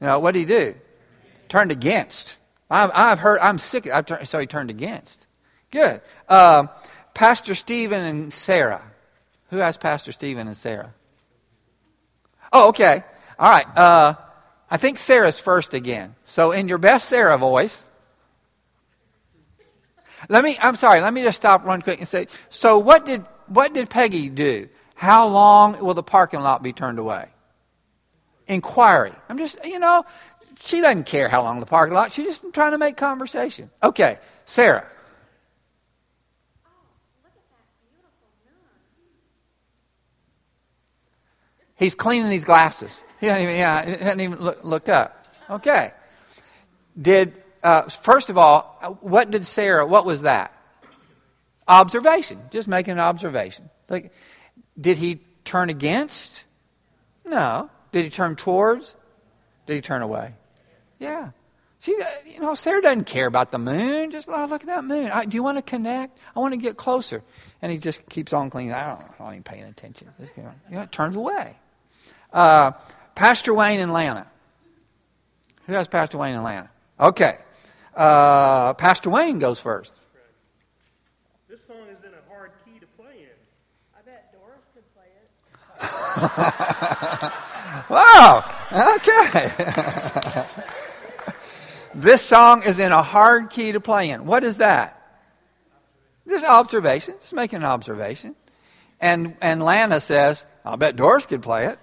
No, 0.00 0.18
what 0.18 0.32
did 0.32 0.40
he 0.40 0.44
do? 0.46 0.74
Turned 1.48 1.70
against. 1.70 2.38
I've, 2.68 2.90
I've 2.92 3.18
heard, 3.20 3.38
I'm 3.38 3.58
sick, 3.58 3.88
I've 3.88 4.28
so 4.28 4.40
he 4.40 4.46
turned 4.46 4.70
against. 4.70 5.26
Good. 5.70 6.00
Uh, 6.28 6.66
Pastor 7.14 7.54
Stephen 7.54 8.02
and 8.02 8.32
Sarah. 8.32 8.82
Who 9.50 9.58
has 9.58 9.76
Pastor 9.76 10.12
Stephen 10.12 10.46
and 10.46 10.56
Sarah? 10.56 10.92
Oh, 12.52 12.68
okay. 12.68 13.04
All 13.38 13.50
right. 13.50 13.76
Uh, 13.76 14.14
I 14.70 14.76
think 14.76 14.98
Sarah's 14.98 15.40
first 15.40 15.74
again. 15.74 16.14
So, 16.24 16.52
in 16.52 16.68
your 16.68 16.78
best 16.78 17.08
Sarah 17.08 17.38
voice, 17.38 17.84
let 20.28 20.44
me. 20.44 20.56
I'm 20.60 20.76
sorry. 20.76 21.00
Let 21.00 21.12
me 21.12 21.22
just 21.22 21.36
stop 21.36 21.64
one 21.64 21.82
quick 21.82 22.00
and 22.00 22.08
say. 22.08 22.26
So, 22.50 22.78
what 22.78 23.06
did 23.06 23.24
what 23.46 23.72
did 23.72 23.88
Peggy 23.88 24.28
do? 24.28 24.68
How 24.94 25.28
long 25.28 25.78
will 25.78 25.94
the 25.94 26.02
parking 26.02 26.40
lot 26.40 26.62
be 26.62 26.72
turned 26.72 26.98
away? 26.98 27.28
Inquiry. 28.46 29.12
I'm 29.28 29.38
just, 29.38 29.64
you 29.64 29.78
know, 29.78 30.04
she 30.60 30.80
doesn't 30.80 31.04
care 31.04 31.28
how 31.28 31.42
long 31.42 31.60
the 31.60 31.66
parking 31.66 31.94
lot. 31.94 32.12
She's 32.12 32.26
just 32.26 32.52
trying 32.52 32.72
to 32.72 32.78
make 32.78 32.96
conversation. 32.96 33.70
Okay, 33.82 34.18
Sarah. 34.44 34.86
He's 41.78 41.94
cleaning 41.94 42.30
his 42.30 42.44
glasses. 42.44 43.04
He 43.20 43.26
doesn't 43.26 43.42
even, 43.42 43.56
yeah, 43.56 43.86
he 43.86 43.92
doesn't 43.96 44.20
even 44.20 44.40
look, 44.40 44.64
look 44.64 44.88
up. 44.88 45.26
Okay. 45.48 45.92
Did, 47.00 47.34
uh, 47.62 47.82
first 47.82 48.30
of 48.30 48.38
all, 48.38 48.98
what 49.00 49.30
did 49.30 49.46
Sarah, 49.46 49.86
what 49.86 50.04
was 50.04 50.22
that? 50.22 50.52
Observation. 51.68 52.40
Just 52.50 52.66
making 52.66 52.92
an 52.92 53.00
observation. 53.00 53.70
Like, 53.88 54.12
did 54.80 54.98
he 54.98 55.20
turn 55.44 55.70
against? 55.70 56.44
No. 57.24 57.70
Did 57.92 58.04
he 58.04 58.10
turn 58.10 58.36
towards? 58.36 58.94
Did 59.66 59.74
he 59.74 59.80
turn 59.80 60.02
away? 60.02 60.34
Yeah. 60.98 61.30
See, 61.78 61.96
uh, 62.00 62.06
you 62.26 62.40
know, 62.40 62.54
Sarah 62.54 62.82
doesn't 62.82 63.04
care 63.04 63.26
about 63.26 63.52
the 63.52 63.58
moon. 63.58 64.10
Just 64.10 64.28
oh, 64.28 64.46
look 64.46 64.62
at 64.62 64.66
that 64.66 64.84
moon. 64.84 65.10
I, 65.12 65.26
do 65.26 65.36
you 65.36 65.44
want 65.44 65.58
to 65.58 65.62
connect? 65.62 66.18
I 66.34 66.40
want 66.40 66.54
to 66.54 66.58
get 66.58 66.76
closer. 66.76 67.22
And 67.62 67.70
he 67.70 67.78
just 67.78 68.08
keeps 68.08 68.32
on 68.32 68.50
cleaning. 68.50 68.72
I 68.72 68.88
don't, 68.88 69.00
I'm 69.00 69.14
not 69.20 69.30
even 69.30 69.42
paying 69.44 69.64
attention. 69.64 70.08
Just, 70.18 70.36
you 70.36 70.44
know, 70.70 70.86
turns 70.90 71.14
away. 71.14 71.56
Uh, 72.32 72.72
Pastor 73.14 73.54
Wayne 73.54 73.78
and 73.80 73.92
Lana. 73.92 74.26
Who 75.66 75.74
has 75.74 75.86
Pastor 75.88 76.16
Wayne 76.18 76.34
and 76.34 76.44
Lana? 76.44 76.70
Okay. 76.98 77.38
Uh, 77.94 78.72
Pastor 78.74 79.10
Wayne 79.10 79.38
goes 79.38 79.60
first. 79.60 79.92
This 81.48 81.64
song 81.64 81.86
is 81.92 82.02
in 82.04 82.12
a 82.12 82.22
hard 82.30 82.52
key 82.64 82.78
to 82.78 82.86
play 82.86 83.18
in. 83.18 83.28
I 83.96 84.02
bet 84.02 84.32
Doris 84.32 84.70
could 84.72 84.84
play 84.94 85.06
it. 85.06 85.30
wow. 87.90 88.44
Okay. 88.96 89.50
this 91.94 92.22
song 92.22 92.62
is 92.64 92.78
in 92.78 92.92
a 92.92 93.02
hard 93.02 93.50
key 93.50 93.72
to 93.72 93.80
play 93.80 94.10
in. 94.10 94.26
What 94.26 94.44
is 94.44 94.58
that? 94.58 94.98
Just 96.28 96.44
observation. 96.44 97.14
Just 97.20 97.34
making 97.34 97.58
an 97.58 97.64
observation. 97.64 98.36
And, 99.00 99.36
and 99.40 99.62
Lana 99.62 100.00
says, 100.00 100.44
I'll 100.64 100.76
bet 100.76 100.96
Doris 100.96 101.26
could 101.26 101.42
play 101.42 101.66
it. 101.66 101.78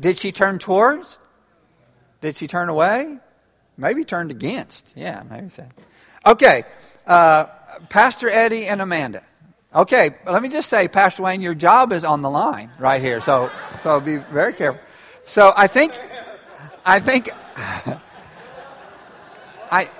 Did 0.00 0.18
she 0.18 0.32
turn 0.32 0.58
towards? 0.58 1.18
Did 2.20 2.36
she 2.36 2.46
turn 2.46 2.68
away? 2.68 3.18
Maybe 3.76 4.04
turned 4.04 4.30
against. 4.30 4.92
Yeah, 4.96 5.22
maybe 5.28 5.48
so. 5.48 5.66
Okay, 6.24 6.64
uh, 7.06 7.44
Pastor 7.88 8.28
Eddie 8.28 8.66
and 8.66 8.80
Amanda. 8.80 9.22
Okay, 9.74 10.10
let 10.26 10.42
me 10.42 10.48
just 10.48 10.70
say, 10.70 10.88
Pastor 10.88 11.22
Wayne, 11.24 11.42
your 11.42 11.54
job 11.54 11.92
is 11.92 12.02
on 12.04 12.22
the 12.22 12.30
line 12.30 12.70
right 12.78 13.02
here, 13.02 13.20
so 13.20 13.50
so 13.82 14.00
be 14.00 14.16
very 14.16 14.54
careful. 14.54 14.80
So 15.26 15.52
I 15.56 15.66
think, 15.66 15.92
I 16.84 17.00
think, 17.00 17.30
I, 19.70 19.90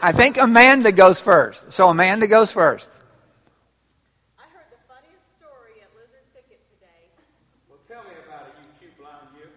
I 0.00 0.12
think 0.12 0.38
Amanda 0.38 0.92
goes 0.92 1.20
first. 1.20 1.72
So 1.72 1.88
Amanda 1.88 2.28
goes 2.28 2.52
first. 2.52 2.88
I 4.38 4.42
heard 4.42 4.70
the 4.70 4.78
funniest 4.88 5.36
story 5.36 5.82
at 5.82 5.88
Lizard 5.94 6.24
Thicket 6.32 6.62
today. 6.72 7.10
Well, 7.68 7.80
tell 7.88 8.04
me 8.04 8.16
about 8.26 8.46
it, 8.46 8.54
you 8.62 8.68
cute 8.78 8.96
blind 8.96 9.26
you. 9.36 9.50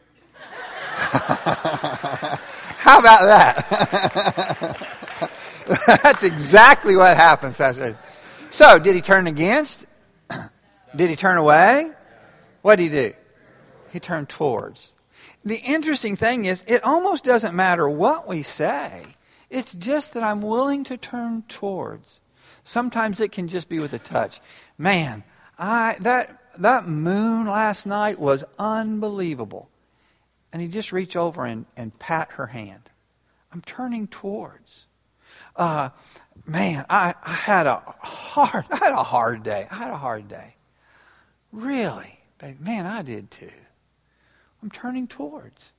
How 2.80 2.99
about 2.99 3.26
that? 3.26 4.88
That's 6.03 6.24
exactly 6.24 6.95
what 6.95 7.18
happens, 7.18 7.57
Pastor. 7.57 7.97
So, 8.51 8.80
did 8.80 8.95
he 8.95 9.01
turn 9.01 9.28
against? 9.28 9.86
Did 10.95 11.10
he 11.10 11.16
turn 11.16 11.38
away? 11.38 11.91
What 12.64 12.78
did 12.78 12.84
he 12.84 12.89
do? 12.89 13.14
He 13.91 13.99
turned 13.99 14.28
towards. 14.28 14.93
The 15.45 15.60
interesting 15.66 16.16
thing 16.16 16.45
is, 16.45 16.64
it 16.68 16.84
almost 16.84 17.24
doesn't 17.24 17.55
matter 17.55 17.88
what 17.88 18.28
we 18.28 18.41
say. 18.41 19.05
It's 19.49 19.74
just 19.74 20.14
that 20.14 20.24
I'm 20.24 20.41
willing 20.41 20.84
to 20.86 20.97
turn 20.97 21.43
towards. 21.47 22.20
Sometimes 22.64 23.20
it 23.20 23.32
can 23.32 23.47
just 23.47 23.70
be 23.70 23.80
with 23.80 23.93
a 23.93 23.99
touch. 23.99 24.41
Man, 24.78 25.24
I 25.57 25.95
that 26.01 26.39
that 26.60 26.88
moon 26.88 27.47
last 27.47 27.86
night 27.86 28.20
was 28.20 28.43
unbelievable. 28.57 29.70
And 30.52 30.62
he 30.62 30.68
just 30.68 30.91
reach 30.91 31.16
over 31.16 31.45
and, 31.45 31.66
and 31.78 31.97
pat 32.00 32.32
her 32.34 32.47
hand. 32.47 32.89
I'm 33.52 33.62
turning 33.62 34.08
towards. 34.08 34.88
Uh, 35.56 35.89
man, 36.45 36.86
I, 36.89 37.14
I 37.24 37.34
had 37.34 37.68
a 37.68 37.78
hard 37.78 38.66
I 38.72 38.78
had 38.78 38.93
a 38.93 39.04
hard 39.04 39.43
day. 39.43 39.68
I 39.70 39.76
had 39.76 39.91
a 39.91 39.97
hard 39.97 40.28
day. 40.28 40.56
Really? 41.52 42.20
Baby, 42.38 42.58
man, 42.60 42.86
I 42.86 43.02
did 43.02 43.32
too. 43.32 43.52
I'm 44.62 44.70
turning 44.70 45.08
towards. 45.08 45.72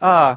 Uh, 0.00 0.36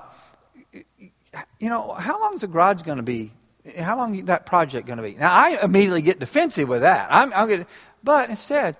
you 1.59 1.69
know, 1.69 1.93
how 1.93 2.19
long 2.19 2.35
is 2.35 2.41
the 2.41 2.47
garage 2.47 2.83
going 2.83 2.97
to 2.97 3.03
be? 3.03 3.31
How 3.77 3.97
long 3.97 4.25
that 4.25 4.45
project 4.45 4.87
going 4.87 4.97
to 4.97 5.03
be? 5.03 5.15
Now, 5.15 5.31
I 5.31 5.59
immediately 5.61 6.01
get 6.01 6.19
defensive 6.19 6.69
with 6.69 6.81
that. 6.81 7.07
I'm, 7.11 7.33
I'm 7.33 7.47
getting, 7.47 7.65
but 8.03 8.29
instead, 8.29 8.77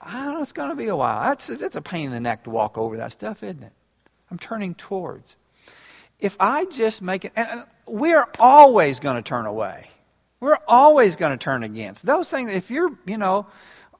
I 0.00 0.24
don't 0.24 0.34
know, 0.34 0.42
it's 0.42 0.52
going 0.52 0.70
to 0.70 0.76
be 0.76 0.86
a 0.86 0.96
while. 0.96 1.22
That's, 1.22 1.46
that's 1.48 1.76
a 1.76 1.82
pain 1.82 2.06
in 2.06 2.12
the 2.12 2.20
neck 2.20 2.44
to 2.44 2.50
walk 2.50 2.78
over 2.78 2.96
that 2.98 3.12
stuff, 3.12 3.42
isn't 3.42 3.62
it? 3.62 3.72
I'm 4.30 4.38
turning 4.38 4.74
towards. 4.74 5.36
If 6.18 6.36
I 6.38 6.66
just 6.66 7.02
make 7.02 7.24
it, 7.24 7.32
and 7.34 7.64
we're 7.86 8.26
always 8.38 9.00
going 9.00 9.16
to 9.16 9.22
turn 9.22 9.46
away. 9.46 9.88
We're 10.38 10.58
always 10.68 11.16
going 11.16 11.32
to 11.32 11.42
turn 11.42 11.62
against. 11.62 12.04
Those 12.04 12.30
things, 12.30 12.50
if 12.50 12.70
you're, 12.70 12.96
you 13.06 13.18
know, 13.18 13.46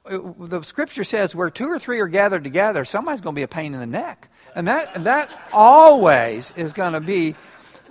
the 0.05 0.63
scripture 0.63 1.03
says 1.03 1.35
where 1.35 1.49
two 1.49 1.67
or 1.67 1.77
three 1.77 1.99
are 1.99 2.07
gathered 2.07 2.43
together, 2.43 2.85
somebody's 2.85 3.21
going 3.21 3.35
to 3.35 3.39
be 3.39 3.43
a 3.43 3.47
pain 3.47 3.73
in 3.73 3.79
the 3.79 3.85
neck. 3.85 4.29
And 4.55 4.67
that, 4.67 5.03
that 5.03 5.29
always 5.53 6.53
is 6.57 6.73
going 6.73 6.93
to 6.93 7.01
be, 7.01 7.35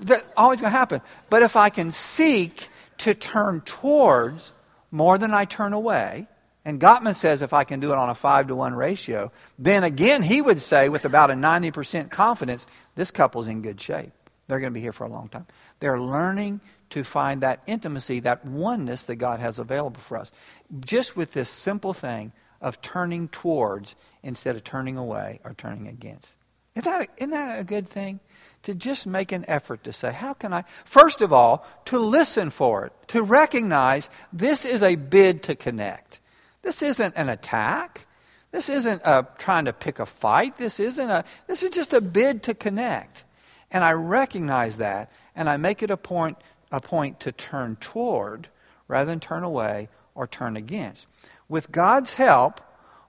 that 0.03 0.25
always 0.37 0.61
going 0.61 0.73
to 0.73 0.79
happen. 0.79 1.01
But 1.29 1.43
if 1.43 1.57
I 1.57 1.69
can 1.69 1.91
seek 1.91 2.69
to 2.99 3.15
turn 3.15 3.61
towards 3.63 4.53
more 4.91 5.19
than 5.19 5.33
I 5.33 5.45
turn 5.45 5.73
away, 5.73 6.27
and 6.65 6.81
Gottman 6.81 7.15
says 7.15 7.43
if 7.43 7.53
I 7.53 7.65
can 7.65 7.81
do 7.81 7.93
it 7.93 7.99
on 7.99 8.11
a 8.11 8.15
five 8.15 8.49
to 8.49 8.55
one 8.55 8.75
ratio, 8.75 9.33
then 9.59 9.83
again 9.85 10.23
he 10.23 10.43
would 10.43 10.61
say 10.61 10.89
with 10.89 11.05
about 11.05 11.31
a 11.31 11.35
90% 11.35 12.11
confidence, 12.11 12.67
this 12.95 13.11
couple's 13.11 13.49
in 13.49 13.63
good 13.63 13.81
shape. 13.81 14.13
They're 14.47 14.61
going 14.61 14.73
to 14.73 14.75
be 14.75 14.83
here 14.83 14.93
for 14.93 15.05
a 15.05 15.11
long 15.11 15.29
time. 15.29 15.47
They're 15.79 16.01
learning 16.01 16.61
to 16.91 17.05
find 17.05 17.41
that 17.43 17.63
intimacy, 17.67 18.21
that 18.21 18.45
oneness 18.45 19.03
that 19.03 19.17
God 19.17 19.41
has 19.41 19.59
available 19.59 20.01
for 20.01 20.19
us. 20.19 20.33
Just 20.81 21.17
with 21.17 21.33
this 21.33 21.49
simple 21.49 21.93
thing 21.93 22.33
of 22.61 22.81
turning 22.83 23.29
towards 23.29 23.95
instead 24.23 24.57
of 24.57 24.65
turning 24.65 24.97
away 24.97 25.41
or 25.45 25.55
turning 25.55 25.87
against. 25.87 26.35
Isn't 26.75 26.85
that, 26.85 27.09
isn't 27.17 27.31
that 27.31 27.61
a 27.61 27.65
good 27.65 27.89
thing? 27.89 28.21
To 28.65 28.75
just 28.75 29.07
make 29.07 29.33
an 29.33 29.45
effort 29.49 29.85
to 29.85 29.93
say, 29.93 30.13
how 30.13 30.35
can 30.35 30.53
I? 30.53 30.65
First 30.85 31.23
of 31.23 31.33
all, 31.33 31.67
to 31.87 31.99
listen 31.99 32.51
for 32.51 32.87
it, 32.87 32.93
to 33.09 33.23
recognize 33.23 34.11
this 34.33 34.65
is 34.65 34.83
a 34.83 34.97
bid 34.97 35.45
to 35.45 35.55
connect. 35.55 36.21
This 36.63 36.83
isn't 36.83 37.15
an 37.17 37.29
attack. 37.29 38.07
This 38.51 38.69
isn't 38.69 39.03
a, 39.05 39.27
trying 39.39 39.67
to 39.67 39.73
pick 39.73 39.99
a 39.99 40.07
fight. 40.07 40.57
This 40.57 40.81
isn't 40.81 41.09
a, 41.09 41.25
this 41.47 41.63
is 41.63 41.71
just 41.71 41.93
a 41.93 42.01
bid 42.01 42.43
to 42.45 42.55
connect. 42.55 43.25
And 43.71 43.85
I 43.85 43.93
recognize 43.93 44.79
that, 44.79 45.13
and 45.37 45.49
I 45.49 45.57
make 45.57 45.83
it 45.83 45.91
a 45.91 45.97
point, 45.97 46.39
a 46.73 46.81
point 46.81 47.21
to 47.21 47.33
turn 47.33 47.77
toward 47.77 48.49
rather 48.89 49.07
than 49.07 49.21
turn 49.21 49.45
away 49.45 49.89
or 50.15 50.27
turn 50.27 50.57
against. 50.57 51.07
With 51.49 51.71
God's 51.71 52.15
help, 52.15 52.61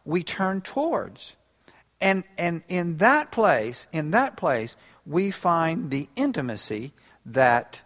we 0.06 0.24
turn 0.24 0.62
towards. 0.62 1.36
And, 2.00 2.24
and 2.38 2.64
in 2.68 2.98
that 2.98 3.32
place, 3.32 3.88
in 3.92 4.12
that 4.12 4.38
place, 4.38 4.76
we 5.06 5.32
find 5.32 5.90
the 5.92 6.08
intimacy 6.16 6.94
that 7.26 7.82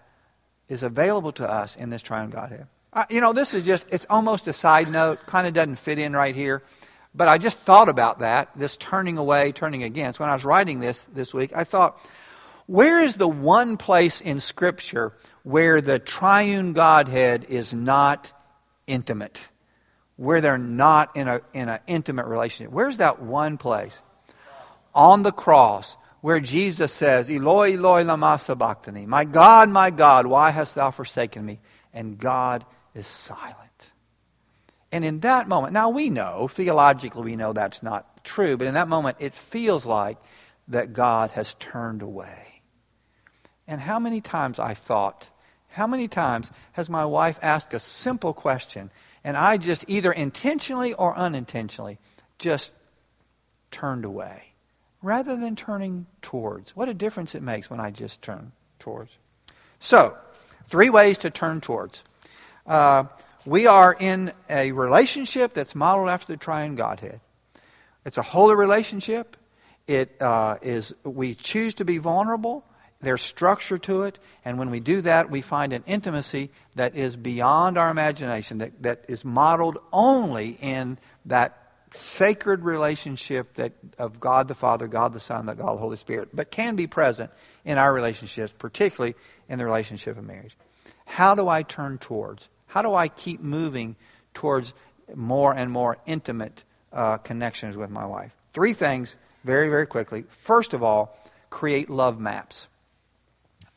is 0.68 0.84
available 0.84 1.32
to 1.34 1.49
us 1.49 1.76
in 1.76 1.89
this 1.89 2.01
triune 2.01 2.30
Godhead. 2.30 2.68
Uh, 2.95 3.03
you 3.09 3.19
know, 3.19 3.33
this 3.33 3.53
is 3.53 3.65
just, 3.65 3.85
it's 3.91 4.05
almost 4.09 4.47
a 4.47 4.53
side 4.53 4.89
note, 4.89 5.19
kind 5.25 5.45
of 5.45 5.53
doesn't 5.53 5.75
fit 5.75 5.99
in 5.99 6.13
right 6.13 6.33
here. 6.33 6.63
But 7.13 7.27
I 7.27 7.37
just 7.37 7.59
thought 7.59 7.89
about 7.89 8.19
that, 8.19 8.51
this 8.55 8.77
turning 8.77 9.17
away, 9.17 9.51
turning 9.51 9.83
against. 9.83 10.19
When 10.19 10.29
I 10.29 10.33
was 10.33 10.45
writing 10.45 10.79
this 10.79 11.01
this 11.03 11.33
week, 11.33 11.51
I 11.53 11.65
thought, 11.65 11.97
where 12.67 13.01
is 13.01 13.17
the 13.17 13.27
one 13.27 13.75
place 13.75 14.21
in 14.21 14.39
Scripture 14.39 15.13
where 15.43 15.81
the 15.81 15.99
triune 15.99 16.71
Godhead 16.73 17.45
is 17.49 17.73
not 17.73 18.31
intimate? 18.87 19.49
Where 20.15 20.39
they're 20.39 20.57
not 20.57 21.15
in 21.17 21.27
an 21.27 21.41
in 21.53 21.67
a 21.67 21.81
intimate 21.87 22.27
relationship? 22.27 22.73
Where's 22.73 22.97
that 22.97 23.21
one 23.21 23.57
place? 23.57 24.01
On 24.93 25.23
the 25.23 25.33
cross, 25.33 25.97
where 26.21 26.39
Jesus 26.39 26.93
says, 26.93 27.29
Eloi, 27.29 27.73
Eloi, 27.73 28.03
lama 28.03 28.39
sabachthani. 28.39 29.05
My 29.05 29.25
God, 29.25 29.69
my 29.69 29.91
God, 29.91 30.27
why 30.27 30.51
hast 30.51 30.75
thou 30.75 30.91
forsaken 30.91 31.45
me? 31.45 31.59
And 31.93 32.17
God 32.17 32.65
is 32.95 33.05
silent. 33.05 33.91
And 34.91 35.03
in 35.03 35.19
that 35.19 35.47
moment, 35.47 35.73
now 35.73 35.89
we 35.89 36.09
know, 36.09 36.47
theologically 36.47 37.23
we 37.23 37.35
know 37.35 37.53
that's 37.53 37.83
not 37.83 38.23
true, 38.23 38.55
but 38.57 38.67
in 38.67 38.75
that 38.75 38.87
moment 38.87 39.17
it 39.19 39.33
feels 39.33 39.85
like 39.85 40.17
that 40.69 40.93
God 40.93 41.31
has 41.31 41.53
turned 41.55 42.01
away. 42.01 42.61
And 43.67 43.81
how 43.81 43.99
many 43.99 44.21
times 44.21 44.57
I 44.57 44.73
thought, 44.73 45.29
how 45.67 45.85
many 45.85 46.07
times 46.07 46.49
has 46.73 46.89
my 46.89 47.05
wife 47.05 47.37
asked 47.41 47.73
a 47.73 47.79
simple 47.79 48.33
question 48.33 48.91
and 49.23 49.35
I 49.35 49.57
just 49.57 49.85
either 49.89 50.11
intentionally 50.11 50.93
or 50.93 51.15
unintentionally 51.17 51.99
just 52.37 52.73
turned 53.71 54.05
away 54.05 54.53
rather 55.01 55.35
than 55.35 55.55
turning 55.55 56.05
towards? 56.21 56.75
What 56.75 56.89
a 56.89 56.93
difference 56.93 57.35
it 57.35 57.43
makes 57.43 57.69
when 57.69 57.79
I 57.79 57.91
just 57.91 58.21
turn 58.21 58.53
towards. 58.79 59.17
So, 59.79 60.17
three 60.69 60.89
ways 60.89 61.17
to 61.19 61.29
turn 61.29 61.59
towards. 61.59 62.03
Uh, 62.66 63.05
we 63.45 63.68
are 63.68 63.95
in 63.99 64.34
a 64.49 64.72
relationship 64.72 65.53
that's 65.53 65.76
modeled 65.76 66.09
after 66.09 66.34
the 66.34 66.38
triune 66.38 66.76
Godhead. 66.76 67.22
It's 68.05 68.18
a 68.18 68.24
holy 68.24 68.55
relationship. 68.55 69.38
It 69.88 70.20
uh, 70.20 70.57
is. 70.61 70.93
We 71.03 71.36
choose 71.36 71.76
to 71.76 71.86
be 71.86 71.99
vulnerable. 71.99 72.66
There's 73.01 73.22
structure 73.22 73.78
to 73.80 74.03
it, 74.03 74.18
and 74.43 74.57
when 74.57 74.72
we 74.72 74.80
do 74.80 75.01
that, 75.01 75.30
we 75.30 75.41
find 75.41 75.74
an 75.74 75.84
intimacy 75.86 76.49
that 76.76 76.95
is 76.95 77.16
beyond 77.16 77.78
our 77.78 77.91
imagination, 77.91 78.59
that, 78.59 78.82
that 78.82 79.05
is 79.07 79.24
modeled 79.24 79.78
only 79.93 80.57
in 80.59 80.97
that 81.26 81.61
sacred 81.93 82.63
relationship 82.63 83.53
that 83.55 83.74
of 83.99 84.20
God 84.20 84.47
the 84.47 84.55
Father, 84.55 84.88
God 84.88 85.13
the 85.13 85.20
Son, 85.20 85.45
God 85.45 85.57
the 85.57 85.63
Holy 85.63 85.97
Spirit, 85.97 86.30
but 86.34 86.49
can 86.49 86.76
be 86.76 86.88
present 86.88 87.32
in 87.63 87.78
our 87.78 87.93
relationships, 87.93 88.53
particularly 88.57 89.13
in 89.49 89.59
the 89.59 89.66
relationship 89.66 90.18
of 90.18 90.24
marriage. 90.24 90.57
How 91.05 91.36
do 91.36 91.47
I 91.47 91.63
turn 91.63 91.97
towards? 91.99 92.49
How 92.76 92.82
do 92.82 92.93
I 92.93 93.07
keep 93.07 93.39
moving 93.39 93.95
towards 94.34 94.73
more 95.15 95.53
and 95.55 95.71
more 95.71 95.97
intimate 96.05 96.65
uh, 96.91 97.15
connections 97.19 97.78
with 97.78 97.89
my 97.89 98.05
wife? 98.05 98.36
Three 98.51 98.73
things, 98.73 99.15
very, 99.45 99.69
very 99.69 99.86
quickly. 99.86 100.26
First 100.28 100.73
of 100.73 100.84
all, 100.84 101.17
create 101.49 101.89
love 101.89 102.19
maps. 102.19 102.67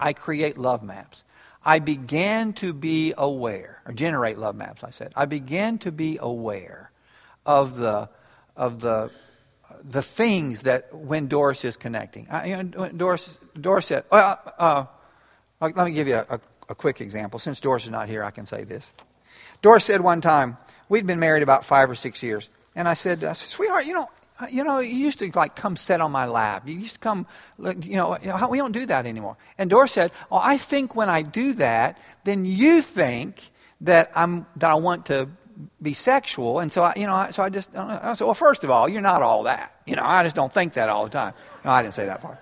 I 0.01 0.15
create 0.15 0.59
love 0.59 0.83
maps. 0.83 1.23
I 1.65 1.79
began 1.79 2.55
to 2.55 2.73
be 2.73 3.15
aware, 3.17 3.83
or 3.87 3.93
generate 3.93 4.37
love 4.37 4.57
maps, 4.57 4.83
I 4.83 4.91
said. 4.91 5.13
I 5.15 5.27
began 5.27 5.79
to 5.79 5.93
be 5.93 6.19
aware 6.21 6.91
of 7.47 7.77
the, 7.77 8.09
of 8.57 8.81
the, 8.81 9.13
the 9.89 10.03
things 10.03 10.63
that 10.63 10.93
when 10.93 11.29
Doris 11.29 11.65
is 11.65 11.77
connecting. 11.77 12.27
I, 12.31 12.47
you 12.47 12.63
know, 12.65 12.89
Doris, 12.89 13.39
Doris 13.61 13.87
said, 13.87 14.03
well, 14.11 14.41
uh, 14.59 14.87
uh, 15.61 15.73
let 15.73 15.87
me 15.87 15.93
give 15.93 16.09
you 16.09 16.17
a, 16.17 16.27
a, 16.31 16.41
a 16.69 16.75
quick 16.75 17.01
example. 17.01 17.39
Since 17.39 17.61
Doris 17.61 17.85
is 17.85 17.91
not 17.91 18.09
here, 18.09 18.23
I 18.25 18.31
can 18.31 18.47
say 18.47 18.65
this. 18.65 18.93
Doris 19.63 19.85
said 19.85 20.01
one 20.01 20.21
time, 20.21 20.57
we'd 20.89 21.07
been 21.07 21.19
married 21.19 21.43
about 21.43 21.65
five 21.65 21.91
or 21.91 21.95
six 21.95 22.23
years, 22.23 22.49
and 22.75 22.87
I 22.89 22.95
said, 22.95 23.21
sweetheart, 23.37 23.87
you 23.87 23.95
know, 23.95 24.07
You 24.49 24.63
know, 24.63 24.79
you 24.79 24.95
used 24.95 25.19
to 25.19 25.33
like 25.35 25.57
come 25.57 25.75
sit 25.75 26.01
on 26.01 26.13
my 26.13 26.27
lap. 26.27 26.69
You 26.69 26.79
used 26.79 26.95
to 26.95 27.01
come, 27.01 27.27
you 27.59 27.97
know, 27.97 28.17
we 28.49 28.59
don't 28.59 28.71
do 28.71 28.87
that 28.87 29.05
anymore. 29.05 29.37
And 29.59 29.69
Doris 29.69 29.91
said, 29.91 30.13
"Oh, 30.31 30.39
I 30.41 30.59
think 30.59 30.95
when 30.95 31.09
I 31.11 31.23
do 31.23 31.55
that, 31.55 31.99
then 32.23 32.45
you 32.45 32.81
think 32.81 33.51
that 33.81 34.13
I'm 34.15 34.47
that 34.55 34.71
I 34.71 34.77
want 34.77 35.07
to 35.07 35.29
be 35.83 35.93
sexual, 35.93 36.61
and 36.61 36.71
so 36.71 36.85
I, 36.85 36.93
you 36.95 37.09
know, 37.09 37.27
so 37.33 37.43
I 37.43 37.49
just 37.51 37.69
I 37.75 38.15
said, 38.15 38.27
well, 38.27 38.35
first 38.35 38.63
of 38.63 38.71
all, 38.71 38.89
you're 38.89 39.03
not 39.03 39.23
all 39.23 39.43
that. 39.51 39.75
You 39.87 39.97
know, 39.97 40.05
I 40.07 40.23
just 40.23 40.37
don't 40.37 40.53
think 40.53 40.75
that 40.75 40.89
all 40.89 41.03
the 41.03 41.11
time. 41.11 41.35
No, 41.65 41.73
I 41.73 41.83
didn't 41.83 41.95
say 41.95 42.07
that 42.07 42.23
part. 42.23 42.39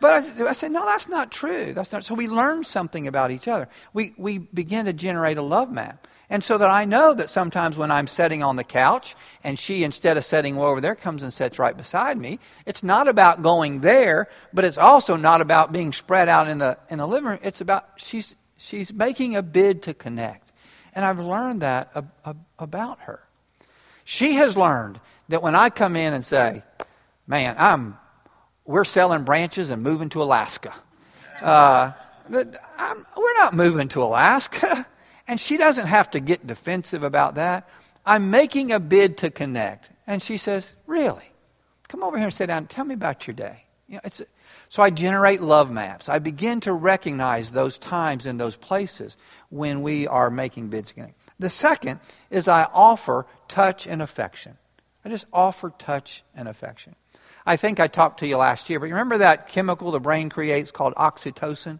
But 0.00 0.40
I, 0.40 0.48
I 0.48 0.52
said, 0.52 0.72
no, 0.72 0.84
that's 0.84 1.08
not 1.08 1.32
true. 1.32 1.72
That's 1.72 1.92
not. 1.92 2.04
So 2.04 2.14
we 2.14 2.28
learn 2.28 2.64
something 2.64 3.06
about 3.06 3.30
each 3.30 3.48
other. 3.48 3.68
We 3.92 4.14
we 4.16 4.38
begin 4.38 4.86
to 4.86 4.92
generate 4.92 5.38
a 5.38 5.42
love 5.42 5.70
map. 5.70 6.06
And 6.28 6.42
so 6.42 6.58
that 6.58 6.68
I 6.68 6.84
know 6.84 7.14
that 7.14 7.30
sometimes 7.30 7.78
when 7.78 7.92
I'm 7.92 8.08
sitting 8.08 8.42
on 8.42 8.56
the 8.56 8.64
couch 8.64 9.14
and 9.44 9.56
she, 9.58 9.84
instead 9.84 10.16
of 10.16 10.24
sitting 10.24 10.58
over 10.58 10.80
there, 10.80 10.96
comes 10.96 11.22
and 11.22 11.32
sits 11.32 11.58
right 11.58 11.76
beside 11.76 12.18
me, 12.18 12.40
it's 12.66 12.82
not 12.82 13.06
about 13.06 13.42
going 13.42 13.80
there, 13.80 14.28
but 14.52 14.64
it's 14.64 14.78
also 14.78 15.16
not 15.16 15.40
about 15.40 15.70
being 15.70 15.92
spread 15.92 16.28
out 16.28 16.48
in 16.48 16.58
the, 16.58 16.78
in 16.90 16.98
the 16.98 17.06
living 17.06 17.28
room. 17.28 17.38
It's 17.42 17.60
about 17.60 17.88
she's, 17.96 18.34
she's 18.56 18.92
making 18.92 19.36
a 19.36 19.42
bid 19.42 19.84
to 19.84 19.94
connect. 19.94 20.50
And 20.94 21.04
I've 21.04 21.20
learned 21.20 21.62
that 21.62 21.92
ab- 21.94 22.10
ab- 22.24 22.44
about 22.58 23.00
her. 23.02 23.20
She 24.04 24.34
has 24.34 24.56
learned 24.56 24.98
that 25.28 25.42
when 25.42 25.54
I 25.54 25.70
come 25.70 25.94
in 25.94 26.12
and 26.12 26.24
say, 26.24 26.64
man, 27.28 27.54
I'm, 27.56 27.98
we're 28.66 28.84
selling 28.84 29.24
branches 29.24 29.70
and 29.70 29.82
moving 29.82 30.08
to 30.10 30.22
Alaska. 30.22 30.74
Uh, 31.40 31.92
we're 32.28 32.44
not 33.38 33.54
moving 33.54 33.88
to 33.88 34.02
Alaska. 34.02 34.86
And 35.28 35.40
she 35.40 35.56
doesn't 35.56 35.88
have 35.88 36.12
to 36.12 36.20
get 36.20 36.46
defensive 36.46 37.02
about 37.02 37.34
that. 37.34 37.68
I'm 38.04 38.30
making 38.30 38.70
a 38.70 38.78
bid 38.78 39.16
to 39.18 39.30
connect. 39.32 39.90
And 40.06 40.22
she 40.22 40.36
says, 40.36 40.72
Really? 40.86 41.28
Come 41.88 42.04
over 42.04 42.16
here 42.16 42.26
and 42.26 42.32
sit 42.32 42.46
down 42.46 42.58
and 42.58 42.70
tell 42.70 42.84
me 42.84 42.94
about 42.94 43.26
your 43.26 43.34
day. 43.34 43.64
You 43.88 43.96
know, 43.96 44.24
so 44.68 44.82
I 44.82 44.90
generate 44.90 45.40
love 45.40 45.70
maps. 45.70 46.08
I 46.08 46.18
begin 46.18 46.60
to 46.60 46.72
recognize 46.72 47.50
those 47.50 47.78
times 47.78 48.26
and 48.26 48.38
those 48.38 48.56
places 48.56 49.16
when 49.50 49.82
we 49.82 50.06
are 50.06 50.30
making 50.30 50.68
bids. 50.68 50.94
The 51.38 51.50
second 51.50 52.00
is 52.30 52.48
I 52.48 52.68
offer 52.72 53.26
touch 53.48 53.86
and 53.86 54.02
affection. 54.02 54.58
I 55.04 55.08
just 55.08 55.26
offer 55.32 55.72
touch 55.78 56.24
and 56.34 56.48
affection. 56.48 56.96
I 57.46 57.56
think 57.56 57.78
I 57.78 57.86
talked 57.86 58.20
to 58.20 58.26
you 58.26 58.38
last 58.38 58.68
year, 58.68 58.80
but 58.80 58.86
you 58.86 58.94
remember 58.94 59.18
that 59.18 59.48
chemical 59.48 59.92
the 59.92 60.00
brain 60.00 60.28
creates 60.30 60.72
called 60.72 60.94
oxytocin? 60.96 61.78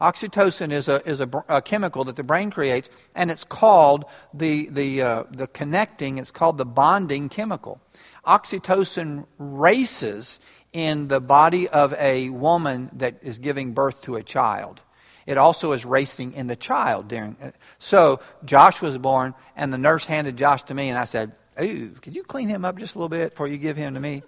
Oxytocin 0.00 0.70
is 0.70 0.86
a, 0.86 1.04
is 1.08 1.20
a, 1.20 1.28
a 1.48 1.62
chemical 1.62 2.04
that 2.04 2.14
the 2.16 2.22
brain 2.22 2.50
creates, 2.50 2.90
and 3.14 3.30
it's 3.30 3.42
called 3.42 4.04
the, 4.34 4.68
the, 4.70 5.02
uh, 5.02 5.24
the 5.30 5.46
connecting, 5.46 6.18
it's 6.18 6.30
called 6.30 6.58
the 6.58 6.66
bonding 6.66 7.30
chemical. 7.30 7.80
Oxytocin 8.26 9.26
races 9.38 10.40
in 10.72 11.08
the 11.08 11.20
body 11.20 11.68
of 11.68 11.94
a 11.94 12.28
woman 12.28 12.90
that 12.92 13.16
is 13.22 13.38
giving 13.38 13.72
birth 13.72 14.02
to 14.02 14.16
a 14.16 14.22
child. 14.22 14.82
It 15.26 15.38
also 15.38 15.72
is 15.72 15.84
racing 15.84 16.34
in 16.34 16.46
the 16.46 16.56
child 16.56 17.08
during. 17.08 17.36
uh, 17.42 17.50
So 17.78 18.20
Josh 18.44 18.80
was 18.82 18.96
born, 18.98 19.34
and 19.56 19.72
the 19.72 19.78
nurse 19.78 20.04
handed 20.04 20.36
Josh 20.36 20.62
to 20.64 20.74
me, 20.74 20.90
and 20.90 20.98
I 20.98 21.04
said, 21.04 21.34
"Ooh, 21.60 21.90
could 22.00 22.14
you 22.14 22.22
clean 22.22 22.48
him 22.48 22.64
up 22.64 22.78
just 22.78 22.94
a 22.94 22.98
little 22.98 23.08
bit 23.08 23.30
before 23.30 23.46
you 23.46 23.58
give 23.58 23.76
him 23.76 23.94
to 23.94 24.00
me?" 24.00 24.22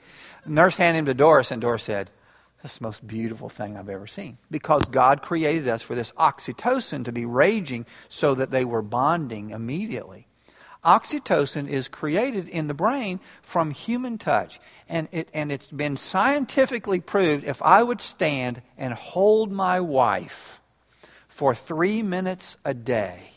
Nurse 0.46 0.76
handed 0.76 1.00
him 1.00 1.06
to 1.06 1.14
Doris, 1.14 1.50
and 1.50 1.60
Doris 1.60 1.82
said, 1.82 2.10
that's 2.62 2.78
the 2.78 2.84
most 2.84 3.06
beautiful 3.06 3.48
thing 3.48 3.76
I've 3.76 3.88
ever 3.88 4.06
seen. 4.06 4.36
Because 4.50 4.84
God 4.86 5.22
created 5.22 5.68
us 5.68 5.82
for 5.82 5.94
this 5.94 6.12
oxytocin 6.12 7.06
to 7.06 7.12
be 7.12 7.24
raging 7.24 7.86
so 8.08 8.34
that 8.34 8.50
they 8.50 8.64
were 8.64 8.82
bonding 8.82 9.50
immediately. 9.50 10.26
Oxytocin 10.84 11.68
is 11.68 11.88
created 11.88 12.48
in 12.48 12.66
the 12.66 12.74
brain 12.74 13.20
from 13.42 13.70
human 13.70 14.18
touch. 14.18 14.60
And, 14.88 15.08
it, 15.12 15.28
and 15.32 15.50
it's 15.50 15.66
been 15.68 15.96
scientifically 15.96 17.00
proved 17.00 17.44
if 17.44 17.62
I 17.62 17.82
would 17.82 18.00
stand 18.00 18.60
and 18.76 18.92
hold 18.92 19.50
my 19.50 19.80
wife 19.80 20.60
for 21.28 21.54
three 21.54 22.02
minutes 22.02 22.58
a 22.64 22.74
day, 22.74 23.32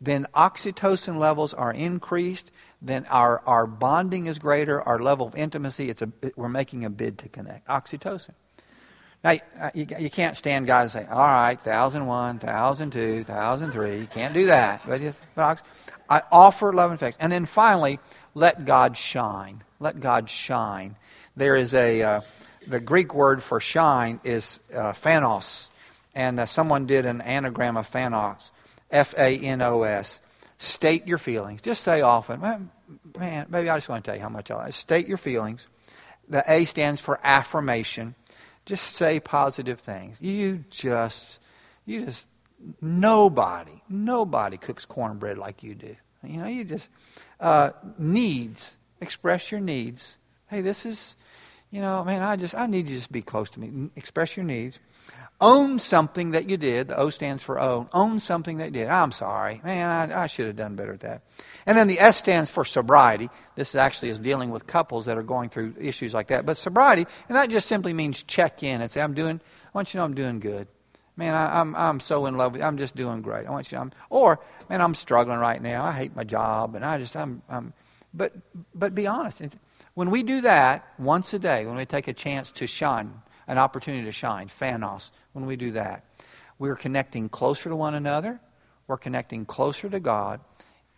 then 0.00 0.26
oxytocin 0.34 1.16
levels 1.16 1.54
are 1.54 1.72
increased, 1.72 2.50
then 2.82 3.06
our, 3.06 3.40
our 3.46 3.66
bonding 3.66 4.26
is 4.26 4.38
greater, 4.38 4.82
our 4.82 4.98
level 4.98 5.28
of 5.28 5.36
intimacy, 5.36 5.88
it's 5.88 6.02
a, 6.02 6.10
we're 6.36 6.48
making 6.48 6.84
a 6.84 6.90
bid 6.90 7.18
to 7.18 7.28
connect. 7.28 7.68
Oxytocin. 7.68 8.34
Now, 9.22 9.32
you, 9.72 9.86
you 10.00 10.10
can't 10.10 10.36
stand 10.36 10.66
guys 10.66 10.94
and 10.94 11.04
say, 11.04 11.10
all 11.10 11.24
right, 11.24 11.56
1001, 11.56 12.40
1002, 12.40 13.18
1003. 13.18 13.96
You 13.98 14.06
can't 14.06 14.34
do 14.34 14.46
that. 14.46 14.82
But, 14.84 15.00
it's, 15.00 15.22
but 15.36 15.62
I 16.10 16.22
offer 16.32 16.72
love 16.72 16.90
and 16.90 16.98
affection. 16.98 17.22
And 17.22 17.30
then 17.32 17.46
finally, 17.46 18.00
let 18.34 18.64
God 18.64 18.96
shine. 18.96 19.62
Let 19.78 20.00
God 20.00 20.28
shine. 20.28 20.96
There 21.36 21.54
is 21.54 21.72
a, 21.72 22.02
uh, 22.02 22.20
the 22.66 22.80
Greek 22.80 23.14
word 23.14 23.42
for 23.42 23.60
shine 23.60 24.18
is 24.24 24.58
uh, 24.74 24.92
phanos. 24.92 25.70
And 26.16 26.40
uh, 26.40 26.46
someone 26.46 26.86
did 26.86 27.06
an 27.06 27.20
anagram 27.20 27.76
of 27.76 27.90
phanos, 27.90 28.50
F 28.90 29.14
A 29.16 29.38
N 29.38 29.62
O 29.62 29.82
S. 29.82 30.20
State 30.62 31.08
your 31.08 31.18
feelings. 31.18 31.60
Just 31.60 31.82
say 31.82 32.02
often, 32.02 32.40
man, 32.40 32.70
man, 33.18 33.46
maybe 33.48 33.68
I 33.68 33.76
just 33.76 33.88
want 33.88 34.04
to 34.04 34.08
tell 34.08 34.14
you 34.14 34.22
how 34.22 34.28
much 34.28 34.48
I 34.48 34.54
like. 34.54 34.72
State 34.72 35.08
your 35.08 35.16
feelings. 35.16 35.66
The 36.28 36.44
A 36.46 36.64
stands 36.66 37.00
for 37.00 37.18
affirmation. 37.24 38.14
Just 38.64 38.94
say 38.94 39.18
positive 39.18 39.80
things. 39.80 40.22
You 40.22 40.64
just, 40.70 41.40
you 41.84 42.06
just, 42.06 42.28
nobody, 42.80 43.82
nobody 43.88 44.56
cooks 44.56 44.86
cornbread 44.86 45.36
like 45.36 45.64
you 45.64 45.74
do. 45.74 45.96
You 46.22 46.38
know, 46.38 46.46
you 46.46 46.62
just, 46.62 46.88
uh, 47.40 47.72
needs, 47.98 48.76
express 49.00 49.50
your 49.50 49.60
needs. 49.60 50.16
Hey, 50.46 50.60
this 50.60 50.86
is, 50.86 51.16
you 51.72 51.80
know, 51.80 52.04
man, 52.04 52.22
I 52.22 52.36
just, 52.36 52.54
I 52.54 52.66
need 52.66 52.86
you 52.86 52.94
to 52.94 52.98
just 52.98 53.10
be 53.10 53.22
close 53.22 53.50
to 53.50 53.60
me. 53.60 53.90
Express 53.96 54.36
your 54.36 54.44
needs. 54.44 54.78
Own 55.40 55.80
something 55.80 56.32
that 56.32 56.48
you 56.48 56.56
did. 56.56 56.88
The 56.88 56.96
O 56.96 57.10
stands 57.10 57.42
for 57.42 57.58
own. 57.58 57.88
Own 57.92 58.20
something 58.20 58.58
that 58.58 58.66
you 58.66 58.70
did. 58.72 58.88
I'm 58.88 59.10
sorry. 59.10 59.60
Man, 59.64 60.12
I, 60.12 60.24
I 60.24 60.26
should 60.28 60.46
have 60.46 60.54
done 60.54 60.76
better 60.76 60.92
at 60.92 61.00
that. 61.00 61.22
And 61.66 61.76
then 61.76 61.88
the 61.88 61.98
S 61.98 62.18
stands 62.18 62.50
for 62.50 62.64
sobriety. 62.64 63.30
This 63.56 63.74
actually 63.74 64.10
is 64.10 64.18
dealing 64.18 64.50
with 64.50 64.66
couples 64.66 65.06
that 65.06 65.16
are 65.16 65.22
going 65.22 65.48
through 65.48 65.74
issues 65.80 66.14
like 66.14 66.28
that. 66.28 66.46
But 66.46 66.58
sobriety, 66.58 67.06
and 67.28 67.36
that 67.36 67.48
just 67.48 67.66
simply 67.66 67.94
means 67.94 68.22
check 68.22 68.62
in 68.62 68.82
and 68.82 68.92
say, 68.92 69.00
I'm 69.00 69.14
doing, 69.14 69.40
I 69.40 69.70
want 69.72 69.88
you 69.88 69.92
to 69.92 69.96
know 69.98 70.04
I'm 70.04 70.14
doing 70.14 70.38
good. 70.38 70.68
Man, 71.16 71.34
I, 71.34 71.58
I'm, 71.58 71.74
I'm 71.74 72.00
so 72.00 72.26
in 72.26 72.36
love 72.36 72.52
with 72.52 72.60
you. 72.60 72.66
I'm 72.66 72.78
just 72.78 72.94
doing 72.94 73.22
great. 73.22 73.46
I 73.46 73.50
want 73.50 73.72
you 73.72 73.76
to, 73.76 73.82
I'm, 73.82 73.92
or, 74.10 74.40
man, 74.68 74.80
I'm 74.80 74.94
struggling 74.94 75.38
right 75.38 75.60
now. 75.60 75.84
I 75.84 75.92
hate 75.92 76.14
my 76.14 76.24
job. 76.24 76.74
And 76.74 76.84
I 76.84 76.98
just, 76.98 77.16
I'm, 77.16 77.42
I'm 77.48 77.72
but, 78.14 78.34
but 78.74 78.94
be 78.94 79.06
honest. 79.06 79.42
When 79.94 80.10
we 80.10 80.22
do 80.22 80.40
that 80.42 80.86
once 80.98 81.34
a 81.34 81.38
day, 81.38 81.66
when 81.66 81.76
we 81.76 81.84
take 81.84 82.08
a 82.08 82.12
chance 82.12 82.50
to 82.52 82.66
shine, 82.66 83.12
an 83.46 83.58
opportunity 83.58 84.04
to 84.04 84.12
shine, 84.12 84.48
phanos, 84.48 85.10
when 85.32 85.46
we 85.46 85.56
do 85.56 85.72
that. 85.72 86.04
We're 86.58 86.76
connecting 86.76 87.28
closer 87.28 87.68
to 87.68 87.76
one 87.76 87.94
another. 87.94 88.40
We're 88.86 88.96
connecting 88.96 89.44
closer 89.44 89.88
to 89.90 90.00
God. 90.00 90.40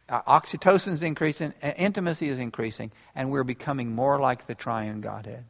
Uh, 0.09 0.23
oxytocin 0.23 0.93
is 0.93 1.03
increasing, 1.03 1.55
uh, 1.63 1.73
intimacy 1.77 2.29
is 2.29 2.39
increasing, 2.39 2.93
and 3.15 3.31
we're 3.31 3.45
becoming 3.45 3.95
more 3.95 4.21
like 4.21 4.47
the 4.47 4.55
triune 4.55 5.01
Godhead. 5.01 5.45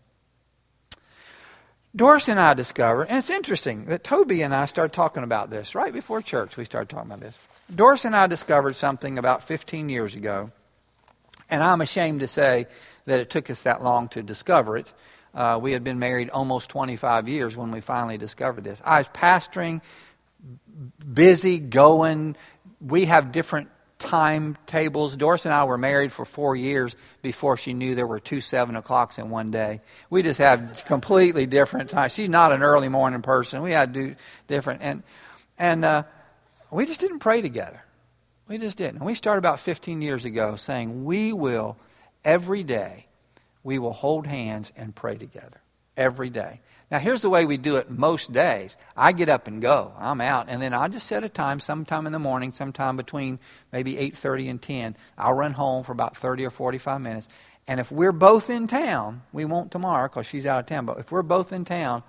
Doris 1.97 2.29
and 2.29 2.41
I 2.41 2.55
discovered, 2.55 3.05
and 3.05 3.19
it's 3.19 3.31
interesting 3.31 3.87
that 3.87 4.03
Toby 4.03 4.43
and 4.43 4.55
I 4.55 4.67
started 4.67 4.93
talking 4.93 5.23
about 5.23 5.51
this 5.51 5.75
right 5.75 5.93
before 5.93 6.23
church. 6.23 6.57
We 6.57 6.65
started 6.65 6.89
talking 6.89 7.11
about 7.11 7.21
this. 7.21 7.39
Doris 7.73 8.05
and 8.05 8.17
I 8.17 8.27
discovered 8.27 8.75
something 8.75 9.19
about 9.19 9.45
15 9.45 9.89
years 9.89 10.15
ago, 10.15 10.51
and 11.51 11.63
I'm 11.63 11.81
ashamed 11.81 12.21
to 12.21 12.27
say 12.27 12.67
that 13.07 13.21
it 13.21 13.31
took 13.31 13.51
us 13.51 13.63
that 13.63 13.83
long 13.83 14.09
to 14.09 14.23
discover 14.23 14.77
it. 14.77 14.93
Uh, 15.35 15.59
we 15.61 15.73
had 15.73 15.83
been 15.83 15.99
married 15.99 16.31
almost 16.31 16.71
25 16.71 17.29
years 17.29 17.57
when 17.57 17.71
we 17.71 17.81
finally 17.81 18.19
discovered 18.19 18.65
this. 18.65 18.81
I 18.85 18.99
was 18.99 19.09
pastoring, 19.09 19.81
busy, 21.13 21.59
going. 21.59 22.37
We 22.81 23.07
have 23.07 23.33
different 23.33 23.69
timetables. 23.99 25.17
Doris 25.17 25.45
and 25.45 25.55
I 25.55 25.65
were 25.65 25.79
married 25.79 26.13
for 26.13 26.25
four 26.25 26.55
years 26.55 26.95
before 27.23 27.57
she 27.57 27.73
knew 27.73 27.95
there 27.95 28.07
were 28.07 28.21
two 28.21 28.41
seven 28.41 28.77
o'clocks 28.77 29.19
in 29.19 29.31
one 29.31 29.51
day. 29.51 29.81
We 30.11 30.23
just 30.23 30.39
have 30.39 30.85
completely 30.87 31.47
different 31.47 31.91
times. 31.91 32.15
She's 32.15 32.29
not 32.29 32.53
an 32.53 32.63
early 32.63 32.89
morning 32.89 33.23
person. 33.23 33.63
We 33.63 33.73
had 33.73 33.95
to 33.95 34.09
do 34.09 34.15
different, 34.47 34.83
and 34.83 35.03
and 35.59 35.85
uh, 35.85 36.03
we 36.71 36.87
just 36.87 37.01
didn't 37.01 37.21
pray 37.21 37.41
together. 37.41 37.83
We 38.47 38.59
just 38.59 38.77
didn't. 38.77 38.97
And 38.97 39.07
we 39.07 39.15
started 39.15 39.39
about 39.39 39.59
15 39.61 40.03
years 40.03 40.25
ago 40.25 40.57
saying 40.57 41.05
we 41.05 41.33
will 41.33 41.77
every 42.25 42.63
day 42.63 43.07
we 43.63 43.79
will 43.79 43.93
hold 43.93 44.27
hands 44.27 44.73
and 44.77 44.95
pray 44.95 45.17
together 45.17 45.61
every 45.97 46.31
day. 46.31 46.61
Now, 46.91 46.99
here's 46.99 47.23
the 47.23 47.31
way 47.31 47.47
we 47.47 47.57
do 47.57 47.77
it 47.77 47.91
most 47.91 48.33
days. 48.33 48.77
I 48.97 49.13
get 49.13 49.29
up 49.29 49.49
and 49.49 49.61
go. 49.61 49.93
I'm 49.99 50.21
out, 50.21 50.47
and 50.49 50.61
then 50.61 50.75
I 50.75 50.89
just 50.89 51.07
set 51.07 51.25
a 51.25 51.29
time, 51.29 51.59
sometime 51.59 52.07
in 52.07 52.13
the 52.13 52.19
morning, 52.19 52.53
sometime 52.53 52.97
between 52.97 53.39
maybe 53.73 53.97
8:30 53.97 54.49
and 54.49 54.63
10. 54.63 54.97
I'll 55.17 55.35
run 55.35 55.53
home 55.55 55.83
for 55.83 55.93
about 55.93 56.17
30 56.17 56.45
or 56.45 56.51
45 56.51 57.01
minutes. 57.01 57.29
And 57.67 57.81
if 57.81 57.91
we're 57.91 58.13
both 58.13 58.51
in 58.51 58.67
town, 58.67 59.23
we 59.33 59.45
won't 59.47 59.73
tomorrow 59.73 60.09
because 60.09 60.27
she's 60.27 60.47
out 60.47 60.61
of 60.61 60.67
town. 60.67 60.85
But 60.85 60.99
if 60.99 61.11
we're 61.11 61.23
both 61.23 61.53
in 61.53 61.65
town, 61.65 62.03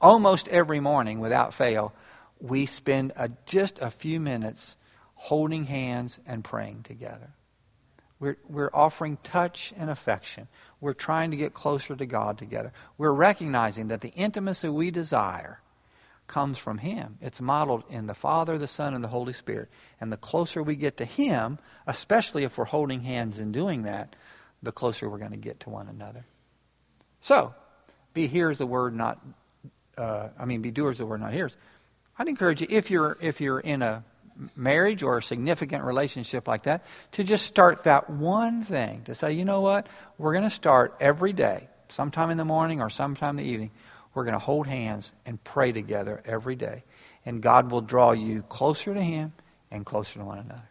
almost 0.00 0.48
every 0.48 0.80
morning, 0.80 1.20
without 1.20 1.52
fail, 1.52 1.92
we 2.40 2.64
spend 2.66 3.12
a, 3.16 3.30
just 3.44 3.78
a 3.78 3.90
few 3.90 4.18
minutes 4.18 4.76
holding 5.14 5.66
hands 5.66 6.18
and 6.26 6.42
praying 6.42 6.82
together. 6.84 7.30
We're, 8.18 8.38
we're 8.48 8.70
offering 8.72 9.18
touch 9.22 9.74
and 9.76 9.90
affection. 9.90 10.48
We're 10.80 10.94
trying 10.94 11.32
to 11.32 11.36
get 11.36 11.52
closer 11.52 11.94
to 11.94 12.06
God 12.06 12.38
together. 12.38 12.72
We're 12.96 13.12
recognizing 13.12 13.88
that 13.88 14.00
the 14.00 14.10
intimacy 14.10 14.68
we 14.68 14.90
desire 14.90 15.60
comes 16.26 16.58
from 16.58 16.78
Him. 16.78 17.18
It's 17.20 17.40
modeled 17.40 17.84
in 17.90 18.06
the 18.06 18.14
Father, 18.14 18.58
the 18.58 18.66
Son, 18.66 18.94
and 18.94 19.04
the 19.04 19.08
Holy 19.08 19.32
Spirit. 19.32 19.68
And 20.00 20.12
the 20.12 20.16
closer 20.16 20.62
we 20.62 20.76
get 20.76 20.96
to 20.96 21.04
Him, 21.04 21.58
especially 21.86 22.44
if 22.44 22.56
we're 22.56 22.64
holding 22.64 23.02
hands 23.02 23.38
and 23.38 23.52
doing 23.52 23.82
that, 23.82 24.16
the 24.62 24.72
closer 24.72 25.08
we're 25.08 25.18
going 25.18 25.32
to 25.32 25.36
get 25.36 25.60
to 25.60 25.70
one 25.70 25.88
another. 25.88 26.24
So, 27.20 27.54
be 28.14 28.26
hearers 28.26 28.58
the 28.58 28.66
word, 28.66 28.94
not, 28.94 29.20
uh, 29.98 30.28
I 30.38 30.46
mean, 30.46 30.62
be 30.62 30.70
doers 30.70 30.98
the 30.98 31.06
word, 31.06 31.20
not 31.20 31.32
hearers. 31.32 31.56
I'd 32.18 32.28
encourage 32.28 32.62
you, 32.62 32.66
if 32.70 32.90
you're, 32.90 33.18
if 33.20 33.40
you're 33.40 33.60
in 33.60 33.82
a 33.82 34.04
marriage 34.54 35.02
or 35.02 35.18
a 35.18 35.22
significant 35.22 35.84
relationship 35.84 36.46
like 36.48 36.64
that, 36.64 36.84
to 37.12 37.24
just 37.24 37.46
start 37.46 37.84
that 37.84 38.10
one 38.10 38.62
thing. 38.62 39.02
To 39.04 39.14
say, 39.14 39.32
you 39.32 39.44
know 39.44 39.60
what? 39.60 39.88
We're 40.18 40.32
going 40.32 40.44
to 40.44 40.50
start 40.50 40.96
every 41.00 41.32
day, 41.32 41.68
sometime 41.88 42.30
in 42.30 42.38
the 42.38 42.44
morning 42.44 42.80
or 42.80 42.90
sometime 42.90 43.38
in 43.38 43.44
the 43.44 43.50
evening. 43.50 43.70
We're 44.14 44.24
going 44.24 44.34
to 44.34 44.38
hold 44.38 44.66
hands 44.66 45.12
and 45.24 45.42
pray 45.42 45.72
together 45.72 46.22
every 46.24 46.56
day. 46.56 46.84
And 47.24 47.42
God 47.42 47.70
will 47.70 47.82
draw 47.82 48.12
you 48.12 48.42
closer 48.42 48.94
to 48.94 49.02
Him 49.02 49.32
and 49.70 49.84
closer 49.84 50.20
to 50.20 50.24
one 50.24 50.38
another. 50.38 50.68